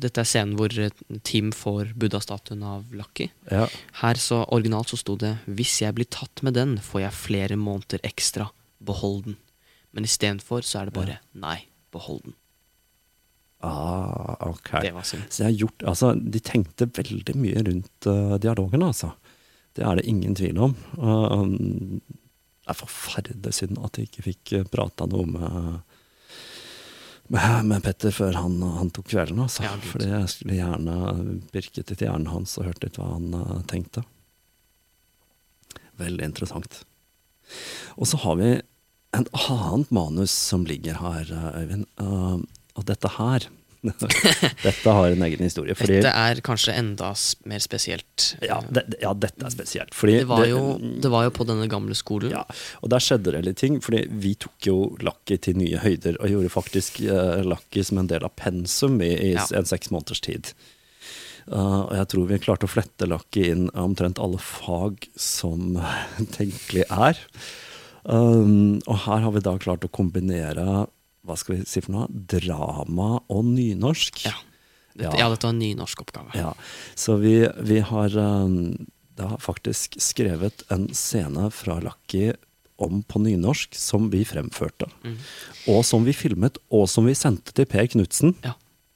Dette 0.00 0.22
er 0.22 0.24
scenen 0.24 0.54
hvor 0.56 0.72
Tim 1.28 1.50
får 1.52 1.90
buddha-statuen 2.00 2.62
av 2.64 2.94
Lucky. 2.96 3.26
Ja. 3.52 3.66
Her 4.00 4.16
så 4.16 4.38
originalt 4.56 4.88
så 4.88 4.96
sto 4.96 5.18
det 5.20 5.35
'Hvis 5.44 5.83
jeg 5.83 5.98
blir 5.98 6.09
tatt 6.09 6.40
med 6.40 6.56
den, 6.56 6.78
får 6.80 7.04
jeg 7.04 7.12
flere 7.12 7.56
måneder 7.61 8.00
ekstra. 8.00 8.48
Behold 8.80 9.26
den'. 9.26 9.37
Men 9.92 10.09
istedenfor 10.09 10.64
så 10.64 10.80
er 10.80 10.88
det 10.88 10.96
bare 10.96 11.18
'Nei, 11.37 11.68
behold 11.92 12.24
den'. 12.24 12.38
Ah, 13.61 14.37
ok. 14.48 14.71
Det 14.83 14.92
var 14.96 15.04
synd. 15.04 15.27
Så 15.29 15.42
jeg 15.42 15.50
har 15.50 15.58
gjort, 15.65 15.85
altså, 15.92 16.15
de 16.17 16.40
tenkte 16.40 16.88
veldig 16.96 17.37
mye 17.37 17.65
rundt 17.67 18.08
uh, 18.08 18.37
dialogen, 18.40 18.85
altså. 18.87 19.13
Det 19.77 19.85
er 19.87 20.00
det 20.00 20.06
ingen 20.08 20.35
tvil 20.38 20.58
om. 20.65 20.75
Uh, 20.96 21.42
um, 21.42 22.00
det 22.65 22.73
er 22.73 22.79
forferdelig 22.79 23.52
synd 23.58 23.81
at 23.85 24.00
jeg 24.00 24.08
ikke 24.08 24.27
fikk 24.31 24.54
uh, 24.56 24.65
prata 24.73 25.08
noe 25.11 25.29
med, 25.29 25.98
med, 27.29 27.69
med 27.69 27.85
Petter 27.85 28.15
før 28.17 28.38
han, 28.40 28.56
han 28.79 28.92
tok 28.96 29.11
kvelden, 29.13 29.42
altså. 29.44 29.67
Ja, 29.69 29.75
Fordi 29.92 30.08
jeg 30.08 30.33
skulle 30.33 30.61
gjerne 30.63 30.96
pirket 31.52 31.92
litt 31.92 32.00
i 32.00 32.08
hjernen 32.08 32.33
hans 32.33 32.56
og 32.56 32.71
hørt 32.71 32.81
litt 32.87 32.96
hva 33.00 33.13
han 33.13 33.29
uh, 33.37 33.61
tenkte. 33.69 34.06
Veldig 36.00 36.31
interessant. 36.33 36.81
Og 38.00 38.08
så 38.08 38.17
har 38.25 38.40
vi 38.40 38.54
en 39.17 39.27
annet 39.33 39.90
manus 39.90 40.33
som 40.33 40.65
ligger 40.67 41.00
her, 41.02 41.33
eh, 41.33 41.63
Øyvind. 41.63 41.87
Uh, 42.00 42.38
og 42.81 42.87
dette 42.88 43.10
her 43.20 43.46
Dette 44.60 44.92
har 44.92 45.06
en 45.08 45.22
egen 45.24 45.40
historie. 45.40 45.72
Fordi, 45.72 45.94
Dette 46.02 46.10
er 46.12 46.40
kanskje 46.44 46.74
enda 46.76 47.14
mer 47.48 47.62
spesielt. 47.64 48.26
ja, 48.44 48.58
det, 48.68 48.83
ja, 49.00 49.14
dette 49.16 49.46
er 49.48 49.54
spesielt. 49.54 49.94
Fordi 49.96 50.18
det, 50.18 50.26
var 50.28 50.44
jo, 50.44 50.58
det 51.00 51.08
var 51.08 51.24
jo 51.24 51.33
på 51.38 51.46
denne 51.48 51.64
gamle 51.72 51.96
skolen. 51.96 52.35
Ja, 52.35 52.42
og 52.85 52.92
der 52.92 53.00
skjedde 53.00 53.33
det 53.33 53.40
litt 53.46 53.56
ting, 53.62 53.78
fordi 53.81 54.02
vi 54.20 54.35
tok 54.37 54.68
jo 54.68 54.76
Lakki 55.00 55.38
til 55.46 55.56
nye 55.62 55.81
høyder, 55.81 56.20
og 56.20 56.28
gjorde 56.28 56.52
faktisk 56.52 57.00
uh, 57.08 57.40
Lakki 57.46 57.81
som 57.88 58.02
en 58.02 58.10
del 58.12 58.28
av 58.28 58.35
pensum 58.37 59.00
i, 59.00 59.14
i 59.16 59.33
Ja. 59.38 59.46
en 59.56 59.64
seks 59.72 59.88
måneders 59.94 60.20
tid. 60.28 60.52
Uh, 61.48 61.88
og 61.88 61.96
jeg 61.96 62.12
tror 62.12 62.28
vi 62.28 62.42
klarte 62.44 62.68
å 62.68 62.74
flette 62.76 63.08
Lakki 63.08 63.48
inn 63.54 63.70
omtrent 63.72 64.20
alle 64.20 64.38
fag 64.44 65.08
som 65.16 65.81
tenkelig 66.37 66.85
er. 66.92 67.16
Um, 68.04 68.76
og 68.85 69.06
her 69.08 69.24
har 69.24 69.33
vi 69.35 69.42
da 69.48 69.56
klart 69.60 69.88
å 69.88 69.92
kombinere, 69.92 70.85
hva 71.27 71.37
skal 71.37 71.58
vi 71.58 71.66
si 71.68 71.83
for 71.85 71.94
noe, 71.94 72.06
drama 72.10 73.18
og 73.29 73.44
nynorsk. 73.50 74.25
Ja. 74.27 74.37
Dette, 74.94 75.10
Ja. 75.16 75.18
ja. 75.23 75.29
dette 75.31 75.46
var 75.46 75.54
en 75.54 75.60
nynorskoppgave. 75.62 76.33
Ja, 76.35 76.54
så 76.98 77.16
vi, 77.21 77.35
vi 77.62 77.81
har 77.85 78.16
um, 78.16 78.87
da 79.16 79.37
faktisk 79.40 79.98
skrevet 80.02 80.64
en 80.73 80.88
scene 80.96 81.50
fra 81.54 81.79
Lucky 81.85 82.33
om 82.81 83.02
på 83.04 83.21
nynorsk 83.21 83.77
som 83.77 84.08
vi 84.10 84.25
fremførte. 84.25 84.88
Mm. 85.04 85.16
Og 85.68 85.85
som 85.85 86.04
vi 86.08 86.14
filmet, 86.16 86.56
og 86.73 86.88
som 86.88 87.06
vi 87.06 87.14
sendte 87.14 87.52
til 87.52 87.68
Per 87.68 87.87
Knutsen. 87.92 88.35
Ja. 88.44 88.54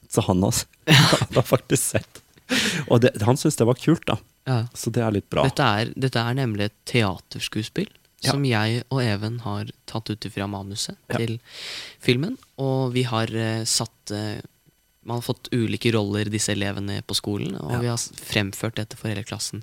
Så 0.08 0.24
han 0.24 0.42
har, 0.42 0.62
han 1.20 1.34
har 1.36 1.46
faktisk 1.46 1.82
sett. 1.94 2.22
Og 2.88 3.00
det, 3.04 3.14
han 3.24 3.36
syntes 3.40 3.56
det 3.60 3.68
var 3.68 3.78
kult, 3.80 4.04
da. 4.08 4.16
Ja. 4.48 4.58
Så 4.76 4.90
det 4.92 5.04
er 5.04 5.14
litt 5.14 5.28
bra. 5.32 5.44
Dette, 5.48 5.64
er, 5.64 5.92
dette 5.96 6.20
er 6.20 6.34
nemlig 6.36 6.66
et 6.68 6.76
teaterskuespill 6.90 7.88
Ja. 8.24 8.32
som 8.32 8.44
jeg 8.48 8.82
og 8.90 9.02
Even 9.02 9.38
har 9.44 9.70
tatt 9.90 10.10
ut 10.10 10.26
ifra 10.28 10.48
manuset 10.50 10.96
Ja. 11.12 11.18
til 11.20 11.38
filmen. 12.00 12.38
Og 12.58 12.92
vi 12.94 13.04
har 13.04 13.28
uh, 13.30 13.64
satt 13.64 14.12
uh, 14.12 14.40
Man 15.04 15.18
har 15.20 15.26
fått 15.26 15.50
ulike 15.52 15.92
roller, 15.92 16.24
disse 16.32 16.54
elevene 16.54 17.02
på 17.04 17.14
skolen, 17.14 17.54
og 17.60 17.72
Ja. 17.74 17.80
vi 17.82 17.90
har 17.92 17.98
fremført 17.98 18.76
dette 18.80 18.96
for 18.96 19.12
hele 19.12 19.22
klassen. 19.22 19.62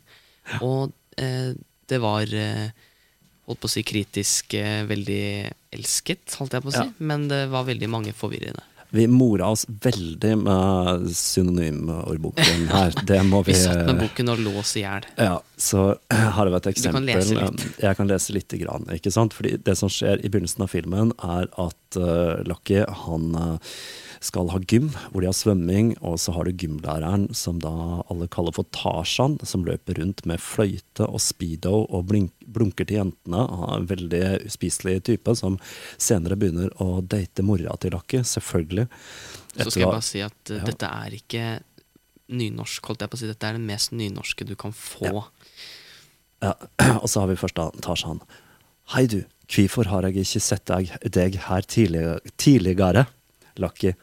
Og 0.61 0.93
uh, 1.17 1.53
det 1.89 1.99
var 1.99 2.25
holdt 2.29 3.59
på 3.59 3.67
å 3.67 3.71
si 3.73 3.81
kritisk 3.83 4.53
veldig 4.87 5.51
elsket, 5.73 6.37
holdt 6.37 6.53
jeg 6.53 6.61
på 6.63 6.69
å 6.69 6.75
si. 6.77 6.85
Men 7.03 7.25
det 7.27 7.49
var 7.49 7.65
veldig 7.67 7.89
mange 7.89 8.13
forvirrende. 8.13 8.61
Vi 8.91 9.05
mora 9.07 9.47
oss 9.53 9.63
veldig 9.83 10.33
med 10.41 11.05
synonymordboken 11.15 12.65
her. 12.67 12.95
Det 13.07 13.21
må 13.23 13.39
vi 13.47 13.53
Vi 13.53 13.61
satt 13.61 13.85
med 13.87 14.01
boken 14.03 14.33
og 14.33 14.41
lå 14.43 14.51
i 14.59 14.83
hjel. 14.83 15.07
Ja, 15.15 15.37
så 15.55 15.85
har 16.11 16.49
jeg 16.49 16.57
et 16.59 16.69
eksempel. 16.73 17.07
Du 17.07 17.13
kan 17.13 17.21
lese 17.21 17.37
litt. 17.39 17.65
Jeg 17.85 17.99
kan 17.99 18.11
lese 18.11 18.35
lite 18.35 18.59
grann. 18.59 18.89
ikke 18.91 19.13
sant? 19.15 19.35
Fordi 19.37 19.55
det 19.63 19.77
som 19.79 19.91
skjer 19.91 20.19
i 20.19 20.31
begynnelsen 20.31 20.65
av 20.67 20.73
filmen, 20.73 21.15
er 21.23 21.47
at 21.55 21.99
uh, 21.99 22.43
Lucky 22.47 22.81
han 23.05 23.31
eh, 23.39 23.75
skal 24.21 24.51
ha 24.53 24.59
gym, 24.69 24.91
hvor 25.09 25.23
de 25.23 25.29
har 25.31 25.33
svømming, 25.33 25.95
og 26.05 26.19
så 26.21 26.33
har 26.35 26.45
du 26.45 26.51
gymlæreren 26.61 27.23
som 27.33 27.57
da 27.61 27.71
alle 28.05 28.27
kaller 28.29 28.53
for 28.53 28.67
Tarzan, 28.75 29.39
som 29.47 29.63
løper 29.65 29.97
rundt 29.97 30.21
med 30.29 30.41
fløyte 30.43 31.07
og 31.07 31.17
speedo 31.23 31.87
og 31.89 32.05
blink, 32.11 32.29
blunker 32.45 32.85
til 32.85 32.99
jentene. 32.99 33.41
Han 33.49 33.65
er 33.65 33.79
en 33.81 33.89
veldig 33.89 34.21
uspiselig 34.45 34.99
type 35.09 35.33
som 35.39 35.57
senere 35.97 36.37
begynner 36.37 36.69
å 36.83 36.99
date 37.01 37.41
mora 37.45 37.73
til 37.81 37.95
Lucky, 37.95 38.21
selvfølgelig. 38.21 38.85
Så 39.57 39.71
skal 39.71 39.81
jeg 39.87 39.89
bare 39.89 40.05
si 40.05 40.21
at 40.23 40.53
eh, 40.53 40.61
Ja. 40.61 40.69
dette 40.69 40.91
er 41.01 41.17
ikke 41.17 41.47
nynorsk, 42.31 42.85
holdt 42.91 43.01
jeg 43.03 43.11
på 43.11 43.17
å 43.17 43.23
si. 43.23 43.31
Dette 43.31 43.49
er 43.49 43.57
det 43.57 43.65
mest 43.65 43.91
nynorske 43.91 44.45
du 44.47 44.53
kan 44.55 44.71
få. 44.75 45.25
Ja, 46.45 46.53
og 47.01 47.09
så 47.09 47.25
har 47.25 47.33
vi 47.33 47.39
først 47.41 47.57
da 47.57 47.71
Tarzan. 47.81 48.21
Hei 48.93 49.07
du, 49.09 49.23
hvorfor 49.49 49.89
har 49.89 50.05
jeg 50.07 50.21
ikke 50.27 50.45
sett 50.45 50.69
deg, 50.69 50.93
deg 51.09 51.41
her 51.49 51.65
tidligere, 51.65 52.21
tidligere 52.37 53.07
Lucky? 53.57 53.95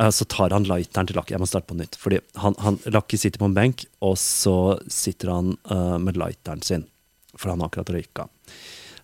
Eh, 0.00 0.10
Så 0.10 0.24
tar 0.24 0.54
han 0.54 0.66
lighteren 0.68 1.08
til 1.08 1.18
Lucky. 1.18 1.34
Jeg 1.34 1.42
må 1.42 1.48
starte 1.50 1.70
på 1.70 1.78
nytt. 1.78 1.98
Fordi 2.00 2.20
han, 2.42 2.56
han, 2.62 2.78
Lucky 2.86 3.18
sitter 3.18 3.42
på 3.42 3.50
en 3.50 3.56
benk, 3.56 3.86
og 4.04 4.18
så 4.20 4.78
sitter 4.92 5.32
han 5.34 5.56
uh, 5.70 5.98
med 6.02 6.18
lighteren 6.20 6.62
sin. 6.62 6.86
For 7.34 7.52
han 7.52 7.62
har 7.62 7.70
akkurat 7.70 7.92
røyka. 7.94 8.28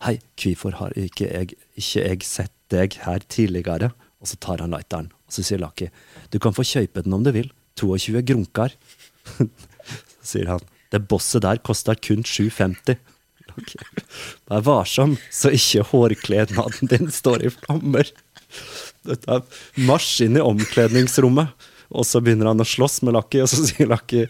Hei, 0.04 0.18
hvorfor 0.40 0.76
har 0.80 0.94
ikke 1.00 1.28
jeg, 1.30 1.56
ikke 1.80 2.04
jeg 2.04 2.26
sett 2.28 2.54
deg 2.72 2.98
her 3.04 3.24
tidligere? 3.30 3.92
Og 4.22 4.30
så 4.30 4.38
tar 4.40 4.62
han 4.62 4.72
lighteren, 4.72 5.10
og 5.26 5.34
så 5.36 5.44
sier 5.44 5.60
Lucky, 5.60 5.90
du 6.32 6.38
kan 6.40 6.54
få 6.56 6.64
kjøpe 6.64 7.04
den 7.04 7.16
om 7.16 7.24
du 7.24 7.32
vil. 7.34 7.50
22 7.80 8.22
grunker. 8.28 8.76
Så 10.24 10.38
sier 10.38 10.48
han, 10.48 10.62
det 10.94 11.02
bosset 11.10 11.42
der 11.44 11.58
koster 11.66 11.98
kun 12.00 12.22
7,50. 12.24 12.94
Okay. 13.52 14.04
Vær 14.48 14.62
varsom, 14.64 15.18
så 15.30 15.50
ikke 15.54 15.84
hårklednaden 15.90 16.90
din 16.90 17.10
står 17.12 17.44
i 17.44 17.50
flammer. 17.52 18.08
Dette 19.04 19.38
er 19.38 19.86
marsj 19.88 20.26
inn 20.26 20.38
i 20.40 20.44
omkledningsrommet. 20.44 21.70
Og 21.94 22.06
så 22.08 22.20
begynner 22.24 22.50
han 22.50 22.62
å 22.62 22.66
slåss 22.66 23.02
med 23.06 23.14
Lucky, 23.14 23.42
og 23.44 23.50
så 23.52 23.60
sier 23.68 23.90
Lucky 23.90 24.24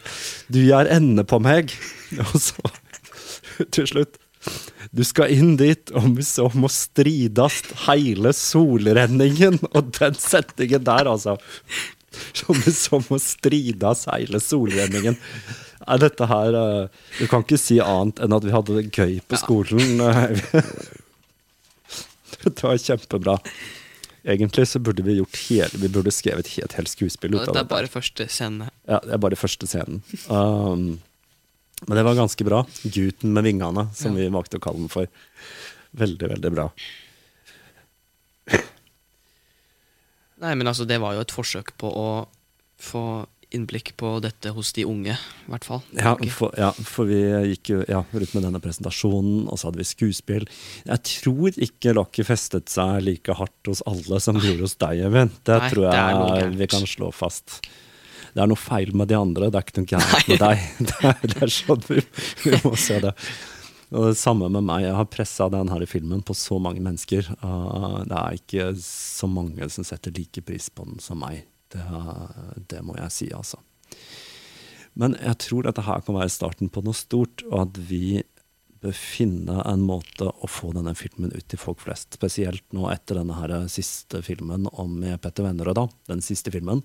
'du 0.53 0.61
gjør 0.67 0.91
ende 0.93 1.25
på 1.25 1.39
meg'. 1.41 1.73
Og 2.27 2.35
så 2.37 3.67
til 3.73 3.87
slutt 3.89 4.19
du 4.95 5.03
skal 5.07 5.33
inn 5.33 5.57
dit, 5.57 5.91
om 5.97 6.19
så 6.23 6.51
må 6.55 6.69
stridast 6.69 7.71
hele 7.87 8.33
solrenningen. 8.37 9.59
Og 9.73 9.93
den 9.97 10.19
settingen 10.21 10.85
der, 10.85 11.09
altså. 11.11 11.39
Om 12.47 12.61
vi 12.63 12.75
så 12.77 13.01
må 13.09 13.19
stridast 13.23 14.07
hele 14.13 14.41
solrenningen. 14.43 15.17
Er 15.85 16.01
dette 16.01 16.29
her 16.31 16.55
eh, 16.57 17.01
Du 17.19 17.27
kan 17.29 17.43
ikke 17.45 17.59
si 17.61 17.81
annet 17.83 18.23
enn 18.23 18.37
at 18.37 18.45
vi 18.47 18.55
hadde 18.55 18.77
det 18.79 18.93
gøy 18.95 19.19
på 19.29 19.41
skolen. 19.41 19.99
Dette 22.45 22.65
var 22.65 22.79
kjempebra. 22.81 23.39
Egentlig 24.25 24.65
så 24.71 24.81
burde 24.81 25.05
vi 25.05 25.19
gjort 25.19 25.37
hele 25.51 25.81
Vi 25.83 25.89
burde 25.93 26.13
skrevet 26.15 26.49
et 26.49 26.77
helt 26.79 26.89
skuespill 26.89 27.35
ut 27.35 27.43
av 27.43 27.51
det. 27.51 27.59
Det 27.59 27.65
er 27.67 27.73
bare 27.75 27.91
første 27.93 28.27
scene. 28.33 28.71
Ja, 28.89 29.01
det 29.05 29.13
er 29.13 29.21
bare 29.21 29.37
første 29.37 29.69
scenen. 29.69 30.01
Um, 30.33 30.87
men 31.85 31.99
det 31.99 32.05
var 32.07 32.17
ganske 32.17 32.47
bra. 32.47 32.63
Gutten 32.85 33.35
med 33.37 33.45
vingene, 33.45 33.89
som 33.97 34.17
vi 34.17 34.31
valgte 34.33 34.61
å 34.61 34.65
kalle 34.65 34.87
den 34.87 34.93
for. 34.93 35.11
Veldig, 36.01 36.31
veldig 36.37 36.53
bra. 36.55 36.71
Nei, 40.45 40.55
men 40.57 40.69
altså, 40.69 40.87
det 40.89 40.99
var 41.03 41.17
jo 41.17 41.25
et 41.25 41.35
forsøk 41.35 41.75
på 41.81 41.91
å 41.93 42.09
få 42.81 43.05
innblikk 43.55 43.93
på 44.01 44.17
dette 44.25 44.53
hos 44.57 44.73
de 44.77 44.85
unge, 44.89 45.15
i 45.17 45.53
hvert 45.53 45.67
fall. 45.67 45.83
Ja 45.99 46.15
for, 46.35 46.55
ja, 46.59 46.71
for 46.75 47.09
vi 47.11 47.21
gikk 47.53 47.73
jo 47.73 47.81
ja, 47.91 48.03
rundt 48.11 48.35
med 48.37 48.47
denne 48.47 48.61
presentasjonen, 48.63 49.47
og 49.49 49.61
så 49.61 49.71
hadde 49.71 49.83
vi 49.83 49.89
skuespill. 49.89 50.49
Jeg 50.89 51.05
tror 51.11 51.63
ikke 51.69 51.95
Lucky 51.97 52.27
festet 52.27 52.73
seg 52.73 53.05
like 53.07 53.39
hardt 53.39 53.71
hos 53.71 53.85
alle 53.91 54.21
som 54.23 54.41
gjorde 54.41 54.67
hos 54.67 54.77
deg, 54.81 55.07
Even. 55.09 55.33
Det 55.47 55.59
Nei, 55.63 55.73
tror 55.73 55.89
jeg 55.89 56.21
det 56.35 56.61
vi 56.61 56.71
kan 56.75 56.87
slå 56.89 57.11
fast. 57.15 57.61
Det 58.35 58.43
er 58.43 58.51
noe 58.51 58.59
feil 58.59 58.91
med 58.99 59.13
de 59.13 59.19
andre, 59.19 59.49
det 59.49 59.61
er 59.61 59.67
ikke 59.67 59.83
noe 59.83 59.91
gærent 59.95 60.31
med 60.33 60.41
deg. 60.43 60.63
Det 60.91 60.97
er, 61.07 61.19
det 61.31 61.43
er 61.47 61.53
sånn 61.53 61.85
vi, 61.87 62.01
vi 62.43 62.59
må 62.65 62.75
se 62.81 62.99
det. 63.05 63.13
Og 63.95 64.09
det 64.11 64.19
samme 64.19 64.49
med 64.51 64.65
meg. 64.67 64.89
Jeg 64.89 64.97
har 64.99 65.11
pressa 65.11 65.47
denne 65.53 65.87
filmen 65.87 66.23
på 66.27 66.35
så 66.35 66.59
mange 66.63 66.83
mennesker. 66.83 67.29
Uh, 67.45 68.03
det 68.09 68.19
er 68.19 68.39
ikke 68.41 68.69
så 68.83 69.29
mange 69.31 69.69
som 69.71 69.87
setter 69.87 70.15
like 70.17 70.43
pris 70.43 70.67
på 70.73 70.87
den 70.89 70.99
som 71.05 71.21
meg. 71.23 71.45
Det, 71.75 71.85
det 72.71 72.85
må 72.87 72.97
jeg 73.01 73.13
si, 73.13 73.29
altså. 73.35 73.61
Men 74.95 75.17
jeg 75.19 75.41
tror 75.43 75.67
dette 75.67 75.83
her 75.83 76.05
kan 76.07 76.17
være 76.17 76.31
starten 76.31 76.71
på 76.71 76.85
noe 76.87 76.95
stort, 76.95 77.43
og 77.51 77.67
at 77.67 77.81
vi 77.91 78.23
bør 78.85 78.95
finne 78.95 79.63
en 79.65 79.83
måte 79.87 80.29
å 80.29 80.49
få 80.51 80.75
denne 80.77 80.93
filmen 80.99 81.33
ut 81.33 81.47
til 81.49 81.61
folk 81.61 81.81
flest. 81.83 82.19
Spesielt 82.19 82.65
nå 82.77 82.87
etter 82.93 83.19
denne 83.19 83.37
her 83.39 83.55
siste 83.73 84.21
filmen 84.27 84.69
om 84.71 84.99
Petter 85.23 85.47
Vennerød, 85.47 85.79
da. 85.79 85.87
Den 86.13 86.23
siste 86.25 86.53
filmen. 86.55 86.85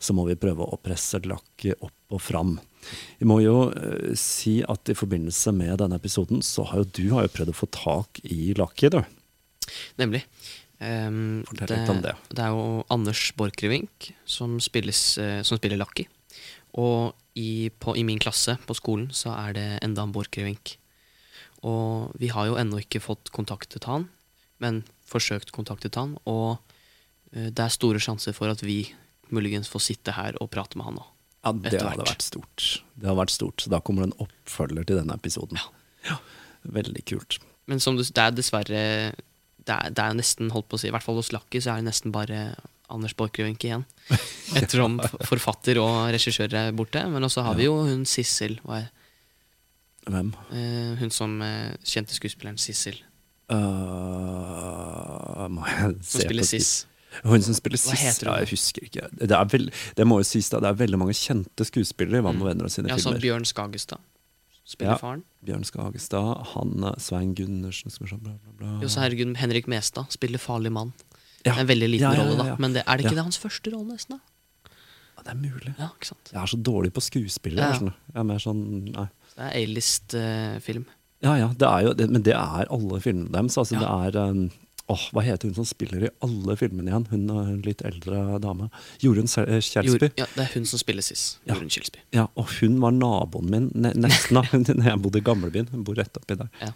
Så 0.00 0.16
må 0.16 0.24
vi 0.30 0.38
prøve 0.40 0.64
å 0.64 0.80
presse 0.80 1.20
lakket 1.26 1.84
opp 1.84 2.16
og 2.16 2.24
fram. 2.24 2.56
Vi 3.20 3.28
må 3.28 3.38
jo 3.44 3.68
uh, 3.68 4.10
si 4.18 4.60
at 4.64 4.88
i 4.90 4.96
forbindelse 4.96 5.52
med 5.54 5.76
denne 5.82 6.00
episoden, 6.00 6.40
så 6.42 6.64
har 6.70 6.82
jo 6.82 6.90
du 6.96 7.04
har 7.12 7.28
jo 7.28 7.34
prøvd 7.36 7.52
å 7.52 7.58
få 7.60 7.68
tak 7.76 8.22
i 8.24 8.54
lakket, 8.56 8.96
du. 8.96 9.70
Nemlig. 10.00 10.24
Ehm, 10.80 11.42
Fortell 11.48 11.74
litt 11.76 11.92
om 11.92 12.00
det. 12.04 12.14
Det 12.32 12.44
er 12.44 12.54
jo 12.54 12.84
Anders 12.92 13.26
Borchgrevink 13.36 14.10
som, 14.24 14.56
spilles, 14.64 15.02
eh, 15.20 15.42
som 15.44 15.60
spiller 15.60 15.80
Lucky. 15.80 16.06
Og 16.80 17.12
i, 17.38 17.70
på, 17.82 17.94
i 17.98 18.04
min 18.06 18.20
klasse 18.22 18.56
på 18.66 18.76
skolen 18.78 19.10
så 19.14 19.34
er 19.36 19.56
det 19.56 19.66
enda 19.84 20.06
en 20.06 20.14
Borchgrevink. 20.14 20.76
Og 21.66 22.14
vi 22.20 22.30
har 22.32 22.48
jo 22.48 22.56
ennå 22.60 22.80
ikke 22.80 23.02
fått 23.04 23.32
kontaktet 23.36 23.84
han, 23.90 24.08
men 24.62 24.82
forsøkt 25.08 25.52
kontaktet 25.52 25.98
han. 26.00 26.16
Og 26.24 26.56
eh, 27.34 27.50
det 27.52 27.66
er 27.66 27.76
store 27.76 28.00
sjanser 28.00 28.36
for 28.36 28.52
at 28.52 28.64
vi 28.64 28.82
muligens 29.30 29.68
får 29.70 29.84
sitte 29.90 30.16
her 30.16 30.38
og 30.40 30.50
prate 30.54 30.80
med 30.80 30.88
han 30.88 31.00
nå. 31.00 31.06
Ja, 31.40 31.52
det 31.56 31.78
hadde 31.80 32.04
vært 32.04 32.24
stort. 32.24 32.64
Det 32.96 33.06
hadde 33.08 33.20
vært 33.20 33.32
stort, 33.32 33.62
så 33.62 33.70
da 33.72 33.80
kommer 33.84 34.04
det 34.04 34.10
en 34.10 34.26
oppfølger 34.26 34.88
til 34.88 34.98
denne 35.00 35.16
episoden. 35.16 35.60
Ja. 36.04 36.18
Veldig 36.68 37.04
kult. 37.08 37.38
Men 37.70 37.80
som 37.80 37.96
du, 37.96 38.02
det 38.04 38.20
er 38.20 38.34
dessverre 38.34 38.82
det 39.66 39.74
er, 39.76 39.90
det 39.94 40.04
er 40.04 40.16
nesten, 40.18 40.50
holdt 40.54 40.68
på 40.70 40.78
å 40.78 40.82
si, 40.82 40.88
i 40.90 40.94
hvert 40.94 41.04
fall 41.04 41.18
hos 41.20 41.32
Lucky, 41.34 41.60
så 41.62 41.74
er 41.74 41.82
det 41.82 41.90
nesten 41.90 42.14
bare 42.14 42.54
Anders 42.90 43.14
Borchgrevink 43.18 43.62
igjen. 43.64 43.84
Ettersom 44.58 44.98
forfatter 45.28 45.78
og 45.82 46.10
regissør 46.14 46.50
er 46.58 46.72
borte. 46.76 47.02
Men 47.10 47.26
også 47.28 47.44
har 47.46 47.54
vi 47.58 47.68
jo 47.68 47.76
hun 47.86 48.02
Sissel. 48.08 48.58
Hva 48.66 48.80
er, 48.82 48.88
Hvem? 50.10 50.32
eh, 50.56 50.92
hun 50.98 51.12
som 51.14 51.36
eh, 51.44 51.76
kjente 51.86 52.16
skuespilleren 52.16 52.58
Sissel. 52.60 52.98
Uh, 53.50 53.58
må 55.50 55.66
jeg 55.66 55.96
Som 56.06 56.20
se 56.20 56.20
spiller 56.22 56.46
på 56.46 57.30
Hun 57.32 57.42
som 57.42 57.54
spiller 57.58 57.80
Siss, 57.82 58.20
ja, 58.22 58.36
jeg 58.42 58.48
husker 58.52 58.86
ikke. 58.86 59.08
Det, 59.18 59.34
er 59.34 59.48
vel, 59.50 59.66
det 59.98 60.06
må 60.06 60.20
jo 60.22 60.26
sies 60.28 60.50
da, 60.52 60.60
det 60.62 60.70
er 60.70 60.78
veldig 60.84 61.00
mange 61.02 61.16
kjente 61.18 61.66
skuespillere 61.66 62.22
i 62.22 62.26
Vann 62.26 62.38
og 62.38 62.46
venner 62.46 62.68
og 62.68 62.72
sine 62.72 62.86
filmer 62.86 62.98
Ja, 62.98 63.02
som 63.02 63.16
filmer. 63.16 63.24
Bjørn 63.26 63.48
Skagestad 63.50 64.00
spiller 64.70 64.94
Ja. 64.94 64.98
faren. 65.02 65.22
Bjørn 65.44 65.64
Skagestad, 65.66 66.46
han 66.54 66.84
eh, 66.86 66.96
Svein 67.02 67.34
Gundersen 67.34 67.90
skal 67.92 68.06
vi 68.06 68.10
se, 68.14 68.18
bla, 68.22 68.34
bla, 68.38 68.52
bla. 68.60 68.72
Jo, 68.84 68.88
så 68.92 69.02
herregud, 69.04 69.34
Henrik 69.40 69.66
Mestad 69.70 70.10
spiller 70.14 70.38
farlig 70.42 70.72
mann. 70.72 70.92
Ja. 71.44 71.54
En 71.58 71.66
veldig 71.70 71.88
liten 71.88 72.04
Ja, 72.04 72.12
ja, 72.14 72.22
ja, 72.22 72.28
rolle, 72.28 72.44
da. 72.52 72.56
Men 72.60 72.74
det, 72.76 72.82
er 72.86 72.96
det 73.00 73.04
ikke 73.06 73.14
Ja. 73.16 73.22
det 73.22 73.28
hans 73.30 73.38
første 73.40 73.72
rolle, 73.72 73.94
nesten? 73.96 74.18
da? 74.18 74.70
Ja, 75.16 75.22
det 75.24 75.32
er 75.32 75.40
mulig. 75.40 75.74
Ja, 75.78 75.88
ikke 75.96 76.06
sant? 76.12 76.30
Jeg 76.32 76.40
er 76.42 76.46
så 76.52 76.58
dårlig 76.62 76.92
på 76.96 77.00
skuespillet. 77.04 77.58
Ja. 77.60 77.72
jeg. 77.72 77.92
Jeg 78.14 78.20
er 78.20 78.24
mer 78.28 78.38
sånn, 78.40 78.62
nei. 78.94 79.08
Det 79.36 79.44
er 79.46 79.52
A-list-film. 79.62 80.84
Ja, 81.22 81.34
ja, 81.36 81.48
det 81.52 81.68
er 81.68 81.80
jo, 81.84 81.92
det, 81.92 82.06
men 82.10 82.22
det 82.24 82.32
er 82.34 82.66
alle 82.72 83.00
filmene 83.00 83.30
deres. 83.34 83.56
Altså, 83.60 83.76
Ja. 83.76 84.10
Det 84.10 84.16
er 84.16 84.30
um, 84.30 84.50
åh, 84.90 85.04
Hva 85.14 85.22
heter 85.24 85.48
hun 85.50 85.54
som 85.60 85.66
spiller 85.68 86.04
i 86.08 86.10
alle 86.26 86.56
filmene 86.58 86.90
igjen? 86.90 87.06
Hun 87.12 87.24
er 87.34 87.50
en 87.54 87.62
litt 87.66 87.82
eldre 87.86 88.38
dame. 88.42 88.68
Jorunn 89.02 89.28
eh, 89.30 89.60
Kjelsby. 89.62 90.10
ja, 90.18 90.26
det 90.34 90.44
er 90.44 90.50
hun 90.56 90.66
som 90.68 90.82
spiller 90.82 91.06
Sis. 91.06 91.24
Ja. 91.46 91.54
Jorunn 91.54 91.70
Kjelsby. 91.72 92.02
Ja, 92.16 92.26
og 92.34 92.50
hun 92.58 92.78
var 92.82 92.94
naboen 92.96 93.50
min 93.52 93.68
ne 93.74 93.92
nesten 93.96 94.40
da 94.40 94.44
jeg 94.90 95.02
bodde 95.04 95.22
i 95.22 95.26
gamlebyen. 95.26 95.70
Hun 95.72 95.84
bor 95.86 95.98
rett 96.00 96.18
oppi 96.20 96.36
der. 96.40 96.50
Ja. 96.60 96.72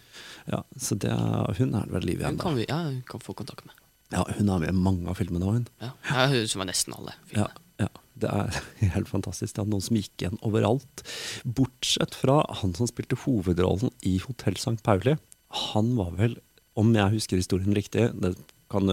Ja, 0.50 0.60
så 0.76 0.96
det 1.00 1.10
hun 1.12 1.74
er 1.74 1.86
det 1.88 1.94
vel 1.96 2.04
liv 2.10 2.18
Hun 2.20 2.26
igjen. 2.26 2.38
kan 2.42 2.56
vi 2.58 2.66
ja, 2.68 2.82
hun 2.86 3.02
kan 3.08 3.22
få 3.24 3.32
kontakt 3.36 3.64
med. 3.66 3.74
Ja, 4.12 4.22
hun 4.38 4.48
er 4.52 4.60
med 4.62 4.70
i 4.70 4.76
mange 4.76 5.08
av 5.10 5.16
filmene. 5.18 5.44
Hun. 5.58 5.68
Ja, 5.82 5.92
ja 6.10 6.26
hun 6.30 6.48
som 6.50 6.60
er 6.64 6.68
nesten 6.70 6.92
alle 6.96 7.14
Ja, 7.32 7.46
filmene. 7.48 7.62
ja, 7.80 7.88
det 8.22 8.30
er 8.30 8.58
helt 8.94 9.08
fantastisk. 9.10 9.56
Det 9.56 9.62
er 9.64 9.70
noen 9.72 9.82
som 9.82 9.96
gikk 9.98 10.12
igjen 10.22 10.36
overalt. 10.44 11.02
Bortsett 11.44 12.14
fra 12.14 12.42
han 12.60 12.74
som 12.76 12.86
spilte 12.90 13.16
hovedrollen 13.24 13.90
i 14.06 14.18
Hotell 14.22 14.60
St. 14.60 14.76
Pauli. 14.86 15.16
Han 15.72 15.94
var 15.96 16.12
vel, 16.18 16.36
om 16.76 16.90
jeg 16.96 17.12
husker 17.14 17.38
historien 17.38 17.74
riktig 17.76 18.08
Det 18.20 18.32
kan, 18.72 18.88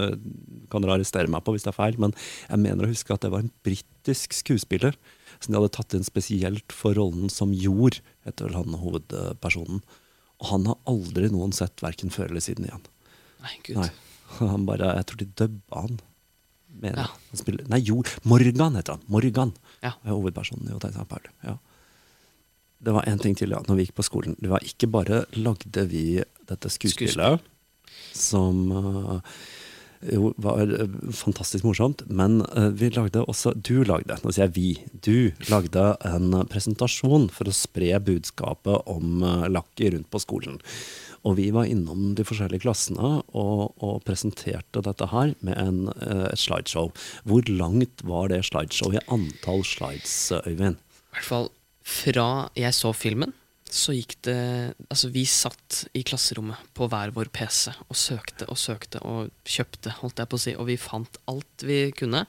kan 0.69 0.83
dere 0.83 0.97
arrestere 0.99 1.29
meg 1.31 1.41
på 1.43 1.55
hvis 1.55 1.63
det 1.65 1.71
er 1.71 1.77
feil, 1.79 1.95
men 1.97 2.13
jeg 2.49 2.59
mener 2.61 2.85
å 2.85 2.91
huske 2.91 3.13
at 3.15 3.23
det 3.25 3.31
var 3.33 3.41
en 3.41 3.51
britisk 3.65 4.35
skuespiller 4.37 4.93
som 5.39 5.53
de 5.53 5.57
hadde 5.57 5.71
tatt 5.73 5.95
inn 5.97 6.05
spesielt 6.05 6.75
for 6.75 6.93
rollen 6.99 7.31
som 7.33 7.53
Jord, 7.55 7.97
heter 8.27 8.45
vel 8.51 8.59
han 8.59 8.77
hovedpersonen. 8.77 9.79
Og 10.41 10.45
han 10.51 10.67
har 10.69 10.77
aldri 10.91 11.31
noen 11.33 11.53
sett 11.55 11.81
verken 11.81 12.13
før 12.13 12.29
eller 12.29 12.43
siden 12.45 12.67
igjen. 12.67 12.83
Nei, 13.41 13.55
gud. 13.65 13.79
Nei, 13.79 13.89
han 14.37 14.67
bare, 14.69 14.91
Jeg 14.99 15.07
tror 15.09 15.17
de 15.23 15.29
dubba 15.41 15.81
han. 15.87 15.99
Mener, 16.81 16.97
Ja. 17.01 17.07
han 17.31 17.37
spiller, 17.41 17.65
nei, 17.67 17.79
Jord. 17.81 18.07
Morgan 18.23 18.75
heter 18.77 18.93
han. 18.99 19.01
Morgan 19.07 19.53
Ja. 19.81 19.93
er 20.05 20.11
hovedpersonen 20.13 20.69
i 20.69 20.73
Hotel 20.77 20.93
St. 20.93 21.07
Paul. 21.09 21.25
Ja. 21.43 21.57
Det 22.81 22.93
var 22.93 23.03
en 23.07 23.19
ting 23.21 23.35
til 23.37 23.49
ja, 23.53 23.59
når 23.67 23.75
vi 23.77 23.85
gikk 23.85 23.95
på 23.97 24.05
skolen. 24.05 24.35
Det 24.41 24.49
var 24.49 24.59
ikke 24.65 24.89
bare 24.89 25.25
lagde 25.37 25.87
vi 25.89 26.23
dette 26.49 26.69
skuespillet, 26.69 27.41
som 28.13 28.71
eh, 28.71 29.35
jo 30.15 30.31
var 30.41 30.63
eh, 30.65 30.95
fantastisk 31.15 31.65
morsomt, 31.67 32.03
men 32.09 32.41
eh, 32.55 32.71
vi 32.77 32.91
lagde 32.93 33.23
også 33.23 33.53
Du 33.55 33.83
lagde, 33.87 34.17
nå 34.23 34.33
sier 34.33 34.47
jeg 34.47 34.55
vi. 34.55 34.71
Du 35.05 35.45
lagde 35.51 35.91
en 36.07 36.41
presentasjon 36.51 37.29
for 37.33 37.49
å 37.49 37.55
spre 37.55 37.93
budskapet 38.01 38.89
om 38.91 39.23
lakket 39.51 39.95
rundt 39.95 40.11
på 40.11 40.21
skolen. 40.23 40.59
Og 41.21 41.35
vi 41.37 41.51
var 41.53 41.69
innom 41.69 42.15
de 42.17 42.25
forskjellige 42.25 42.63
klassene 42.63 43.19
og, 43.37 43.75
og 43.77 43.99
presenterte 44.07 44.81
dette 44.81 45.05
her 45.11 45.35
med 45.45 45.53
en, 45.53 45.83
et 46.01 46.41
slideshow. 46.41 46.89
Hvor 47.29 47.45
langt 47.45 48.01
var 48.09 48.31
det 48.33 48.41
slideshowet 48.49 49.03
i 49.03 49.05
antall 49.13 49.61
slides, 49.67 50.15
Øyvind? 50.41 50.81
I 50.81 51.19
hvert 51.19 51.27
fall 51.27 51.51
fra 51.85 52.25
jeg 52.57 52.73
så 52.73 52.89
filmen, 52.95 53.35
så 53.71 53.93
gikk 53.95 54.17
det 54.27 54.35
Altså, 54.91 55.09
vi 55.13 55.23
satt 55.29 55.85
i 55.95 56.01
klasserommet 56.07 56.59
på 56.75 56.87
hver 56.91 57.13
vår 57.15 57.29
PC 57.33 57.71
og 57.87 57.95
søkte 57.97 58.47
og 58.51 58.59
søkte 58.59 58.99
og 59.07 59.31
kjøpte, 59.47 59.93
holdt 60.01 60.19
jeg 60.19 60.31
på 60.31 60.39
å 60.39 60.43
si, 60.43 60.53
og 60.59 60.67
vi 60.67 60.75
fant 60.81 61.19
alt 61.31 61.65
vi 61.67 61.79
kunne. 61.95 62.25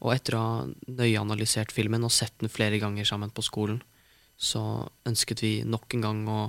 Og 0.00 0.14
etter 0.14 0.36
å 0.38 0.40
ha 0.40 0.66
nøyeanalysert 0.88 1.72
filmen 1.76 2.04
og 2.08 2.12
sett 2.14 2.32
den 2.40 2.52
flere 2.52 2.80
ganger 2.80 3.04
sammen 3.08 3.32
på 3.36 3.44
skolen, 3.44 3.82
så 4.40 4.62
ønsket 5.08 5.42
vi 5.44 5.52
nok 5.68 5.96
en 5.98 6.04
gang 6.06 6.22
å 6.32 6.40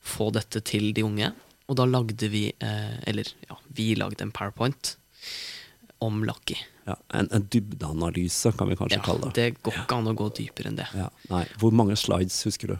få 0.00 0.30
dette 0.32 0.62
til 0.64 0.92
de 0.94 1.02
unge. 1.04 1.32
Og 1.70 1.76
da 1.78 1.84
lagde 1.90 2.28
vi, 2.30 2.46
eh, 2.54 2.98
eller 3.10 3.26
ja, 3.48 3.58
vi 3.74 3.92
lagde 3.98 4.22
en 4.22 4.30
powerpoint 4.34 4.94
om 6.00 6.22
Lucky. 6.24 6.56
Ja, 6.86 6.96
en, 7.14 7.28
en 7.34 7.44
dybdeanalyse, 7.50 8.52
kan 8.56 8.70
vi 8.70 8.76
kanskje 8.78 8.96
Ja, 8.98 9.02
kalle 9.04 9.28
det. 9.30 9.34
det 9.36 9.62
går 9.62 9.82
ikke 9.82 9.98
an 10.00 10.08
å 10.10 10.14
gå 10.16 10.30
dypere 10.38 10.70
enn 10.70 10.78
det. 10.78 10.86
Ja, 10.96 11.10
nei. 11.30 11.44
Hvor 11.60 11.74
mange 11.76 11.98
slides 11.98 12.38
husker 12.46 12.72
du? 12.72 12.78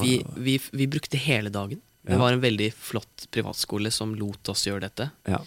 Vi, 0.00 0.24
vi, 0.36 0.56
vi 0.72 0.86
brukte 0.88 1.16
hele 1.20 1.50
dagen. 1.52 1.80
Det 2.02 2.16
var 2.18 2.32
en 2.34 2.40
veldig 2.42 2.70
flott 2.74 3.26
privatskole 3.30 3.90
som 3.94 4.14
lot 4.18 4.48
oss 4.50 4.64
gjøre 4.66 4.86
dette. 4.88 5.10
ja. 5.28 5.42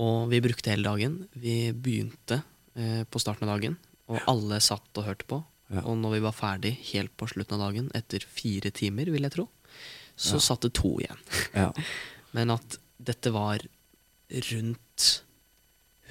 Og 0.00 0.30
vi 0.30 0.38
brukte 0.40 0.70
hele 0.72 0.86
dagen. 0.88 1.16
Vi 1.36 1.72
begynte 1.76 2.38
eh, 2.74 3.02
på 3.04 3.20
starten 3.20 3.44
av 3.44 3.58
dagen, 3.58 3.74
og 4.08 4.22
alle 4.30 4.56
satt 4.64 4.96
og 4.96 5.04
hørte 5.04 5.26
på. 5.28 5.42
Ja. 5.68 5.82
Og 5.84 5.98
når 6.00 6.14
vi 6.14 6.20
var 6.24 6.32
ferdig 6.32 6.70
helt 6.94 7.12
på 7.20 7.28
slutten 7.28 7.58
av 7.58 7.66
dagen, 7.68 7.90
etter 7.94 8.24
fire 8.24 8.70
timer, 8.72 9.10
vil 9.12 9.26
jeg 9.28 9.34
tro, 9.34 9.44
så 10.16 10.38
Ja. 10.40 10.44
satt 10.46 10.64
det 10.64 10.72
to 10.80 10.94
igjen. 11.02 11.20
ja. 11.52 11.68
Men 12.32 12.50
at 12.54 12.78
dette 12.96 13.28
var 13.34 13.60
rundt 14.52 15.10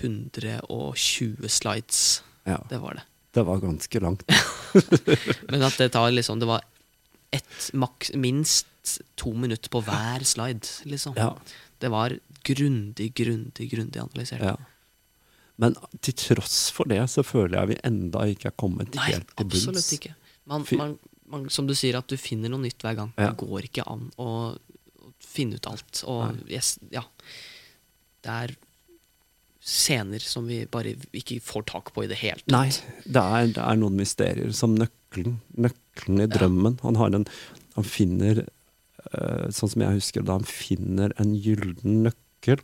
120 0.03 1.49
slides, 1.49 2.23
ja. 2.45 2.59
det 2.69 2.77
var 2.81 2.93
det. 2.99 3.03
Det 3.33 3.43
var 3.45 3.59
ganske 3.61 3.99
langt. 3.99 4.23
Men 5.49 5.63
at 5.65 5.77
det 5.77 5.89
tar 5.93 6.11
liksom 6.13 6.39
Det 6.39 6.45
var 6.45 6.61
ett, 7.35 7.69
maks, 7.73 8.13
minst 8.13 8.99
to 9.19 9.33
minutter 9.37 9.69
på 9.69 9.81
hver 9.85 10.25
slide, 10.25 10.67
liksom. 10.89 11.17
Ja. 11.17 11.33
Det 11.79 11.91
var 11.93 12.15
grundig, 12.47 13.13
grundig, 13.13 13.69
grundig 13.71 14.01
analysert. 14.01 14.41
Ja. 14.43 14.55
Men 15.59 15.75
til 15.99 16.15
tross 16.15 16.69
for 16.71 16.87
det, 16.87 17.01
så 17.11 17.23
føler 17.27 17.59
jeg 17.59 17.71
vi 17.73 17.77
enda 17.89 18.23
ikke 18.31 18.49
er 18.53 18.55
kommet 18.59 18.95
Nei, 18.95 19.11
helt 19.11 19.33
til 19.35 19.49
bunns. 19.49 19.67
absolutt 19.67 19.95
ikke. 19.97 20.13
Man, 20.49 20.65
man, 20.79 20.95
man, 21.29 21.49
som 21.51 21.67
du 21.67 21.75
sier, 21.77 21.99
at 21.99 22.07
du 22.09 22.15
finner 22.19 22.51
noe 22.51 22.63
nytt 22.63 22.79
hver 22.85 22.95
gang. 23.01 23.11
Ja. 23.19 23.29
Det 23.29 23.43
går 23.43 23.67
ikke 23.67 23.85
an 23.91 24.07
å, 24.17 24.29
å 24.55 25.11
finne 25.23 25.59
ut 25.59 25.69
alt. 25.69 26.03
Og 26.09 26.39
yes, 26.49 26.77
ja 26.95 27.03
Det 28.23 28.37
er 28.45 28.55
scener 29.69 30.23
som 30.23 30.47
vi 30.47 30.63
bare 30.71 30.95
ikke 31.15 31.41
får 31.43 31.67
tak 31.69 31.91
på 31.93 32.05
i 32.05 32.09
det 32.09 32.17
hele 32.23 32.39
tatt. 32.39 32.55
Nei, 32.55 33.03
det 33.03 33.21
er, 33.21 33.51
det 33.59 33.65
er 33.67 33.79
noen 33.83 33.99
mysterier, 33.99 34.55
som 34.55 34.73
nøkkelen. 34.79 35.41
Nøkkelen 35.99 36.23
i 36.23 36.29
drømmen. 36.31 36.79
Han, 36.81 36.95
har 36.95 37.15
en, 37.15 37.25
han 37.75 37.83
finner, 37.87 38.45
eh, 39.11 39.45
sånn 39.51 39.69
som 39.69 39.81
jeg 39.83 39.99
husker 39.99 40.23
det, 40.23 40.31
han 40.39 40.47
finner 40.47 41.13
en 41.19 41.35
gyllen 41.35 42.03
nøkkel 42.07 42.61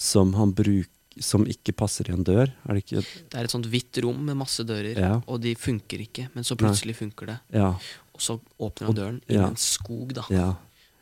som 0.00 0.34
han 0.38 0.54
bruker 0.56 0.96
som 1.20 1.42
ikke 1.50 1.74
passer 1.74 2.06
i 2.08 2.12
en 2.14 2.22
dør. 2.24 2.52
Er 2.68 2.76
det 2.76 2.84
ikke 2.84 3.00
Det 3.02 3.36
er 3.36 3.44
et 3.44 3.52
sånt 3.52 3.66
hvitt 3.66 3.98
rom 4.04 4.20
med 4.24 4.38
masse 4.38 4.62
dører, 4.64 4.96
Ja. 4.96 5.20
og 5.26 5.40
de 5.40 5.54
funker 5.54 5.98
ikke. 5.98 6.28
Men 6.34 6.44
så 6.44 6.56
plutselig 6.56 6.96
funker 6.96 7.26
det. 7.26 7.38
Ja. 7.52 7.74
Og 8.14 8.20
så 8.20 8.40
åpner 8.58 8.86
han 8.86 8.94
døren 8.94 9.20
i 9.28 9.34
ja. 9.34 9.48
en 9.48 9.56
skog, 9.56 10.14
da. 10.14 10.24
ja. 10.30 10.54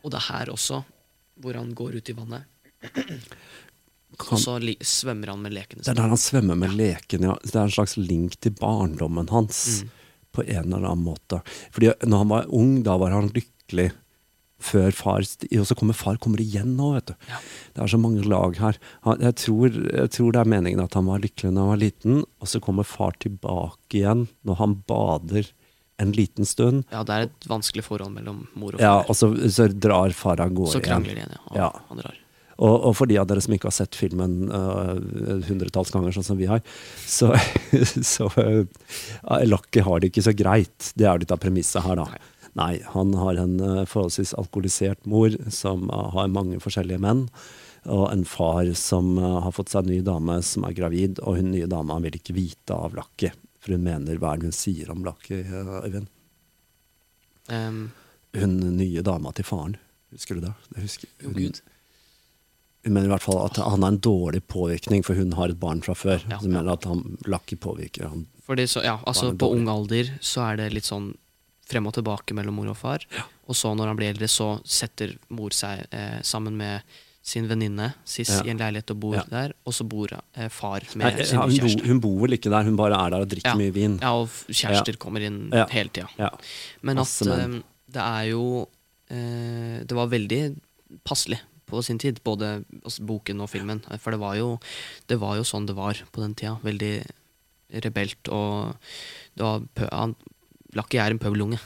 Og 0.03 0.11
det 0.11 0.17
er 0.17 0.33
her 0.33 0.51
også, 0.51 0.85
hvor 1.37 1.55
han 1.55 1.75
går 1.75 1.99
ut 2.01 2.09
i 2.09 2.13
vannet. 2.13 2.45
Kan, 2.81 3.21
Og 4.33 4.41
så 4.41 4.59
svømmer 4.81 5.29
han 5.29 5.43
med 5.43 5.53
lekene 5.53 5.83
det 5.83 5.91
er 5.91 5.95
der 5.99 6.09
han 6.09 6.17
svømmer 6.17 6.57
med 6.57 6.73
leken, 6.75 7.23
ja. 7.23 7.37
Det 7.45 7.55
er 7.55 7.67
en 7.67 7.71
slags 7.71 7.97
link 7.97 8.41
til 8.41 8.53
barndommen 8.59 9.29
hans. 9.29 9.83
Mm. 9.83 9.91
På 10.39 10.45
en 10.47 10.69
eller 10.69 10.87
annen 10.87 11.07
måte. 11.07 11.41
Fordi 11.75 11.93
når 12.07 12.25
han 12.25 12.31
var 12.35 12.53
ung, 12.55 12.77
da 12.87 12.99
var 13.01 13.17
han 13.17 13.33
lykkelig. 13.35 13.91
Før 14.59 14.91
far 14.91 15.23
Og 15.23 15.67
så 15.69 15.75
kommer 15.79 15.95
far 15.95 16.17
kommer 16.19 16.41
igjen 16.43 16.73
nå, 16.75 16.89
vet 16.97 17.13
du. 17.13 17.29
Ja. 17.31 17.37
Det 17.77 17.83
er 17.85 17.93
så 17.93 18.01
mange 18.03 18.25
lag 18.27 18.57
her. 18.59 18.81
Han, 19.07 19.21
jeg, 19.23 19.37
tror, 19.39 19.71
jeg 19.71 20.11
tror 20.17 20.35
det 20.35 20.41
er 20.41 20.51
meningen 20.51 20.83
at 20.83 20.97
han 20.99 21.07
var 21.07 21.23
lykkelig 21.23 21.53
da 21.53 21.63
han 21.63 21.71
var 21.71 21.83
liten, 21.83 22.25
og 22.43 22.51
så 22.51 22.59
kommer 22.65 22.89
far 22.89 23.15
tilbake 23.23 24.01
igjen 24.01 24.27
når 24.43 24.59
han 24.59 24.75
bader 24.91 25.53
en 26.03 26.15
liten 26.15 26.47
stund. 26.47 26.89
Ja, 26.91 27.05
det 27.07 27.15
er 27.15 27.29
et 27.29 27.47
vanskelig 27.51 27.87
forhold 27.87 28.15
mellom 28.15 28.47
mor 28.59 28.75
og 28.75 28.81
far. 28.81 28.87
Ja, 28.87 28.97
og 29.07 29.19
så, 29.19 29.31
så 29.51 29.69
drar 29.71 30.15
far 30.15 30.43
av 30.43 30.55
gårde 30.55 30.75
så 30.75 30.83
krangler 30.83 31.15
de 31.15 31.23
igjen, 31.23 31.39
ja. 31.39 31.55
Ja. 31.59 31.71
Han 31.91 32.03
drar. 32.03 32.19
Og, 32.59 32.75
og 32.89 32.95
for 32.99 33.11
de 33.11 33.19
av 33.21 33.29
dere 33.31 33.43
som 33.45 33.55
ikke 33.55 33.71
har 33.71 33.77
sett 33.77 33.99
filmen 33.99 34.49
uh, 34.51 34.97
hundretalls 35.47 35.93
ganger, 35.95 36.15
sånn 36.15 36.27
som 36.27 36.41
vi 36.41 36.49
har, 36.51 36.65
så, 37.07 37.31
så 38.15 38.27
uh, 38.35 38.65
Lucky 39.47 39.85
har 39.87 40.03
det 40.03 40.11
ikke 40.11 40.27
så 40.27 40.35
greit. 40.35 40.91
Det 40.99 41.07
er 41.07 41.23
litt 41.23 41.35
av 41.35 41.41
premisset 41.43 41.87
her, 41.87 42.03
da. 42.03 42.09
Nei. 42.59 42.73
Han 42.97 43.15
har 43.15 43.39
en 43.45 43.55
uh, 43.63 43.87
forholdsvis 43.87 44.35
alkoholisert 44.41 45.07
mor 45.07 45.37
som 45.55 45.87
har 45.95 46.35
mange 46.35 46.59
forskjellige 46.65 47.03
menn. 47.05 47.29
Og 47.89 48.09
en 48.11 48.27
far 48.27 48.67
som 48.77 49.15
har 49.23 49.55
fått 49.55 49.71
seg 49.73 49.87
en 49.87 49.93
ny 49.95 50.01
dame 50.05 50.41
som 50.45 50.67
er 50.67 50.75
gravid, 50.77 51.23
og 51.23 51.39
hun 51.39 51.53
nye 51.55 51.71
dama 51.71 51.97
vil 52.05 52.19
ikke 52.19 52.35
vite 52.37 52.75
av 52.75 52.99
Lucky. 52.99 53.31
For 53.63 53.77
hun 53.77 53.87
mener 53.87 54.19
hva 54.19 54.35
er 54.35 54.43
det 54.43 54.51
hun 54.51 54.59
sier 54.59 54.91
om 54.93 55.07
Lucky, 55.07 55.45
Øyvind? 55.47 56.11
Um. 57.49 57.89
Hun 58.37 58.59
nye 58.77 59.03
dama 59.07 59.33
til 59.33 59.47
faren. 59.47 59.79
Husker 60.13 60.37
du 60.37 60.45
det? 60.45 60.53
det 60.75 60.85
husker, 60.85 61.11
hun-. 61.23 61.61
Hun 62.89 62.95
mener 62.97 63.11
i 63.11 63.13
hvert 63.13 63.25
fall 63.27 63.39
at 63.45 63.59
han 63.61 63.83
har 63.85 63.93
en 63.93 64.01
dårlig 64.01 64.41
påvirkning, 64.49 65.03
for 65.05 65.15
hun 65.19 65.33
har 65.37 65.53
et 65.53 65.61
barn 65.61 65.83
fra 65.85 65.93
før. 65.95 66.23
Ja, 66.29 66.39
Hun 66.41 66.51
ja. 66.53 66.59
mener 66.63 66.73
at 66.73 66.85
han 66.89 67.03
Lucky 67.29 67.57
påvirker 67.61 68.09
han. 68.09 68.27
Fordi 68.49 68.65
så, 68.65 68.81
ja, 68.83 68.97
altså 69.07 69.29
Barnet 69.29 69.39
På 69.43 69.49
dårlig. 69.51 69.61
ung 69.61 69.69
alder 69.69 70.13
så 70.25 70.45
er 70.53 70.57
det 70.63 70.71
litt 70.73 70.89
sånn 70.89 71.11
frem 71.69 71.85
og 71.87 71.93
tilbake 71.99 72.33
mellom 72.33 72.57
mor 72.57 72.71
og 72.73 72.79
far. 72.81 73.05
Og 73.47 73.55
så 73.55 73.75
når 73.77 73.91
han 73.93 73.97
blir 74.01 74.09
eldre, 74.15 74.25
så 74.33 74.55
setter 74.65 75.19
mor 75.29 75.53
seg 75.53 75.85
eh, 75.93 76.23
sammen 76.25 76.57
med 76.57 76.81
sin 77.29 77.45
venninne 77.47 77.91
Sist 78.09 78.31
Ja. 78.39 78.45
i 78.47 78.51
en 78.55 78.57
leilighet 78.63 78.91
og 78.95 79.01
bor 79.03 79.15
Ja. 79.19 79.25
der, 79.29 79.53
og 79.67 79.75
så 79.77 79.85
bor 79.85 80.09
eh, 80.15 80.49
far 80.49 80.81
Nei, 80.97 81.11
med 81.11 81.19
ja, 81.19 81.25
sin 81.29 81.39
hun, 81.43 81.51
nye 81.51 81.61
bo, 81.61 81.67
kjæreste. 81.67 81.87
hun 81.91 82.01
bor 82.01 82.17
vel 82.23 82.37
ikke 82.39 82.49
der, 82.55 82.65
hun 82.65 82.77
bare 82.81 82.97
er 82.97 83.11
der 83.11 83.21
og 83.21 83.29
drikker 83.29 83.53
Ja. 83.53 83.55
mye 83.61 83.75
vin. 83.77 83.99
Ja, 84.01 84.15
og 84.17 84.29
f- 84.33 84.47
kjærester 84.49 84.97
kommer 84.97 85.21
inn 85.21 85.51
Ja. 85.53 85.67
hele 85.69 85.91
tida. 85.93 86.09
Ja. 86.17 86.31
Men 86.81 86.97
at 86.97 87.05
Masse 87.05 87.29
menn. 87.29 87.57
eh, 87.57 87.63
det 87.93 88.01
er 88.01 88.25
jo 88.31 88.69
eh, 89.11 89.85
Det 89.85 89.93
var 89.93 90.07
veldig 90.09 90.57
passelig 91.05 91.39
på 91.69 91.83
sin 91.85 92.01
tid, 92.03 92.23
både 92.27 92.59
altså, 92.83 93.05
boken 93.07 93.45
og 93.45 93.51
filmen. 93.53 93.83
For 94.03 94.15
det 94.15 94.21
var, 94.23 94.37
jo, 94.41 94.57
det 95.11 95.21
var 95.23 95.39
jo 95.39 95.47
sånn 95.47 95.69
det 95.69 95.77
var 95.79 96.01
på 96.13 96.25
den 96.25 96.37
tida. 96.39 96.57
Veldig 96.65 96.95
rebelt 97.85 98.31
og 98.33 98.79
det 99.37 99.45
var 99.45 99.91
han, 99.93 100.15
Lucky 100.77 101.01
er 101.01 101.13
en 101.13 101.21
pøbelunge. 101.21 101.61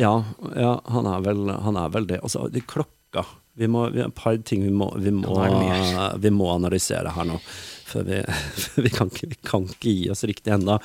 Ja, 0.00 0.12
ja 0.56 0.76
han, 0.92 1.08
er 1.08 1.24
vel, 1.24 1.48
han 1.48 1.78
er 1.80 1.92
vel 1.92 2.08
det. 2.08 2.20
Altså, 2.24 2.48
de 2.52 2.64
klokka 2.64 3.24
vi 3.56 3.68
må, 3.72 3.86
vi 3.88 4.02
har 4.02 4.10
et 4.10 4.16
par 4.16 4.36
ting 4.44 4.66
vi 4.66 4.72
må, 4.72 4.90
vi 5.00 5.12
må, 5.16 5.32
Ja, 5.40 6.10
vi 6.24 6.32
må 6.32 6.50
analysere 6.52 7.12
her 7.16 7.28
nå. 7.28 7.38
For 7.86 8.04
vi, 8.04 8.18
vi, 8.84 8.90
kan 8.92 9.12
vi 9.16 9.38
kan 9.46 9.64
ikke 9.70 9.94
gi 9.94 10.10
oss 10.12 10.26
riktig 10.28 10.52
ennå. 10.58 10.76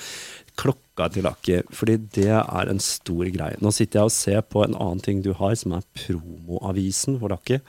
Klokka 0.60 1.10
til 1.12 1.28
Aki, 1.28 1.58
fordi 1.76 1.98
det 2.16 2.30
er 2.32 2.72
en 2.72 2.80
stor 2.84 3.28
greie. 3.34 3.60
Nå 3.60 3.74
sitter 3.76 4.02
jeg 4.02 4.12
og 4.12 4.16
ser 4.16 4.46
på 4.48 4.64
en 4.64 4.78
annen 4.78 5.04
ting 5.04 5.20
du 5.26 5.34
har, 5.36 5.58
som 5.60 5.76
er 5.76 5.88
promoavisen 5.98 7.20
for 7.20 7.34
Lucky. 7.34 7.60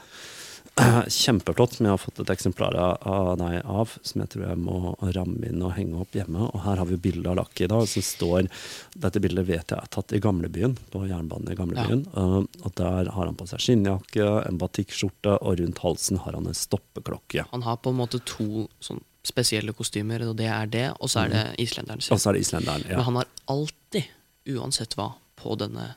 Kjempeflott, 1.12 1.74
som 1.76 1.86
jeg 1.86 1.92
har 1.92 2.00
fått 2.00 2.20
et 2.22 2.30
eksemplar 2.32 2.74
av 2.80 3.34
deg 3.36 3.58
av, 3.68 3.90
som 4.02 4.22
jeg 4.22 4.30
tror 4.32 4.44
jeg 4.46 4.60
må 4.62 4.94
ramme 5.12 5.50
inn 5.50 5.60
og 5.64 5.74
henge 5.76 6.00
opp 6.00 6.16
hjemme. 6.16 6.46
Og 6.48 6.62
her 6.64 6.80
har 6.80 6.88
vi 6.88 6.96
bilde 7.04 7.28
av 7.28 7.36
Lakki 7.36 7.68
da, 7.68 7.82
som 7.86 8.04
står 8.06 8.48
Dette 8.96 9.20
bildet 9.20 9.44
vet 9.50 9.74
jeg 9.74 9.76
er 9.76 9.90
tatt 9.92 10.14
i 10.16 10.20
gamlebyen, 10.22 10.78
på 10.92 11.04
jernbanen 11.10 11.52
i 11.52 11.58
gamlebyen. 11.58 12.06
Uh, 12.16 12.40
og 12.64 12.72
der 12.80 13.10
har 13.12 13.28
han 13.28 13.36
på 13.36 13.46
seg 13.50 13.60
skinnjakke, 13.66 14.26
en 14.48 14.60
batikkskjorte, 14.60 15.36
og 15.44 15.60
rundt 15.60 15.82
halsen 15.84 16.22
har 16.24 16.38
han 16.38 16.48
en 16.48 16.56
stoppeklokke. 16.56 17.44
Han 17.52 17.66
har 17.68 17.76
på 17.84 17.92
en 17.92 18.00
måte 18.00 18.22
to 18.28 18.66
sånn 18.80 19.04
spesielle 19.22 19.70
kostymer, 19.76 20.24
og 20.26 20.34
det 20.40 20.48
er 20.50 20.66
det, 20.72 20.86
og 20.98 21.12
så 21.12 21.26
er 21.26 21.34
det 21.36 21.42
islenderen 21.62 22.00
sin. 22.02 22.16
Og 22.16 22.18
så 22.18 22.32
er 22.32 22.38
det 22.40 22.46
islenderen. 22.48 22.88
ja. 22.88 22.96
Men 22.98 23.06
han 23.10 23.20
har 23.20 23.28
alltid, 23.52 24.08
uansett 24.56 24.96
hva, 24.98 25.12
på 25.38 25.54
denne 25.60 25.92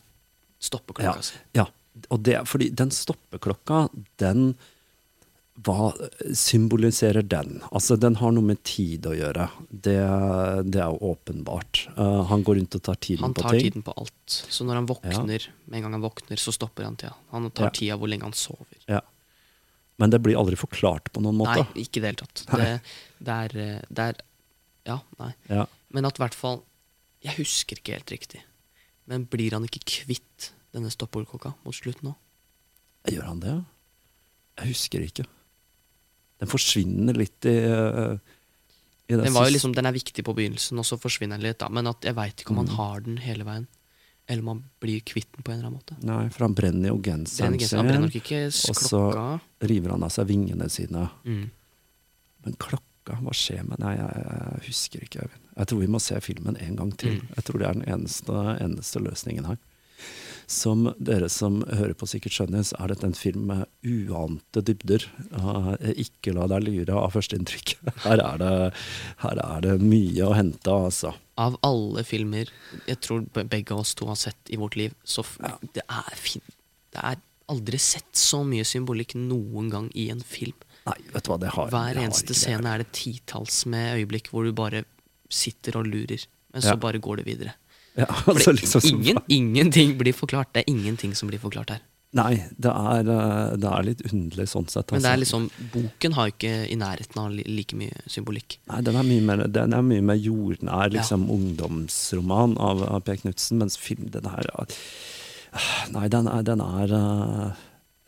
stoppeklokka 0.61 1.15
Ja, 1.15 1.21
si. 1.25 1.39
ja. 1.57 1.65
Og 2.11 2.19
det, 2.27 2.39
fordi 2.49 2.69
den 2.75 2.91
stoppeklokka, 2.91 3.87
den 4.21 4.55
Hva 5.63 5.93
symboliserer 6.35 7.23
den? 7.23 7.61
Altså, 7.71 7.95
den 7.95 8.17
har 8.19 8.33
noe 8.35 8.43
med 8.43 8.59
tid 8.67 9.05
å 9.07 9.13
gjøre. 9.15 9.45
Det, 9.71 9.95
det 10.67 10.81
er 10.83 10.89
jo 10.91 11.13
åpenbart. 11.13 11.85
Uh, 11.95 12.25
han 12.27 12.43
går 12.43 12.57
rundt 12.59 12.75
og 12.75 12.83
tar 12.83 12.99
tiden 12.99 13.23
på 13.31 13.39
ting. 13.39 13.45
Han 13.45 13.53
tar 13.53 13.63
tiden 13.63 13.85
på 13.87 13.93
alt. 13.95 14.35
Så 14.51 14.67
når 14.67 14.81
han 14.81 14.89
våkner, 14.89 15.45
med 15.63 15.77
en 15.79 15.85
gang 15.85 15.95
han 15.95 16.03
våkner, 16.03 16.41
så 16.43 16.51
stopper 16.51 16.83
han 16.89 16.97
tida. 16.99 17.13
Han 17.31 17.47
tar 17.55 17.69
Ja. 17.69 17.75
tida 17.79 17.95
hvor 18.01 18.11
lenge 18.11 18.27
han 18.27 18.35
sover. 18.35 18.81
Ja. 18.91 18.99
Men 19.95 20.11
det 20.11 20.19
blir 20.25 20.35
aldri 20.35 20.59
forklart 20.59 21.07
på 21.15 21.23
noen 21.23 21.39
måte. 21.39 21.63
Nei, 21.63 21.85
ikke 21.85 22.01
i 22.01 22.03
det 22.03 22.11
hele 22.11 22.21
tatt. 22.25 22.43
Det, 22.51 22.67
det, 23.23 23.37
er, 23.37 23.57
eh, 23.63 23.81
det 23.87 24.09
er 24.09 24.21
Ja, 24.85 24.99
nei. 25.23 25.31
Ja. 25.47 25.65
Men 25.95 26.05
at 26.05 26.19
i 26.19 26.25
hvert 26.25 26.35
fall 26.35 26.59
Jeg 27.23 27.39
husker 27.39 27.79
ikke 27.79 27.95
helt 27.95 28.11
riktig. 28.11 28.43
Men 29.07 29.23
blir 29.31 29.55
han 29.55 29.63
ikke 29.65 29.85
kvitt 29.87 30.51
denne 30.75 30.91
stoppordklokka 30.93 31.53
mot 31.65 31.75
slutten 31.75 32.11
òg? 32.11 32.19
Gjør 33.13 33.27
han 33.29 33.41
det? 33.43 33.55
Jeg 34.59 34.71
husker 34.73 35.03
ikke. 35.05 35.25
Den 36.41 36.51
forsvinner 36.51 37.15
litt 37.17 37.47
i, 37.47 37.55
uh, 37.69 38.15
i 39.07 39.15
Den, 39.19 39.35
liksom, 39.53 39.75
den 39.77 39.87
er 39.87 39.95
viktig 39.95 40.23
på 40.25 40.33
begynnelsen, 40.35 40.79
og 40.81 40.87
så 40.87 40.97
forsvinner 40.99 41.37
den 41.37 41.47
litt. 41.47 41.59
da 41.61 41.69
Men 41.69 41.91
jeg 42.01 42.15
veit 42.17 42.41
ikke 42.41 42.51
om 42.55 42.63
Mm. 42.63 42.67
han 42.67 42.75
har 42.75 42.99
den 43.05 43.17
hele 43.23 43.45
veien. 43.47 43.67
Eller 44.27 44.41
om 44.41 44.47
han 44.47 44.63
blir 44.81 45.01
kvitt 45.05 45.31
den 45.35 45.43
på 45.43 45.51
en 45.51 45.59
eller 45.59 45.67
annen 45.69 45.79
måte. 45.79 45.95
Nei, 46.03 46.29
for 46.33 46.47
han 46.47 46.55
brenner 46.57 46.89
jo 46.89 46.97
genseren 46.97 47.59
sin, 47.61 48.71
og 48.71 48.75
så 48.81 49.39
river 49.61 49.91
han 49.93 50.03
av 50.03 50.09
seg 50.09 50.25
vingene 50.31 50.69
sine. 50.73 51.09
Mm. 51.23 51.51
Men 52.45 52.57
klokka, 52.57 53.19
hva 53.21 53.33
skjer 53.37 53.61
med 53.69 53.83
Nei, 53.83 53.93
jeg, 53.99 54.25
jeg 54.25 54.63
husker 54.65 55.05
ikke, 55.05 55.27
Øyvind. 55.27 55.43
Jeg 55.55 55.67
tror 55.67 55.79
vi 55.79 55.87
må 55.93 56.01
se 56.01 56.17
filmen 56.25 56.57
en 56.57 56.75
gang 56.75 56.91
til. 56.97 57.19
Mm. 57.21 57.27
Jeg 57.37 57.45
tror 57.45 57.61
det 57.61 57.67
er 57.67 57.77
den 57.77 57.85
eneste, 57.93 58.33
eneste 58.65 58.99
løsningen 59.05 59.45
her. 59.45 59.57
Som 60.47 60.91
dere 61.01 61.27
som 61.33 61.61
hører 61.65 61.93
på 61.97 62.07
sikkert 62.09 62.35
skjønner, 62.37 62.61
så 62.67 62.77
er 62.83 62.91
dette 62.93 63.07
en 63.07 63.15
film 63.17 63.47
med 63.49 63.65
uante 63.83 64.61
dybder. 64.65 65.05
Uh, 65.33 65.73
ikke 65.95 66.33
la 66.37 66.45
deg 66.51 66.65
lure 66.67 66.97
av 67.01 67.13
førsteinntrykket. 67.15 67.81
Her, 68.05 68.21
er 68.21 68.37
det- 68.41 68.73
her 69.23 69.41
er 69.41 69.61
det 69.65 69.75
mye 69.81 70.27
å 70.27 70.35
hente, 70.37 70.69
altså. 70.71 71.13
Av 71.41 71.57
alle 71.67 72.03
filmer 72.07 72.47
jeg 72.87 72.99
tror 73.03 73.25
begge 73.35 73.75
oss 73.75 73.95
to 73.97 74.05
har 74.07 74.15
sett 74.19 74.51
i 74.53 74.59
vårt 74.61 74.77
liv, 74.79 74.93
så 75.03 75.23
f 75.25 75.37
det, 75.73 75.83
er 75.89 76.15
fin 76.15 76.41
det 76.95 77.01
er 77.03 77.17
aldri 77.51 77.77
sett 77.81 78.15
så 78.17 78.39
mye 78.47 78.63
symbolikk 78.65 79.17
noen 79.19 79.67
gang 79.69 79.89
i 79.93 80.07
en 80.13 80.21
film. 80.23 80.55
Nei, 80.85 80.95
vet 81.11 81.25
du 81.25 81.31
hva, 81.33 81.39
det 81.41 81.51
har 81.57 81.69
Hver 81.73 81.99
eneste 82.05 82.31
har 82.31 82.39
scene 82.39 82.71
er 82.71 82.83
det 82.85 82.91
titalls 82.95 83.63
med 83.69 83.97
øyeblikk 83.99 84.29
hvor 84.31 84.45
du 84.47 84.53
bare 84.55 84.83
sitter 85.27 85.81
og 85.81 85.89
lurer, 85.89 86.23
men 86.53 86.61
så 86.63 86.75
Ja. 86.77 86.79
bare 86.79 87.01
går 87.03 87.17
det 87.19 87.25
videre. 87.27 87.53
Ja, 87.97 88.05
altså, 88.31 88.51
liksom, 88.51 88.81
ingen, 88.91 89.17
ingenting 89.31 89.97
blir 89.97 90.13
forklart. 90.13 90.49
Det 90.53 90.63
er 90.65 90.71
ingenting 90.71 91.13
som 91.15 91.29
blir 91.31 91.39
forklart 91.39 91.69
her. 91.75 91.83
Nei, 92.15 92.35
det 92.55 92.71
er, 92.71 93.07
uh, 93.11 93.55
det 93.59 93.67
er 93.67 93.83
litt 93.83 94.01
underlig 94.07 94.45
sånn 94.47 94.67
sett. 94.71 94.91
Men 94.95 95.01
det 95.03 95.09
er 95.09 95.17
altså. 95.17 95.39
liksom, 95.41 95.71
boken 95.73 96.13
har 96.15 96.29
ikke 96.31 96.51
i 96.71 96.77
nærheten 96.79 97.19
av 97.19 97.33
like 97.35 97.75
mye 97.75 98.05
symbolikk. 98.07 98.55
Nei, 98.71 98.79
den 98.87 98.95
er 98.95 99.03
mye 99.07 99.23
mer, 99.27 99.43
den 99.51 99.75
er 99.75 99.83
mye 99.83 100.05
mer 100.11 100.15
jordnær 100.23 100.93
liksom, 100.95 101.25
ungdomsroman 101.33 102.55
av, 102.61 102.83
av 102.87 103.03
P. 103.07 103.17
Knutsen, 103.23 103.59
mens 103.59 103.75
film, 103.79 104.07
den 104.13 104.29
her 104.31 104.47
er- 104.53 104.79
Nei, 105.91 106.07
den 106.11 106.27
er, 106.27 106.41
den 106.43 106.59
er 106.63 106.91
eh, 106.95 107.59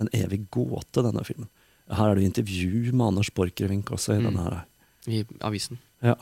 en 0.04 0.10
evig 0.16 0.42
gåte, 0.52 1.04
denne 1.04 1.24
filmen. 1.28 1.48
Her 1.92 2.12
er 2.12 2.20
det 2.20 2.26
intervju 2.28 2.92
med 2.94 3.06
Anders 3.14 3.30
Borchgrevink 3.32 3.92
også 3.96 4.18
i 4.18 4.20
Mm. 4.20 4.26
denne 4.30 4.44
her. 4.48 4.64
I 5.08 5.22
avisen. 5.48 5.80
Ja. 6.04 6.16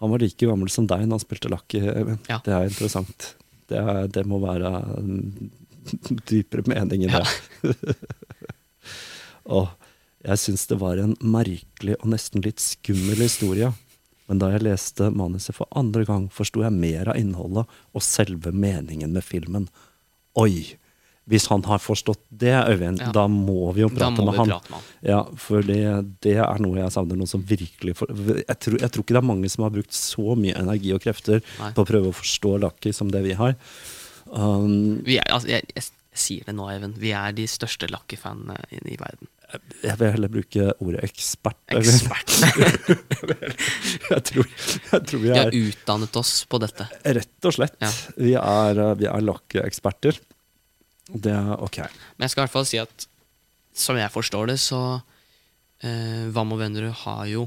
Han 0.00 0.12
var 0.14 0.22
like 0.22 0.46
gammel 0.48 0.70
som 0.72 0.86
deg 0.88 1.04
da 1.04 1.16
han 1.16 1.22
spilte 1.22 1.50
lakk. 1.52 1.76
Ja. 1.76 2.40
Det 2.44 2.54
er 2.56 2.68
interessant. 2.68 3.34
Det, 3.68 3.78
er, 3.78 4.06
det 4.10 4.24
må 4.28 4.40
være 4.42 4.70
en 4.96 5.50
dypere 6.28 6.64
mening 6.70 7.04
i 7.04 7.10
det. 7.12 7.76
og 9.44 9.68
jeg 10.30 10.42
syns 10.42 10.66
det 10.70 10.80
var 10.80 11.00
en 11.00 11.14
merkelig 11.20 11.98
og 12.00 12.10
nesten 12.14 12.44
litt 12.44 12.62
skummel 12.64 13.20
historie. 13.20 13.70
Men 14.30 14.40
da 14.40 14.52
jeg 14.52 14.62
leste 14.62 15.08
manuset 15.10 15.56
for 15.56 15.68
andre 15.76 16.04
gang, 16.06 16.28
forsto 16.30 16.62
jeg 16.62 16.76
mer 16.76 17.10
av 17.10 17.18
innholdet 17.18 17.66
og 17.66 18.04
selve 18.04 18.52
meningen 18.54 19.12
med 19.16 19.26
filmen. 19.26 19.66
Oi! 20.38 20.76
Hvis 21.30 21.46
han 21.50 21.62
har 21.68 21.78
forstått 21.78 22.20
det, 22.42 22.52
Øyvind, 22.66 22.98
Ja. 23.00 23.12
da 23.14 23.26
må 23.30 23.70
vi 23.76 23.84
jo 23.84 23.88
prate 23.94 24.18
vi 24.18 24.26
med 24.26 24.34
han. 24.40 24.48
prate 24.50 24.74
med. 24.74 24.88
Ja, 25.06 25.20
for 25.38 25.62
det, 25.62 25.78
det 26.26 26.36
er 26.42 26.58
noe 26.62 26.80
jeg 26.80 26.90
savner. 26.96 27.16
Noen 27.20 27.30
som 27.30 27.44
virkelig 27.46 27.94
for, 28.00 28.10
jeg, 28.10 28.58
tror, 28.58 28.80
jeg 28.82 28.90
tror 28.90 29.04
ikke 29.06 29.14
det 29.14 29.22
er 29.22 29.28
mange 29.30 29.50
som 29.52 29.64
har 29.64 29.72
brukt 29.74 29.94
så 29.94 30.34
mye 30.36 30.58
energi 30.58 30.90
og 30.96 31.00
krefter 31.06 31.38
Nei. 31.60 31.70
på 31.76 31.84
å 31.84 31.88
prøve 31.88 32.10
å 32.10 32.18
forstå 32.18 32.56
Lucky 32.66 32.92
som 32.96 33.10
det 33.14 33.22
vi 33.28 33.38
har. 33.38 33.54
Um, 34.30 35.00
Vi 35.06 35.18
er, 35.18 35.26
altså, 35.30 35.48
jeg, 35.54 35.66
jeg, 35.74 35.88
sier 36.20 36.42
det 36.44 36.54
nå, 36.58 36.66
Even. 36.74 36.92
Vi 36.98 37.12
er 37.14 37.30
de 37.32 37.46
største 37.48 37.86
Lucky-fanene 37.90 38.58
i, 38.74 38.80
i 38.92 38.96
verden. 38.98 39.28
jeg 39.82 39.96
vil 39.98 40.10
heller 40.14 40.30
bruke 40.30 40.66
ordet 40.82 41.04
ekspert. 41.06 41.56
Ekspert. 41.78 42.34
jeg, 44.10 44.20
tror, 44.28 44.50
jeg 44.92 45.06
tror 45.06 45.22
vi 45.22 45.28
Vi 45.28 45.32
har 45.34 45.46
er 45.46 45.56
utdannet 45.56 46.18
oss 46.20 46.34
på 46.50 46.60
dette. 46.62 46.86
Rett 47.06 47.48
og 47.48 47.54
slett. 47.56 47.78
Ja. 47.82 47.90
Vi 48.18 48.34
er, 48.38 48.82
vi 49.00 49.08
er 49.10 49.24
Lucky-eksperter. 49.24 50.18
Det 51.12 51.32
er 51.34 51.54
ok. 51.62 51.80
Men 52.16 52.26
jeg 52.26 52.32
skal 52.32 52.42
i 52.42 52.44
hvert 52.46 52.56
fall 52.58 52.68
si 52.68 52.80
at 52.82 53.06
som 53.76 53.98
jeg 53.98 54.12
forstår 54.12 54.50
det, 54.50 54.58
så 54.60 54.80
eh, 55.86 56.26
Vam 56.34 56.54
og 56.54 56.60
Vennerud 56.62 56.94
har 57.04 57.24
jo 57.30 57.46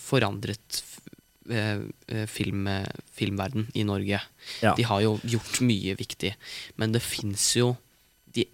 forandret 0.00 0.80
eh, 1.50 1.84
eh, 2.08 2.26
film, 2.30 2.68
filmverden 3.14 3.68
i 3.74 3.84
Norge. 3.86 4.22
Ja. 4.64 4.74
De 4.76 4.86
har 4.88 5.04
jo 5.04 5.18
gjort 5.22 5.60
mye 5.66 5.96
viktig, 5.98 6.34
men 6.80 6.96
det 6.96 7.04
fins 7.04 7.52
jo 7.58 7.74
de, 8.30 8.46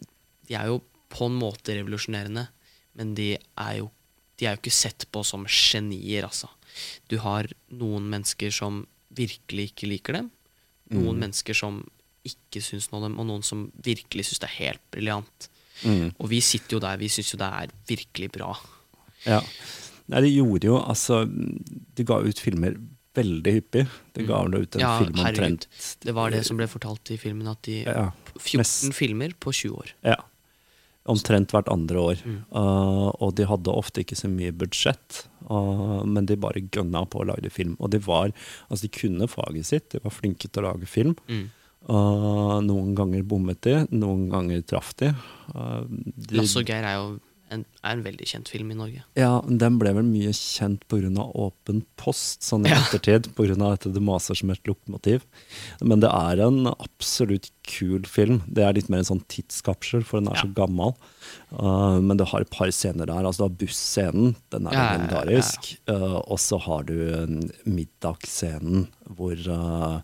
de 0.48 0.56
er 0.58 0.70
jo 0.72 0.80
på 1.12 1.28
en 1.30 1.38
måte 1.38 1.76
revolusjonerende, 1.76 2.48
men 2.96 3.14
de 3.18 3.34
er 3.36 3.76
jo 3.80 3.90
de 4.36 4.44
er 4.44 4.52
jo 4.52 4.60
ikke 4.60 4.74
sett 4.74 5.06
på 5.08 5.22
som 5.24 5.46
genier, 5.48 6.26
altså. 6.26 6.50
Du 7.08 7.16
har 7.22 7.48
noen 7.72 8.04
mennesker 8.12 8.52
som 8.52 8.82
virkelig 9.16 9.70
ikke 9.70 9.88
liker 9.88 10.18
dem. 10.18 10.26
Noen 10.92 11.22
mennesker 11.22 11.56
som 11.56 11.78
ikke 12.28 12.62
syns 12.64 12.90
noe 12.92 13.00
om 13.00 13.06
dem, 13.08 13.18
og 13.22 13.26
noen 13.30 13.44
som 13.46 13.66
virkelig 13.86 14.26
syns 14.28 14.42
det 14.42 14.48
er 14.50 14.58
helt 14.60 14.84
briljant. 14.94 15.48
Mm. 15.84 16.10
Og 16.18 16.28
vi 16.32 16.40
sitter 16.40 16.76
jo 16.78 16.80
der, 16.80 16.96
vi 17.00 17.08
syns 17.12 17.32
jo 17.34 17.38
det 17.40 17.48
er 17.62 17.72
virkelig 17.90 18.30
bra. 18.36 18.52
Ja. 19.26 19.40
Nei, 20.08 20.20
det 20.22 20.30
gjorde 20.36 20.68
jo 20.68 20.76
altså 20.78 21.24
De 21.26 22.04
ga 22.06 22.20
ut 22.22 22.38
filmer 22.38 22.76
veldig 23.16 23.52
hyppig. 23.56 23.82
De 24.14 24.24
ga 24.28 24.42
vel 24.44 24.60
ut 24.62 24.76
en 24.76 24.80
Mm. 24.80 24.84
Ja, 24.84 24.98
film 25.00 25.14
herregud. 25.18 25.66
omtrent 25.66 25.66
Det 26.04 26.14
var 26.14 26.30
det 26.30 26.44
som 26.46 26.56
ble 26.60 26.66
fortalt 26.68 27.10
i 27.10 27.16
filmen, 27.18 27.48
at 27.48 27.62
de 27.66 27.82
Ja, 27.84 28.10
14 28.38 28.58
mest- 28.60 28.94
filmer 28.94 29.32
på 29.40 29.52
20 29.52 29.74
år. 29.80 29.92
Ja. 30.04 30.16
Omtrent 31.06 31.52
hvert 31.54 31.68
andre 31.70 31.96
år. 32.02 32.22
Mm. 32.26 32.38
Uh, 32.50 33.10
og 33.22 33.34
de 33.38 33.44
hadde 33.46 33.70
ofte 33.72 34.02
ikke 34.02 34.16
så 34.18 34.26
mye 34.28 34.50
budsjett, 34.52 35.26
uh, 35.48 36.02
men 36.04 36.26
de 36.26 36.34
bare 36.36 36.64
gønna 36.74 37.04
på 37.08 37.20
å 37.22 37.26
lage 37.28 37.50
film. 37.54 37.76
Og 37.78 37.90
de 37.90 37.98
var 38.02 38.32
Altså, 38.70 38.82
de 38.82 38.88
kunne 38.88 39.28
faget 39.30 39.64
sitt, 39.68 39.88
de 39.90 40.00
var 40.02 40.10
flinke 40.10 40.48
til 40.50 40.62
å 40.64 40.72
lage 40.72 40.86
film. 40.90 41.14
Mm. 41.28 41.50
Uh, 41.86 42.58
noen 42.66 42.94
ganger 42.98 43.22
bommet 43.22 43.60
de, 43.62 43.76
noen 43.94 44.28
ganger 44.32 44.62
traff 44.66 44.92
de. 44.98 45.12
De 45.52 46.40
Lasse 46.40 46.58
og 46.58 46.66
Geir 46.66 46.82
er 46.82 46.96
jo 46.98 47.08
en, 47.54 47.60
er 47.86 47.92
en 47.94 48.00
veldig 48.02 48.26
kjent 48.26 48.48
film 48.50 48.72
i 48.74 48.76
Norge. 48.78 49.02
Ja, 49.14 49.36
den 49.46 49.76
ble 49.78 49.92
vel 49.94 50.06
mye 50.08 50.32
kjent 50.34 50.82
pga. 50.90 51.12
Åpen 51.38 51.84
post, 52.00 52.42
sånn 52.42 52.66
i 52.66 52.72
Ja. 52.72 52.80
ettertid. 52.80 53.28
Pga. 53.38 53.54
at 53.72 53.86
det 53.86 54.02
maser 54.02 54.34
som 54.34 54.50
et 54.50 54.64
lokomotiv. 54.66 55.22
Men 55.80 56.00
det 56.02 56.10
er 56.10 56.42
en 56.42 56.66
absolutt 56.66 57.50
kul 57.62 58.02
film. 58.02 58.42
Det 58.50 58.64
er 58.64 58.74
litt 58.74 58.88
mer 58.90 58.98
en 59.04 59.10
sånn 59.12 59.24
tidskapsel, 59.30 60.02
for 60.02 60.18
den 60.20 60.32
er 60.32 60.42
så 60.42 60.50
gammel. 60.52 60.96
Uh, 61.52 62.00
men 62.00 62.16
du 62.16 62.24
har 62.24 62.40
et 62.40 62.50
par 62.50 62.66
scener 62.74 63.06
der. 63.06 63.22
Altså, 63.22 63.46
du 63.46 63.48
har 63.48 63.58
busscenen, 63.62 64.34
den 64.50 64.66
er 64.66 64.72
Ja, 64.72 64.78
ja, 64.78 64.82
ja, 64.82 64.90
ja. 64.90 64.98
legendarisk. 64.98 65.78
Uh, 65.88 66.18
og 66.26 66.38
så 66.42 66.58
har 66.60 66.82
du 66.82 66.98
um, 67.14 67.40
middagsscenen 67.64 68.88
hvor 69.06 69.38
uh, 69.46 70.00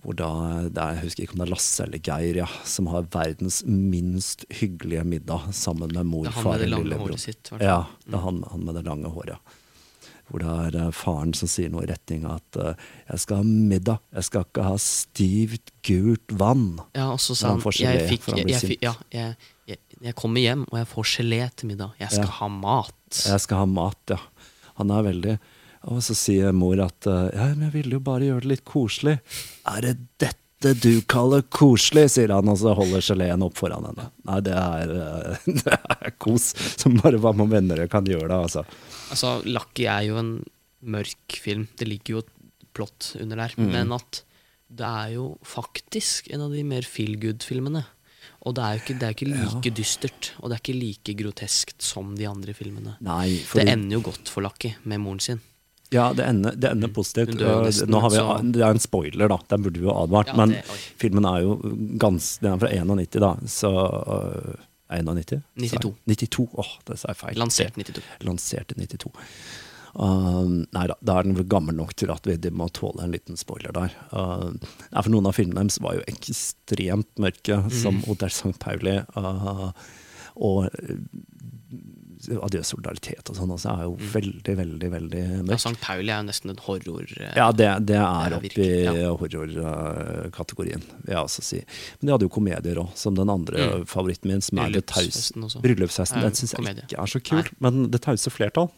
hvor 0.00 0.16
da, 0.16 0.28
er, 0.64 0.68
Jeg 0.94 1.02
husker 1.04 1.22
ikke 1.26 1.34
om 1.36 1.42
det 1.42 1.46
er 1.48 1.52
Lasse 1.52 1.84
eller 1.84 2.00
Geir 2.00 2.38
ja, 2.40 2.46
som 2.64 2.86
har 2.88 3.08
verdens 3.12 3.62
minst 3.68 4.46
hyggelige 4.48 5.04
middag 5.04 5.50
sammen 5.52 5.92
med 5.92 6.08
mor, 6.08 6.30
far 6.32 6.56
og 6.56 6.68
lillebror. 6.72 7.18
sitt. 7.20 7.50
Ja, 7.60 7.82
det 8.06 8.14
er 8.16 8.24
han, 8.24 8.42
han 8.50 8.64
med 8.64 8.78
det 8.80 8.86
lange 8.86 9.12
håret. 9.12 9.38
Hvor 10.30 10.38
det 10.40 10.46
er 10.48 10.78
eh, 10.86 10.90
faren 10.94 11.34
som 11.34 11.50
sier 11.50 11.72
noe 11.74 11.82
i 11.82 11.90
retning 11.90 12.24
av 12.24 12.38
at 12.38 12.56
uh, 12.62 12.74
'jeg 13.10 13.18
skal 13.24 13.40
ha 13.40 13.42
middag, 13.42 13.98
jeg 14.14 14.24
skal 14.28 14.44
ikke 14.46 14.62
ha 14.62 14.76
stivt, 14.78 15.72
gult 15.82 16.28
vann'. 16.38 16.78
Ja, 16.94 17.10
og 17.12 17.18
så 17.18 17.34
sa 17.34 17.48
han 17.50 17.60
han 17.60 17.72
jeg, 17.74 18.08
fikk, 18.08 18.28
jeg, 18.38 18.46
jeg, 18.48 18.62
fikk- 18.62 18.84
ja, 18.86 18.94
jeg, 19.10 19.36
jeg, 19.66 19.78
jeg 20.00 20.14
kommer 20.14 20.40
hjem, 20.40 20.62
og 20.70 20.78
jeg 20.78 20.86
får 20.86 21.08
gelé 21.18 21.42
til 21.56 21.72
middag. 21.74 21.92
Jeg 21.98 22.12
skal 22.14 22.30
Ja. 22.30 22.36
ha 22.40 22.48
mat. 22.48 23.24
Jeg 23.26 23.40
skal 23.40 23.56
ha 23.58 23.66
mat, 23.66 23.98
ja. 24.08 24.18
Han 24.78 24.90
er 24.94 25.02
veldig 25.02 25.38
Og 25.88 26.02
så 26.04 26.16
sier 26.18 26.52
mor 26.52 26.80
at 26.84 27.08
eh, 27.08 27.30
'ja, 27.32 27.50
men 27.54 27.68
jeg 27.68 27.76
ville 27.78 27.96
jo 27.96 28.04
bare 28.04 28.28
gjøre 28.28 28.44
det 28.44 28.52
litt 28.52 28.64
koselig'. 28.68 29.20
Er 29.70 29.80
det 29.86 29.96
dette 30.20 30.74
du 30.76 31.00
kaller 31.08 31.40
koselig, 31.48 32.10
sier 32.12 32.34
han, 32.34 32.48
og 32.52 32.58
så 32.60 32.74
holder 32.76 33.00
geleen 33.00 33.40
opp 33.46 33.56
foran 33.56 33.86
henne. 33.88 34.10
Nei, 34.28 34.40
det 34.44 34.52
er, 34.52 34.90
eh, 34.92 35.46
det 35.62 35.76
er 35.96 36.10
kos 36.20 36.50
som 36.76 36.98
bare 37.00 37.16
hva 37.16 37.32
med 37.32 37.48
venner 37.48 37.86
kan 37.88 38.04
gjøre 38.04 38.28
det, 38.28 38.40
altså. 38.48 38.66
Altså, 39.08 39.38
Lucky 39.48 39.88
er 39.88 40.04
jo 40.10 40.18
en 40.20 40.34
mørk 40.84 41.38
film. 41.40 41.68
Det 41.80 41.88
ligger 41.88 42.18
jo 42.18 42.24
et 42.24 42.34
plott 42.76 43.14
under 43.20 43.40
der. 43.40 43.56
Mm. 43.56 43.72
Men 43.72 43.96
at 43.96 44.22
det 44.70 44.86
er 44.86 45.16
jo 45.16 45.32
faktisk 45.42 46.28
en 46.30 46.44
av 46.44 46.52
de 46.54 46.62
mer 46.66 46.86
feel 46.86 47.16
good-filmene. 47.20 47.86
Og 48.46 48.54
det 48.56 48.64
er 48.64 48.76
jo 48.76 48.80
ikke, 48.84 48.96
det 49.00 49.06
er 49.06 49.16
ikke 49.16 49.28
like 49.28 49.72
dystert, 49.76 50.30
og 50.40 50.48
det 50.48 50.56
er 50.56 50.62
ikke 50.62 50.78
like 50.78 51.14
groteskt 51.18 51.84
som 51.84 52.14
de 52.16 52.28
andre 52.28 52.54
filmene. 52.56 52.94
Nei, 53.04 53.40
Det 53.52 53.66
ender 53.68 53.98
jo 53.98 54.04
godt 54.06 54.32
for 54.32 54.44
Lucky 54.44 54.72
med 54.88 55.02
moren 55.02 55.20
sin. 55.20 55.42
Ja, 55.90 56.12
det 56.14 56.22
ender, 56.22 56.54
det 56.54 56.70
ender 56.70 56.88
positivt. 56.94 57.34
Jo 57.40 57.48
Og 57.58 57.64
nesten, 57.66 57.90
vi, 57.90 58.52
det 58.54 58.62
er 58.62 58.70
en 58.76 58.82
spoiler, 58.82 59.28
da. 59.32 59.38
Den 59.50 59.64
burde 59.64 59.80
vi 59.82 59.86
jo 59.88 59.94
advart. 60.04 60.28
Ja, 60.30 60.36
men 60.38 60.52
det- 60.54 60.64
filmen 61.02 61.24
er 61.26 61.40
jo 61.42 61.56
gans, 61.98 62.36
Den 62.38 62.52
er 62.52 62.58
fra 62.62 62.68
91, 62.70 63.18
da. 63.24 63.32
Så 63.50 63.70
uh, 63.74 64.54
91? 64.90 65.42
92. 65.58 65.94
92. 66.06 66.46
Åh, 66.62 66.70
det 66.86 66.98
sa 66.98 67.10
jeg 67.10 67.16
feil. 67.24 67.38
Lansert 67.42 67.74
92. 67.76 68.06
Lansert 68.28 68.72
i 68.76 68.86
92. 68.86 69.10
Uh, 69.90 70.46
nei 70.70 70.84
da, 70.86 70.94
da 71.02 71.16
er 71.18 71.26
den 71.26 71.34
gammel 71.50 71.74
nok 71.74 71.96
til 71.98 72.12
at 72.14 72.22
vi 72.30 72.36
må 72.54 72.68
tåle 72.70 73.02
en 73.02 73.10
liten 73.10 73.34
spoiler 73.38 73.74
der. 73.74 73.90
Uh, 74.14 74.52
nei, 74.54 75.02
for 75.02 75.10
noen 75.10 75.26
av 75.26 75.34
filmene 75.34 75.64
deres 75.66 75.80
var 75.82 75.98
jo 75.98 76.04
ekstremt 76.06 77.10
mørke, 77.18 77.58
Mm. 77.64 77.70
som 77.82 77.98
Odell 78.06 78.30
St. 78.30 78.54
Pauli. 78.62 79.00
Uh, 79.18 79.72
og 80.38 80.70
Adjø 82.28 82.60
solidaritet 82.68 83.30
og 83.32 83.36
sånn 83.38 83.52
også 83.54 83.70
er 83.72 83.84
jo 83.86 83.94
veldig, 84.12 84.54
veldig, 84.58 84.90
veldig 84.92 85.22
Mm. 85.40 85.48
Ja, 85.50 85.56
Sankt 85.56 85.80
Pauli 85.80 86.10
er 86.12 86.20
jo 86.20 86.26
nesten 86.28 86.50
en 86.52 86.58
horror... 86.66 87.06
eh, 87.16 87.32
Ja, 87.36 87.46
det, 87.52 87.68
det 87.88 87.96
er 87.96 88.34
oppi 88.36 88.66
ja. 88.84 88.92
horrorkategorien, 89.16 90.82
vil 91.04 91.14
jeg 91.14 91.20
også 91.22 91.42
si. 91.44 91.60
Men 92.00 92.06
de 92.10 92.12
hadde 92.14 92.26
jo 92.28 92.32
komedier 92.34 92.80
òg, 92.82 92.92
som 92.98 93.14
den 93.16 93.30
andre 93.32 93.58
Mm. 93.70 93.86
favoritten 93.86 94.28
min, 94.30 94.40
som 94.40 94.58
er 94.58 94.70
Det 94.70 94.86
tause 94.86 95.32
Bryllupsfesten. 95.32 95.62
Bryllupsfesten. 95.62 96.16
Er 96.18 96.20
Den 96.22 96.30
en 96.30 96.34
syns 96.36 96.52
jeg 96.52 96.76
ikke 96.76 96.98
er 97.02 97.06
så 97.06 97.20
kul, 97.20 97.44
men 97.60 97.90
Det 97.90 98.00
tause 98.02 98.30
flertall. 98.30 98.70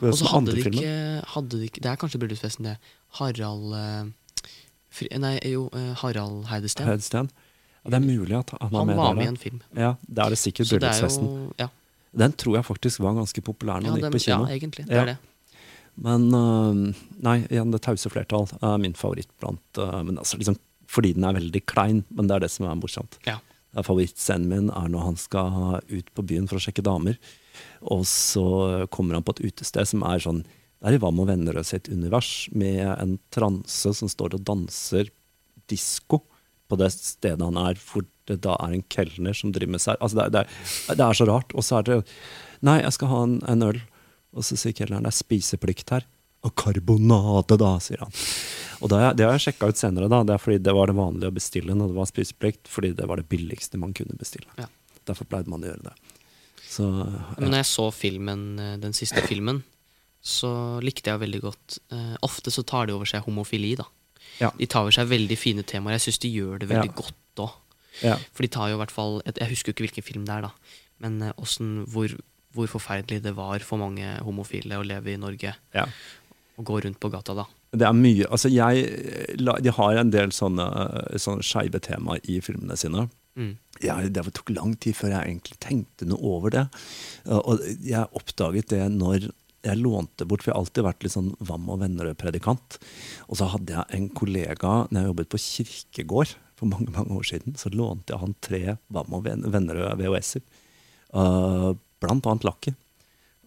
Og 0.00 0.12
så 0.14 0.26
hadde 0.28 0.52
de, 0.54 0.60
ikke, 0.60 1.24
hadde 1.34 1.48
de 1.58 1.64
ikke 1.66 1.80
Det 1.82 1.86
er 1.90 1.96
kanskje 1.96 2.18
bryllupsfesten, 2.20 2.64
det. 2.64 2.76
Harald 3.18 3.74
eh, 3.74 5.18
Nei, 5.18 5.38
jo, 5.44 5.68
eh, 5.72 5.94
Harald 6.02 6.46
Heidesteen. 6.46 6.86
Heidesten 6.86 7.30
Ja, 7.84 7.90
det 7.90 7.94
er 7.94 8.04
mulig 8.04 8.36
at 8.38 8.50
han, 8.50 8.70
Han 8.74 8.86
med 8.86 8.96
var 8.96 9.08
der, 9.08 9.14
med 9.14 9.24
i 9.24 9.28
en 9.28 9.36
film. 9.36 9.62
Ja, 9.74 9.94
Det 10.06 10.18
er 10.24 10.28
det 10.30 10.38
sikkert 10.38 10.66
Så 10.66 10.78
det 10.78 10.82
er 10.84 10.92
Bryllupsfesten. 11.00 11.26
jo 11.26 11.52
Ja, 11.58 11.68
Den 12.16 12.32
tror 12.34 12.58
jeg 12.58 12.66
faktisk 12.66 13.02
var 13.04 13.18
ganske 13.18 13.42
populær 13.44 13.82
når 13.82 13.92
ja, 13.92 13.96
den 13.96 14.16
gikk 14.16 14.16
på 14.16 14.30
ja 14.30 14.40
egentlig. 14.56 14.86
Det 14.88 14.98
er 14.98 15.12
det. 15.12 15.18
Men 16.00 16.26
uh, 16.32 16.96
nei, 17.22 17.36
igjen, 17.50 17.72
Det 17.74 17.82
tause 17.84 18.10
flertall 18.12 18.48
er 18.62 18.78
min 18.80 18.96
favoritt 18.96 19.30
blant 19.42 19.80
uh, 19.80 20.00
Men 20.06 20.20
altså 20.22 20.40
liksom 20.40 20.58
fordi 20.90 21.12
den 21.14 21.22
er 21.22 21.36
veldig 21.36 21.60
klein, 21.70 22.00
men 22.10 22.26
det 22.26 22.34
er 22.34 22.42
det 22.42 22.48
som 22.50 22.64
er 22.66 22.74
morsomt. 22.74 23.12
Ja. 23.22 23.36
Favorittscenen 23.86 24.48
min 24.50 24.72
er 24.74 24.88
når 24.90 25.04
han 25.04 25.18
skal 25.22 25.76
ut 25.86 26.08
på 26.16 26.24
byen 26.26 26.48
for 26.50 26.58
å 26.58 26.62
sjekke 26.64 26.82
damer, 26.82 27.14
og 27.78 28.02
så 28.10 28.88
kommer 28.90 29.14
han 29.14 29.22
på 29.22 29.36
et 29.36 29.44
utested 29.52 29.86
som 29.86 30.02
er 30.08 30.18
sånn 30.24 30.40
Det 30.42 30.90
er 30.90 30.96
i 30.96 30.98
Hva 30.98 31.12
og 31.12 31.28
venner 31.28 31.60
sitt 31.62 31.86
univers, 31.92 32.48
med 32.50 32.82
en 32.88 33.20
transe 33.30 33.94
som 34.00 34.10
står 34.10 34.34
og 34.34 34.42
danser 34.50 35.12
disko 35.70 36.24
på 36.66 36.78
det 36.80 36.90
stedet 36.96 37.46
han 37.46 37.58
er, 37.60 37.78
hvor 37.78 38.02
det 38.30 38.38
da 38.46 38.54
er 38.62 38.76
en 38.78 38.84
kelner 38.92 39.36
som 39.36 39.52
driver 39.54 39.74
med 39.76 39.82
seg 39.82 39.98
Altså, 40.00 40.22
det 40.22 40.30
det 40.38 40.96
det 40.96 41.04
er 41.06 41.18
så 41.18 41.26
rart. 41.28 41.52
Og 41.58 41.66
så 41.66 41.80
er 41.80 41.88
det 41.90 41.98
Nei, 42.66 42.78
jeg 42.82 42.92
skal 42.96 43.08
ha 43.12 43.20
en, 43.26 43.38
en 43.48 43.62
øl. 43.70 43.78
Og 44.36 44.44
så 44.46 44.56
sier 44.60 44.74
kelneren 44.76 45.06
det 45.06 45.10
er 45.14 45.16
spiseplikt 45.20 45.90
her. 45.94 46.04
Og 46.44 46.52
karbonade, 46.56 47.56
da, 47.60 47.70
sier 47.84 48.00
han. 48.04 48.12
Og 48.80 48.88
det, 48.92 48.98
det 49.18 49.26
har 49.26 49.34
jeg 49.36 49.44
sjekka 49.50 49.68
ut 49.72 49.80
senere, 49.80 50.08
da. 50.12 50.22
Det 50.24 50.34
er 50.36 50.40
fordi 50.40 50.58
det 50.64 50.72
var 50.76 50.88
det 50.88 50.96
vanlige 50.96 51.28
å 51.32 51.36
bestille 51.36 51.74
når 51.76 51.90
det 51.92 51.96
var 51.98 52.08
spiseplikt, 52.08 52.68
fordi 52.72 52.92
det 52.96 53.08
var 53.10 53.20
det 53.20 53.26
billigste 53.32 53.80
man 53.80 53.92
kunne 53.96 54.16
bestille. 54.20 54.48
Ja. 54.60 54.68
Derfor 55.08 55.28
pleide 55.28 55.50
man 55.52 55.64
å 55.64 55.68
gjøre 55.72 55.90
det. 55.90 55.94
Så 56.70 56.86
Men 56.86 57.50
når 57.50 57.60
jeg 57.62 57.68
så 57.72 57.86
filmen, 57.92 58.44
eh, 58.62 58.76
den 58.80 58.92
siste 58.96 59.24
filmen, 59.26 59.62
så 60.22 60.52
likte 60.84 61.10
jeg 61.10 61.20
veldig 61.22 61.40
godt 61.40 61.78
eh, 61.96 62.16
Ofte 62.26 62.52
så 62.52 62.60
tar 62.68 62.86
de 62.88 62.92
over 62.94 63.08
seg 63.08 63.24
homofili, 63.24 63.72
da. 63.80 63.86
Ja. 64.40 64.50
De 64.56 64.68
tar 64.68 64.84
over 64.84 64.94
seg 64.94 65.08
veldig 65.10 65.36
fine 65.40 65.64
temaer. 65.66 65.96
Jeg 65.98 66.06
syns 66.08 66.20
de 66.22 66.30
gjør 66.32 66.60
det 66.62 66.68
veldig 66.70 66.92
Ja. 66.92 66.96
godt 67.02 67.42
òg. 67.44 67.56
Ja. 68.04 68.16
For 68.32 68.46
de 68.46 68.52
tar 68.52 68.70
jo 68.70 68.78
i 68.78 68.80
hvert 68.80 68.94
fall 68.94 69.18
Jeg 69.26 69.50
husker 69.50 69.70
jo 69.70 69.74
ikke 69.74 69.86
hvilken 69.88 70.06
film 70.06 70.26
det 70.28 70.36
er, 70.36 70.48
da. 70.48 70.76
Men 71.02 71.18
hvordan, 71.34 71.70
hvor, 71.90 72.14
hvor 72.56 72.70
forferdelig 72.78 73.22
det 73.24 73.34
var 73.36 73.64
for 73.66 73.80
mange 73.82 74.16
homofile 74.26 74.78
å 74.80 74.86
leve 74.86 75.14
i 75.14 75.20
Norge. 75.20 75.54
ja. 75.76 75.86
Og 76.60 76.66
gå 76.68 76.82
rundt 76.84 77.00
på 77.00 77.08
gata 77.08 77.32
da. 77.32 77.46
Det 77.72 77.86
er 77.86 77.94
mye 77.96 78.26
Altså, 78.28 78.50
jeg 78.52 78.82
De 79.64 79.72
har 79.72 79.96
en 79.96 80.10
del 80.12 80.32
sånne, 80.34 80.66
sånne 81.16 81.46
skeive 81.46 81.80
tema 81.80 82.18
i 82.28 82.40
filmene 82.44 82.76
sine. 82.76 83.06
Mm. 83.38 83.54
jeg, 83.80 84.10
det 84.12 84.24
tok 84.36 84.50
lang 84.52 84.74
tid 84.82 84.96
før 84.98 85.14
jeg 85.14 85.30
egentlig 85.30 85.56
tenkte 85.62 86.08
noe 86.10 86.20
over 86.34 86.52
det. 86.52 86.66
Og 87.30 87.62
jeg 87.86 88.10
oppdaget 88.18 88.74
det 88.74 88.82
når 88.92 89.30
jeg 89.60 89.76
lånte 89.76 90.24
bort, 90.24 90.42
for 90.42 90.50
jeg 90.50 90.56
har 90.56 90.62
alltid 90.64 90.86
vært 90.86 91.04
litt 91.04 91.14
sånn 91.14 91.32
Vam 91.44 91.68
og 91.72 91.82
Vennerød-predikant. 91.82 92.78
Og 93.28 93.40
så 93.40 93.48
hadde 93.52 93.76
jeg 93.76 93.96
en 93.96 94.08
kollega 94.16 94.74
når 94.88 95.00
jeg 95.00 95.10
jobbet 95.10 95.32
på 95.32 95.42
kirkegård 95.46 96.34
for 96.60 96.70
mange 96.70 96.92
mange 96.94 97.16
år 97.16 97.26
siden. 97.32 97.56
Så 97.58 97.72
lånte 97.72 98.14
jeg 98.14 98.22
han 98.22 98.36
tre 98.44 98.62
Vam 98.92 99.16
og 99.16 99.24
venner-VHS-er. 99.26 100.44
Uh, 101.10 101.72
blant 102.00 102.28
annet 102.28 102.46
Lucky. 102.46 102.74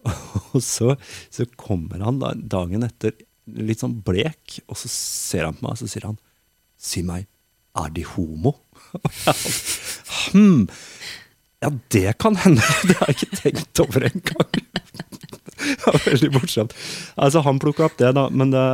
Og 0.54 0.60
så, 0.62 0.94
så 1.32 1.46
kommer 1.56 2.02
han 2.04 2.20
da, 2.20 2.34
dagen 2.34 2.84
etter 2.86 3.14
litt 3.44 3.82
sånn 3.82 3.98
blek, 4.04 4.60
og 4.64 4.78
så 4.80 4.88
ser 4.88 5.44
han 5.44 5.56
på 5.58 5.66
meg 5.66 5.74
og 5.74 5.80
så 5.82 5.88
sier 5.90 6.06
han 6.08 6.14
Si 6.80 7.02
meg, 7.04 7.26
er 7.76 7.90
de 7.92 8.04
homo? 8.14 8.54
Hm, 10.24 10.64
ja, 11.60 11.68
det 11.92 12.14
kan 12.18 12.36
hende. 12.40 12.64
Det 12.88 12.96
har 12.96 13.10
jeg 13.12 13.18
ikke 13.18 13.36
tenkt 13.42 13.80
over 13.82 14.06
engang. 14.08 14.56
Var 15.84 15.98
veldig 16.06 16.30
morsomt. 16.34 16.74
Altså, 17.16 17.42
han 17.46 17.60
plukka 17.62 17.86
opp 17.88 17.96
det, 18.00 18.10
da. 18.16 18.26
Men, 18.30 18.52
det, 18.54 18.64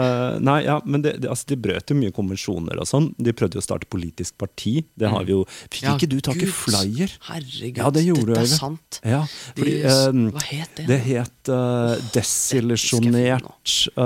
nei, 0.46 0.58
ja, 0.66 0.78
men 0.84 1.04
det, 1.04 1.16
det, 1.22 1.30
altså, 1.32 1.48
de 1.52 1.58
brøt 1.66 1.92
jo 1.92 1.96
mye 1.98 2.14
konvensjoner 2.16 2.80
og 2.82 2.88
sånn. 2.88 3.10
De 3.18 3.34
prøvde 3.36 3.58
jo 3.58 3.64
å 3.64 3.66
starte 3.66 3.88
politisk 3.90 4.36
parti. 4.40 4.78
Det 4.98 5.10
har 5.12 5.26
vi 5.28 5.36
jo 5.36 5.44
Fikk 5.70 5.82
Ja, 5.84 5.94
ikke 5.96 6.10
du 6.10 6.18
tak 6.24 6.40
i 6.42 6.48
flyer? 6.50 7.14
Herregud, 7.28 7.80
Ja, 7.82 7.90
det 7.94 8.04
gjorde 8.06 8.34
dette 8.34 8.46
er 8.46 8.52
sant. 8.52 9.00
Ja, 9.06 9.22
fordi, 9.56 9.76
eh, 9.86 10.20
hva 10.34 10.44
het 10.50 10.76
det? 10.80 10.86
det 10.90 11.00
het 11.06 11.50
uh, 11.52 11.94
desillusjonert 12.14 13.46
uh, 13.96 14.04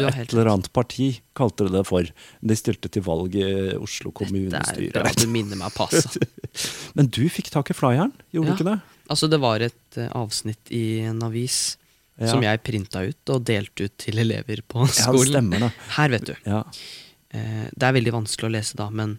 Ja, 0.00 0.08
et 0.10 0.32
eller 0.32 0.50
annet 0.54 0.70
parti, 0.74 1.10
kalte 1.36 1.66
de 1.68 1.74
det 1.78 1.84
for. 1.88 2.08
De 2.44 2.58
stilte 2.58 2.90
til 2.92 3.04
valg 3.06 3.34
i 3.38 3.48
Oslo 3.78 4.12
Det 4.14 4.30
er 4.30 4.90
bra 4.94 5.14
du 5.18 5.26
minner 5.30 5.58
meg 5.60 5.74
på, 5.74 5.86
altså. 5.88 6.20
Men 6.96 7.08
du 7.12 7.24
fikk 7.32 7.50
tak 7.54 7.70
i 7.72 7.76
flyeren, 7.76 8.12
gjorde 8.34 8.48
Ja. 8.48 8.54
du 8.54 8.58
ikke 8.58 8.70
det? 8.70 8.80
Altså, 9.10 9.28
det 9.28 9.40
var 9.42 9.60
et 9.64 9.98
eh, 10.00 10.08
avsnitt 10.16 10.70
i 10.72 11.00
en 11.04 11.20
avis 11.26 11.76
Ja. 12.14 12.28
som 12.30 12.44
jeg 12.44 12.62
printa 12.62 13.02
ut 13.02 13.30
og 13.34 13.42
delte 13.48 13.88
ut 13.88 13.94
til 13.98 14.20
elever 14.22 14.62
på 14.70 14.86
skolen. 14.86 15.18
Ja, 15.18 15.30
stemmer 15.32 15.64
da. 15.64 15.70
Her, 15.96 16.12
vet 16.14 16.28
du. 16.30 16.34
Ja. 16.46 16.60
Eh, 17.34 17.64
det 17.74 17.88
er 17.88 17.96
veldig 17.96 18.12
vanskelig 18.14 18.46
å 18.46 18.54
lese, 18.54 18.78
da, 18.78 18.86
men 18.94 19.16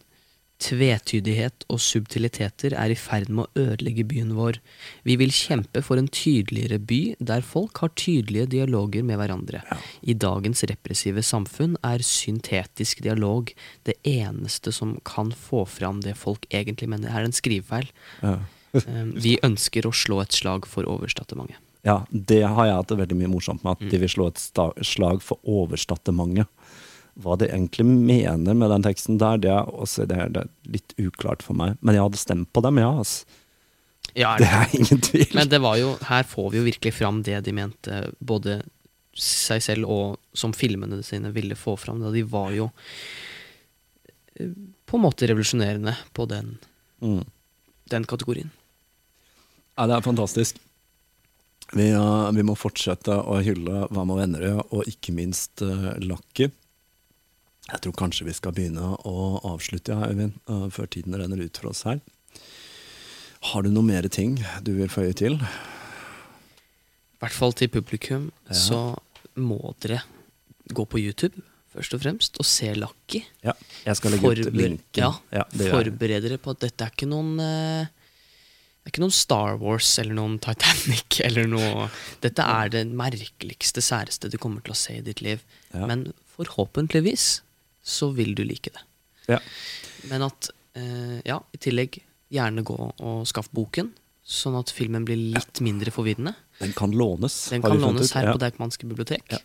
tvetydighet 0.64 1.66
og 1.68 1.82
subtiliteter 1.84 2.74
er 2.80 2.94
i 2.94 2.96
ferd 2.96 3.28
med 3.28 3.44
å 3.44 3.66
ødelegge 3.66 4.06
byen 4.08 4.32
vår. 4.38 4.62
Vi 5.04 5.18
vil 5.20 5.34
kjempe 5.36 5.82
for 5.84 6.00
en 6.00 6.08
tydeligere 6.08 6.80
by, 6.80 7.02
der 7.20 7.44
folk 7.46 7.82
har 7.84 7.92
tydelige 8.00 8.48
dialoger 8.54 9.04
med 9.04 9.20
hverandre. 9.20 9.66
I 10.02 10.16
dagens 10.16 10.64
repressive 10.72 11.26
samfunn 11.26 11.76
er 11.84 12.06
syntetisk 12.08 13.04
dialog 13.04 13.52
det 13.84 13.98
eneste 14.08 14.72
som 14.76 14.96
kan 15.04 15.36
få 15.36 15.66
fram 15.68 16.00
det 16.06 16.16
folk 16.20 16.48
egentlig 16.50 16.90
mener. 16.94 17.12
Her 17.12 17.26
er 17.26 17.32
en 17.34 17.36
skrivefeil. 17.36 17.92
Ja. 18.24 18.40
Eh, 18.76 19.06
vi 19.20 19.38
ønsker 19.44 19.88
å 19.88 19.96
slå 19.96 20.24
et 20.24 20.36
slag 20.36 20.68
for 20.70 20.88
overstattementet. 20.88 21.60
Ja, 21.86 22.00
det 22.10 22.42
har 22.50 22.66
jeg 22.66 22.76
hatt 22.80 22.90
det 22.90 22.98
veldig 22.98 23.18
mye 23.20 23.30
morsomt 23.30 23.64
med, 23.64 23.76
at 23.78 23.82
Mm. 23.86 23.90
de 23.92 23.98
vil 24.02 24.10
slå 24.10 24.28
et 24.32 24.42
slag 24.86 25.22
for 25.22 25.38
overstattementet. 25.46 26.48
Hva 27.22 27.38
de 27.40 27.46
egentlig 27.48 27.86
mener 27.86 28.54
med 28.58 28.70
den 28.74 28.84
teksten 28.84 29.18
der, 29.22 29.38
det 29.38 29.52
er, 29.54 29.70
også, 29.72 30.08
det 30.10 30.18
er, 30.18 30.48
litt 30.68 30.96
uklart 31.00 31.42
for 31.46 31.54
meg. 31.56 31.78
Men 31.82 31.96
jeg 31.96 32.04
hadde 32.04 32.18
stemt 32.20 32.50
på 32.52 32.62
dem, 32.66 32.78
ja. 32.82 32.90
Altså. 32.98 33.26
Ja, 34.16 34.34
Det 34.38 34.48
er 34.48 34.74
ingen 34.80 35.02
tvil. 35.02 35.30
Men 35.36 35.48
det 35.50 35.62
var 35.62 35.78
jo, 35.78 35.94
her 36.10 36.24
får 36.24 36.52
vi 36.52 36.58
jo 36.58 36.64
virkelig 36.66 36.94
fram 36.94 37.22
det 37.24 37.44
de 37.46 37.52
mente, 37.56 38.02
både 38.20 38.64
seg 39.16 39.62
selv 39.64 39.88
og 39.88 40.18
som 40.34 40.52
filmene 40.52 41.02
sine 41.04 41.32
ville 41.32 41.56
få 41.56 41.78
fram. 41.80 42.02
Da 42.04 42.12
de 42.12 42.24
var 42.24 42.52
jo 42.52 42.70
eh, 44.40 44.50
på 44.86 44.98
en 44.98 45.04
måte 45.06 45.28
revolusjonerende 45.30 45.96
på 46.14 46.28
den, 46.28 46.58
Mm. 47.02 47.24
den 47.90 48.06
kategorien. 48.06 48.52
Ja, 49.78 49.86
det 49.88 49.96
er 49.98 50.02
fantastisk. 50.02 50.58
Vi, 51.74 51.90
uh, 51.96 52.30
vi 52.36 52.44
må 52.46 52.54
fortsette 52.56 53.16
å 53.26 53.40
hylle 53.44 53.88
Hva 53.90 54.04
med 54.08 54.20
Vennerød, 54.22 54.62
og 54.76 54.86
ikke 54.90 55.14
minst 55.16 55.64
uh, 55.66 55.94
Lakki. 56.04 56.50
Jeg 57.66 57.82
tror 57.82 57.96
kanskje 57.98 58.28
vi 58.28 58.36
skal 58.38 58.54
begynne 58.54 58.92
å 59.10 59.16
avslutte, 59.50 59.96
ja, 59.96 60.12
Øyvind, 60.12 60.36
uh, 60.52 60.68
før 60.74 60.86
tiden 60.94 61.18
renner 61.18 61.42
ut 61.42 61.58
for 61.58 61.72
oss 61.72 61.82
her. 61.90 62.00
Har 63.52 63.66
du 63.66 63.72
noe 63.74 63.86
mer 63.86 64.06
ting 64.14 64.38
du 64.66 64.72
vil 64.78 64.90
føye 64.94 65.14
til? 65.18 65.40
I 67.16 67.20
hvert 67.24 67.34
fall 67.36 67.54
til 67.58 67.70
publikum, 67.74 68.30
Ja. 68.50 68.54
så 68.60 68.80
må 69.36 69.58
dere 69.82 70.04
gå 70.74 70.86
på 70.90 71.02
YouTube, 71.02 71.42
først 71.74 71.94
og 71.98 72.02
fremst, 72.06 72.38
og 72.40 72.46
se 72.48 72.70
Lakki. 72.78 73.24
Ja, 73.44 73.54
jeg 73.86 73.98
skal 74.00 74.12
legge 74.16 74.30
ut 74.32 74.38
Forber- 74.46 74.56
linken. 74.62 75.02
Ja, 75.02 75.12
ja. 75.34 75.44
Forbered 75.50 76.24
dere 76.24 76.38
på 76.42 76.54
at 76.56 76.62
dette 76.64 76.86
er 76.86 76.94
ikke 76.94 77.10
noen 77.10 77.40
eh, 77.42 77.88
Det 78.86 78.92
er 78.92 78.94
ikke 78.94 79.02
noen 79.02 79.16
Star 79.18 79.56
Wars 79.58 79.88
eller 79.98 80.14
noen 80.14 80.36
Titanic 80.40 81.18
eller 81.26 81.48
noe 81.50 81.88
Dette 82.22 82.44
er 82.46 82.70
det 82.70 82.84
merkeligste, 82.94 83.82
særeste 83.82 84.30
du 84.30 84.38
kommer 84.38 84.62
til 84.62 84.76
å 84.76 84.78
se 84.78 85.00
i 85.00 85.02
ditt 85.06 85.24
liv. 85.26 85.42
Ja. 85.74 85.88
Men 85.90 86.12
forhåpentligvis 86.36 87.42
så 87.82 88.12
vil 88.14 88.36
du 88.38 88.44
like 88.46 88.70
det. 88.76 88.84
Ja. 89.32 89.40
Men 90.12 90.28
at 90.30 90.52
eh, 90.78 91.18
Ja, 91.26 91.40
i 91.54 91.58
tillegg 91.62 91.98
gjerne 92.34 92.62
gå 92.66 92.76
og 92.78 93.26
skaff 93.30 93.50
boken, 93.56 93.92
sånn 94.26 94.58
at 94.60 94.70
filmen 94.74 95.06
blir 95.06 95.18
litt 95.34 95.62
mindre 95.66 95.90
forvirrende. 95.94 96.34
Den 96.60 96.74
kan 96.78 96.94
lånes. 96.94 97.36
Den 97.54 97.62
kan 97.66 97.78
lånes 97.82 98.14
her 98.18 98.30
Ja. 98.30 98.34
på 98.34 98.42
Deichmanske 98.42 98.88
bibliotek. 98.90 99.26
Ja. 99.34 99.42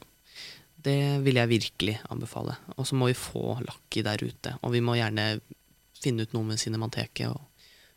Det 0.80 1.20
vil 1.24 1.36
jeg 1.36 1.48
virkelig 1.50 1.98
anbefale. 2.12 2.54
Og 2.76 2.86
så 2.88 2.96
må 2.96 3.10
vi 3.10 3.16
få 3.16 3.58
Lucky 3.64 4.00
der 4.04 4.20
ute. 4.24 4.54
Og 4.64 4.72
vi 4.72 4.80
må 4.84 4.96
gjerne 4.96 5.40
finne 6.00 6.24
ut 6.24 6.32
noe 6.32 6.48
med 6.48 6.60
Cinemateket 6.60 7.28
og 7.28 7.40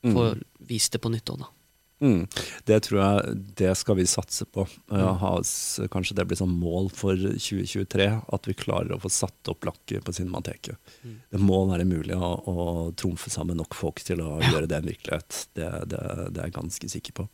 få 0.03 0.29
vist 0.67 0.93
det 0.93 0.99
på 1.03 1.11
nytt 1.13 1.31
òg, 1.33 1.43
da. 1.45 1.51
Mm. 2.03 2.25
Det 2.67 2.79
tror 2.83 2.99
jeg 2.99 3.35
det 3.61 3.69
skal 3.79 3.95
vi 3.95 4.03
satse 4.09 4.43
på. 4.51 4.65
Uh, 4.91 5.13
ha, 5.21 5.29
kanskje 5.93 6.17
det 6.17 6.25
blir 6.27 6.39
sånn 6.39 6.51
mål 6.59 6.89
for 6.91 7.15
2023, 7.15 8.07
at 8.35 8.49
vi 8.49 8.55
klarer 8.59 8.91
å 8.91 8.99
få 8.99 9.11
satt 9.13 9.51
opp 9.53 9.63
lakket 9.69 10.03
på 10.03 10.15
Cinemateket. 10.15 10.75
Det 11.03 11.39
må 11.39 11.61
være 11.69 11.87
mulig 11.87 12.17
å, 12.17 12.33
å 12.43 12.65
trumfe 12.99 13.31
sammen 13.31 13.61
nok 13.61 13.77
folk 13.77 14.03
til 14.03 14.19
å 14.25 14.35
gjøre 14.41 14.67
det 14.67 14.81
en 14.81 14.89
virkelighet. 14.91 15.45
Det, 15.55 15.69
det, 15.93 16.03
det 16.35 16.43
er 16.43 16.51
jeg 16.51 16.57
ganske 16.59 16.91
sikker 16.97 17.17
på. 17.21 17.29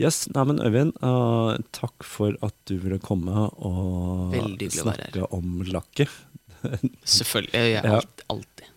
Yes, 0.00 0.24
nei, 0.32 0.42
men 0.48 0.58
Øyvind, 0.64 0.94
uh, 1.04 1.54
takk 1.76 2.02
for 2.08 2.34
at 2.42 2.56
du 2.66 2.78
ville 2.82 2.98
komme 3.04 3.46
og 3.62 4.34
snakke 4.72 5.28
om 5.36 5.60
lakket. 5.68 6.10
Selvfølgelig. 7.04 7.52
Jeg 7.52 7.74
er 7.78 7.86
Ja. 7.86 7.96
alt. 8.00 8.21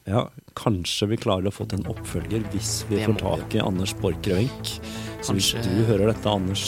Ja, 0.05 0.27
kanskje 0.53 1.07
vi 1.09 1.17
klarer 1.17 1.49
å 1.49 1.53
få 1.53 1.65
til 1.65 1.79
en 1.81 1.87
oppfølger 1.89 2.43
hvis 2.53 2.83
vi 2.91 2.99
får 3.01 3.15
tak 3.23 3.55
i 3.57 3.61
Anders 3.63 3.95
Borchgrevink. 3.97 4.75
Så 5.25 5.33
hvis 5.33 5.47
du 5.65 5.71
hører 5.87 6.11
dette, 6.11 6.29
Anders 6.29 6.65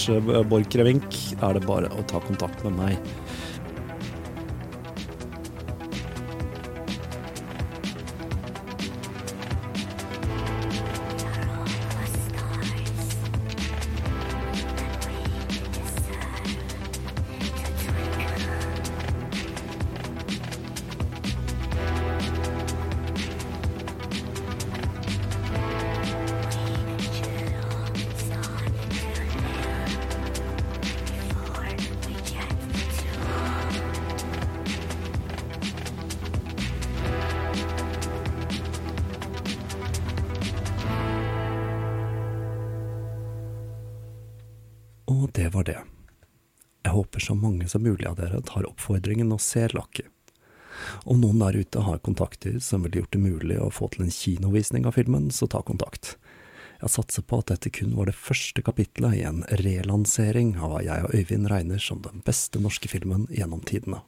Borchgrevink, 0.49 1.05
er 1.37 1.53
det 1.53 1.61
bare 1.67 1.91
å 1.93 2.05
ta 2.09 2.17
kontakt 2.25 2.63
med 2.65 2.79
meg. 2.79 3.11
Det 45.47 45.53
var 45.53 45.63
det. 45.63 45.79
Jeg 46.83 46.91
håper 46.91 47.19
så 47.23 47.35
mange 47.35 47.67
som 47.71 47.83
mulig 47.83 48.07
av 48.07 48.17
dere 48.19 48.41
tar 48.43 48.65
oppfordringen 48.67 49.31
og 49.31 49.39
ser 49.39 49.71
Lucky. 49.75 50.03
Om 51.07 51.21
noen 51.23 51.39
der 51.39 51.55
ute 51.55 51.83
har 51.85 52.01
kontakter 52.03 52.57
som 52.63 52.83
ville 52.83 52.99
gjort 52.99 53.13
det 53.15 53.21
mulig 53.23 53.59
å 53.63 53.69
få 53.71 53.87
til 53.93 54.03
en 54.03 54.11
kinovisning 54.11 54.85
av 54.85 54.97
filmen, 54.97 55.29
så 55.31 55.47
ta 55.47 55.61
kontakt. 55.63 56.17
Jeg 56.81 56.91
satser 56.93 57.23
på 57.23 57.39
at 57.39 57.53
dette 57.53 57.71
kun 57.73 57.95
var 57.95 58.09
det 58.11 58.17
første 58.19 58.61
kapitlet 58.61 59.15
i 59.17 59.23
en 59.25 59.39
relansering 59.63 60.57
av 60.59 60.73
hva 60.73 60.81
jeg 60.83 61.05
og 61.05 61.15
Øyvind 61.15 61.49
regner 61.53 61.79
som 61.81 62.03
den 62.03 62.19
beste 62.27 62.59
norske 62.61 62.91
filmen 62.91 63.23
gjennom 63.31 63.63
tidene. 63.63 64.01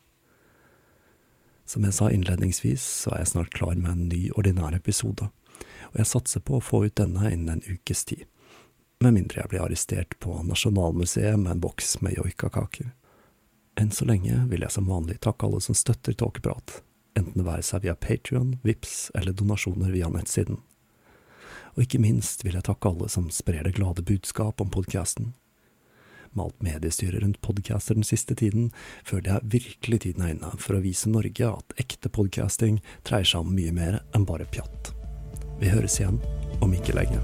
Som 1.65 1.87
jeg 1.87 1.95
sa 1.95 2.09
innledningsvis, 2.11 2.83
så 3.05 3.13
er 3.13 3.23
jeg 3.23 3.31
snart 3.31 3.55
klar 3.55 3.79
med 3.79 3.93
en 3.93 4.11
ny 4.11 4.25
ordinær 4.35 4.75
episode, 4.75 5.31
og 5.89 6.03
jeg 6.03 6.11
satser 6.11 6.43
på 6.43 6.59
å 6.59 6.65
få 6.67 6.83
ut 6.89 6.99
denne 6.99 7.31
innen 7.31 7.61
en 7.61 7.79
ukes 7.79 8.03
tid 8.11 8.27
med 8.99 9.13
mindre 9.13 9.41
jeg 9.41 9.51
blir 9.51 9.63
arrestert 9.63 10.15
på 10.19 10.41
Nasjonalmuseet 10.43 11.39
med 11.39 11.51
en 11.53 11.61
boks 11.63 12.01
med 12.03 12.17
joikakaker. 12.17 12.91
Enn 13.79 13.91
så 13.95 14.05
lenge 14.05 14.41
vil 14.51 14.65
jeg 14.65 14.75
som 14.75 14.89
vanlig 14.91 15.21
takke 15.23 15.47
alle 15.47 15.61
som 15.63 15.77
støtter 15.77 16.17
Tåkeprat, 16.19 16.81
enten 17.15 17.39
det 17.39 17.47
være 17.47 17.63
seg 17.63 17.85
via 17.85 17.95
Patrion, 17.95 18.57
Vips 18.67 19.07
eller 19.15 19.31
donasjoner 19.31 19.93
via 19.95 20.09
nettsiden. 20.11 20.59
Og 21.77 21.85
ikke 21.85 22.01
minst 22.03 22.43
vil 22.43 22.57
jeg 22.57 22.67
takke 22.67 22.91
alle 22.91 23.07
som 23.11 23.29
sprer 23.31 23.63
det 23.63 23.77
glade 23.77 24.03
budskap 24.03 24.59
om 24.59 24.71
podkasten. 24.73 25.31
Med 26.33 26.49
alt 26.49 26.65
mediestyret 26.65 27.23
rundt 27.23 27.39
podcaster 27.41 27.95
den 27.95 28.05
siste 28.05 28.35
tiden, 28.35 28.73
føler 29.07 29.31
jeg 29.31 29.53
virkelig 29.55 30.01
tiden 30.03 30.25
er 30.25 30.35
inne 30.35 30.51
for 30.59 30.75
å 30.75 30.83
vise 30.83 31.09
Norge 31.09 31.53
at 31.53 31.79
ekte 31.81 32.11
podcasting 32.11 32.81
dreier 33.07 33.31
seg 33.31 33.47
om 33.47 33.55
mye 33.55 33.71
mer 33.73 34.01
enn 34.11 34.27
bare 34.27 34.49
pjatt. 34.51 34.91
Vi 35.63 35.71
høres 35.71 35.97
igjen 36.01 36.19
om 36.59 36.75
ikke 36.75 36.99
lenge. 36.99 37.23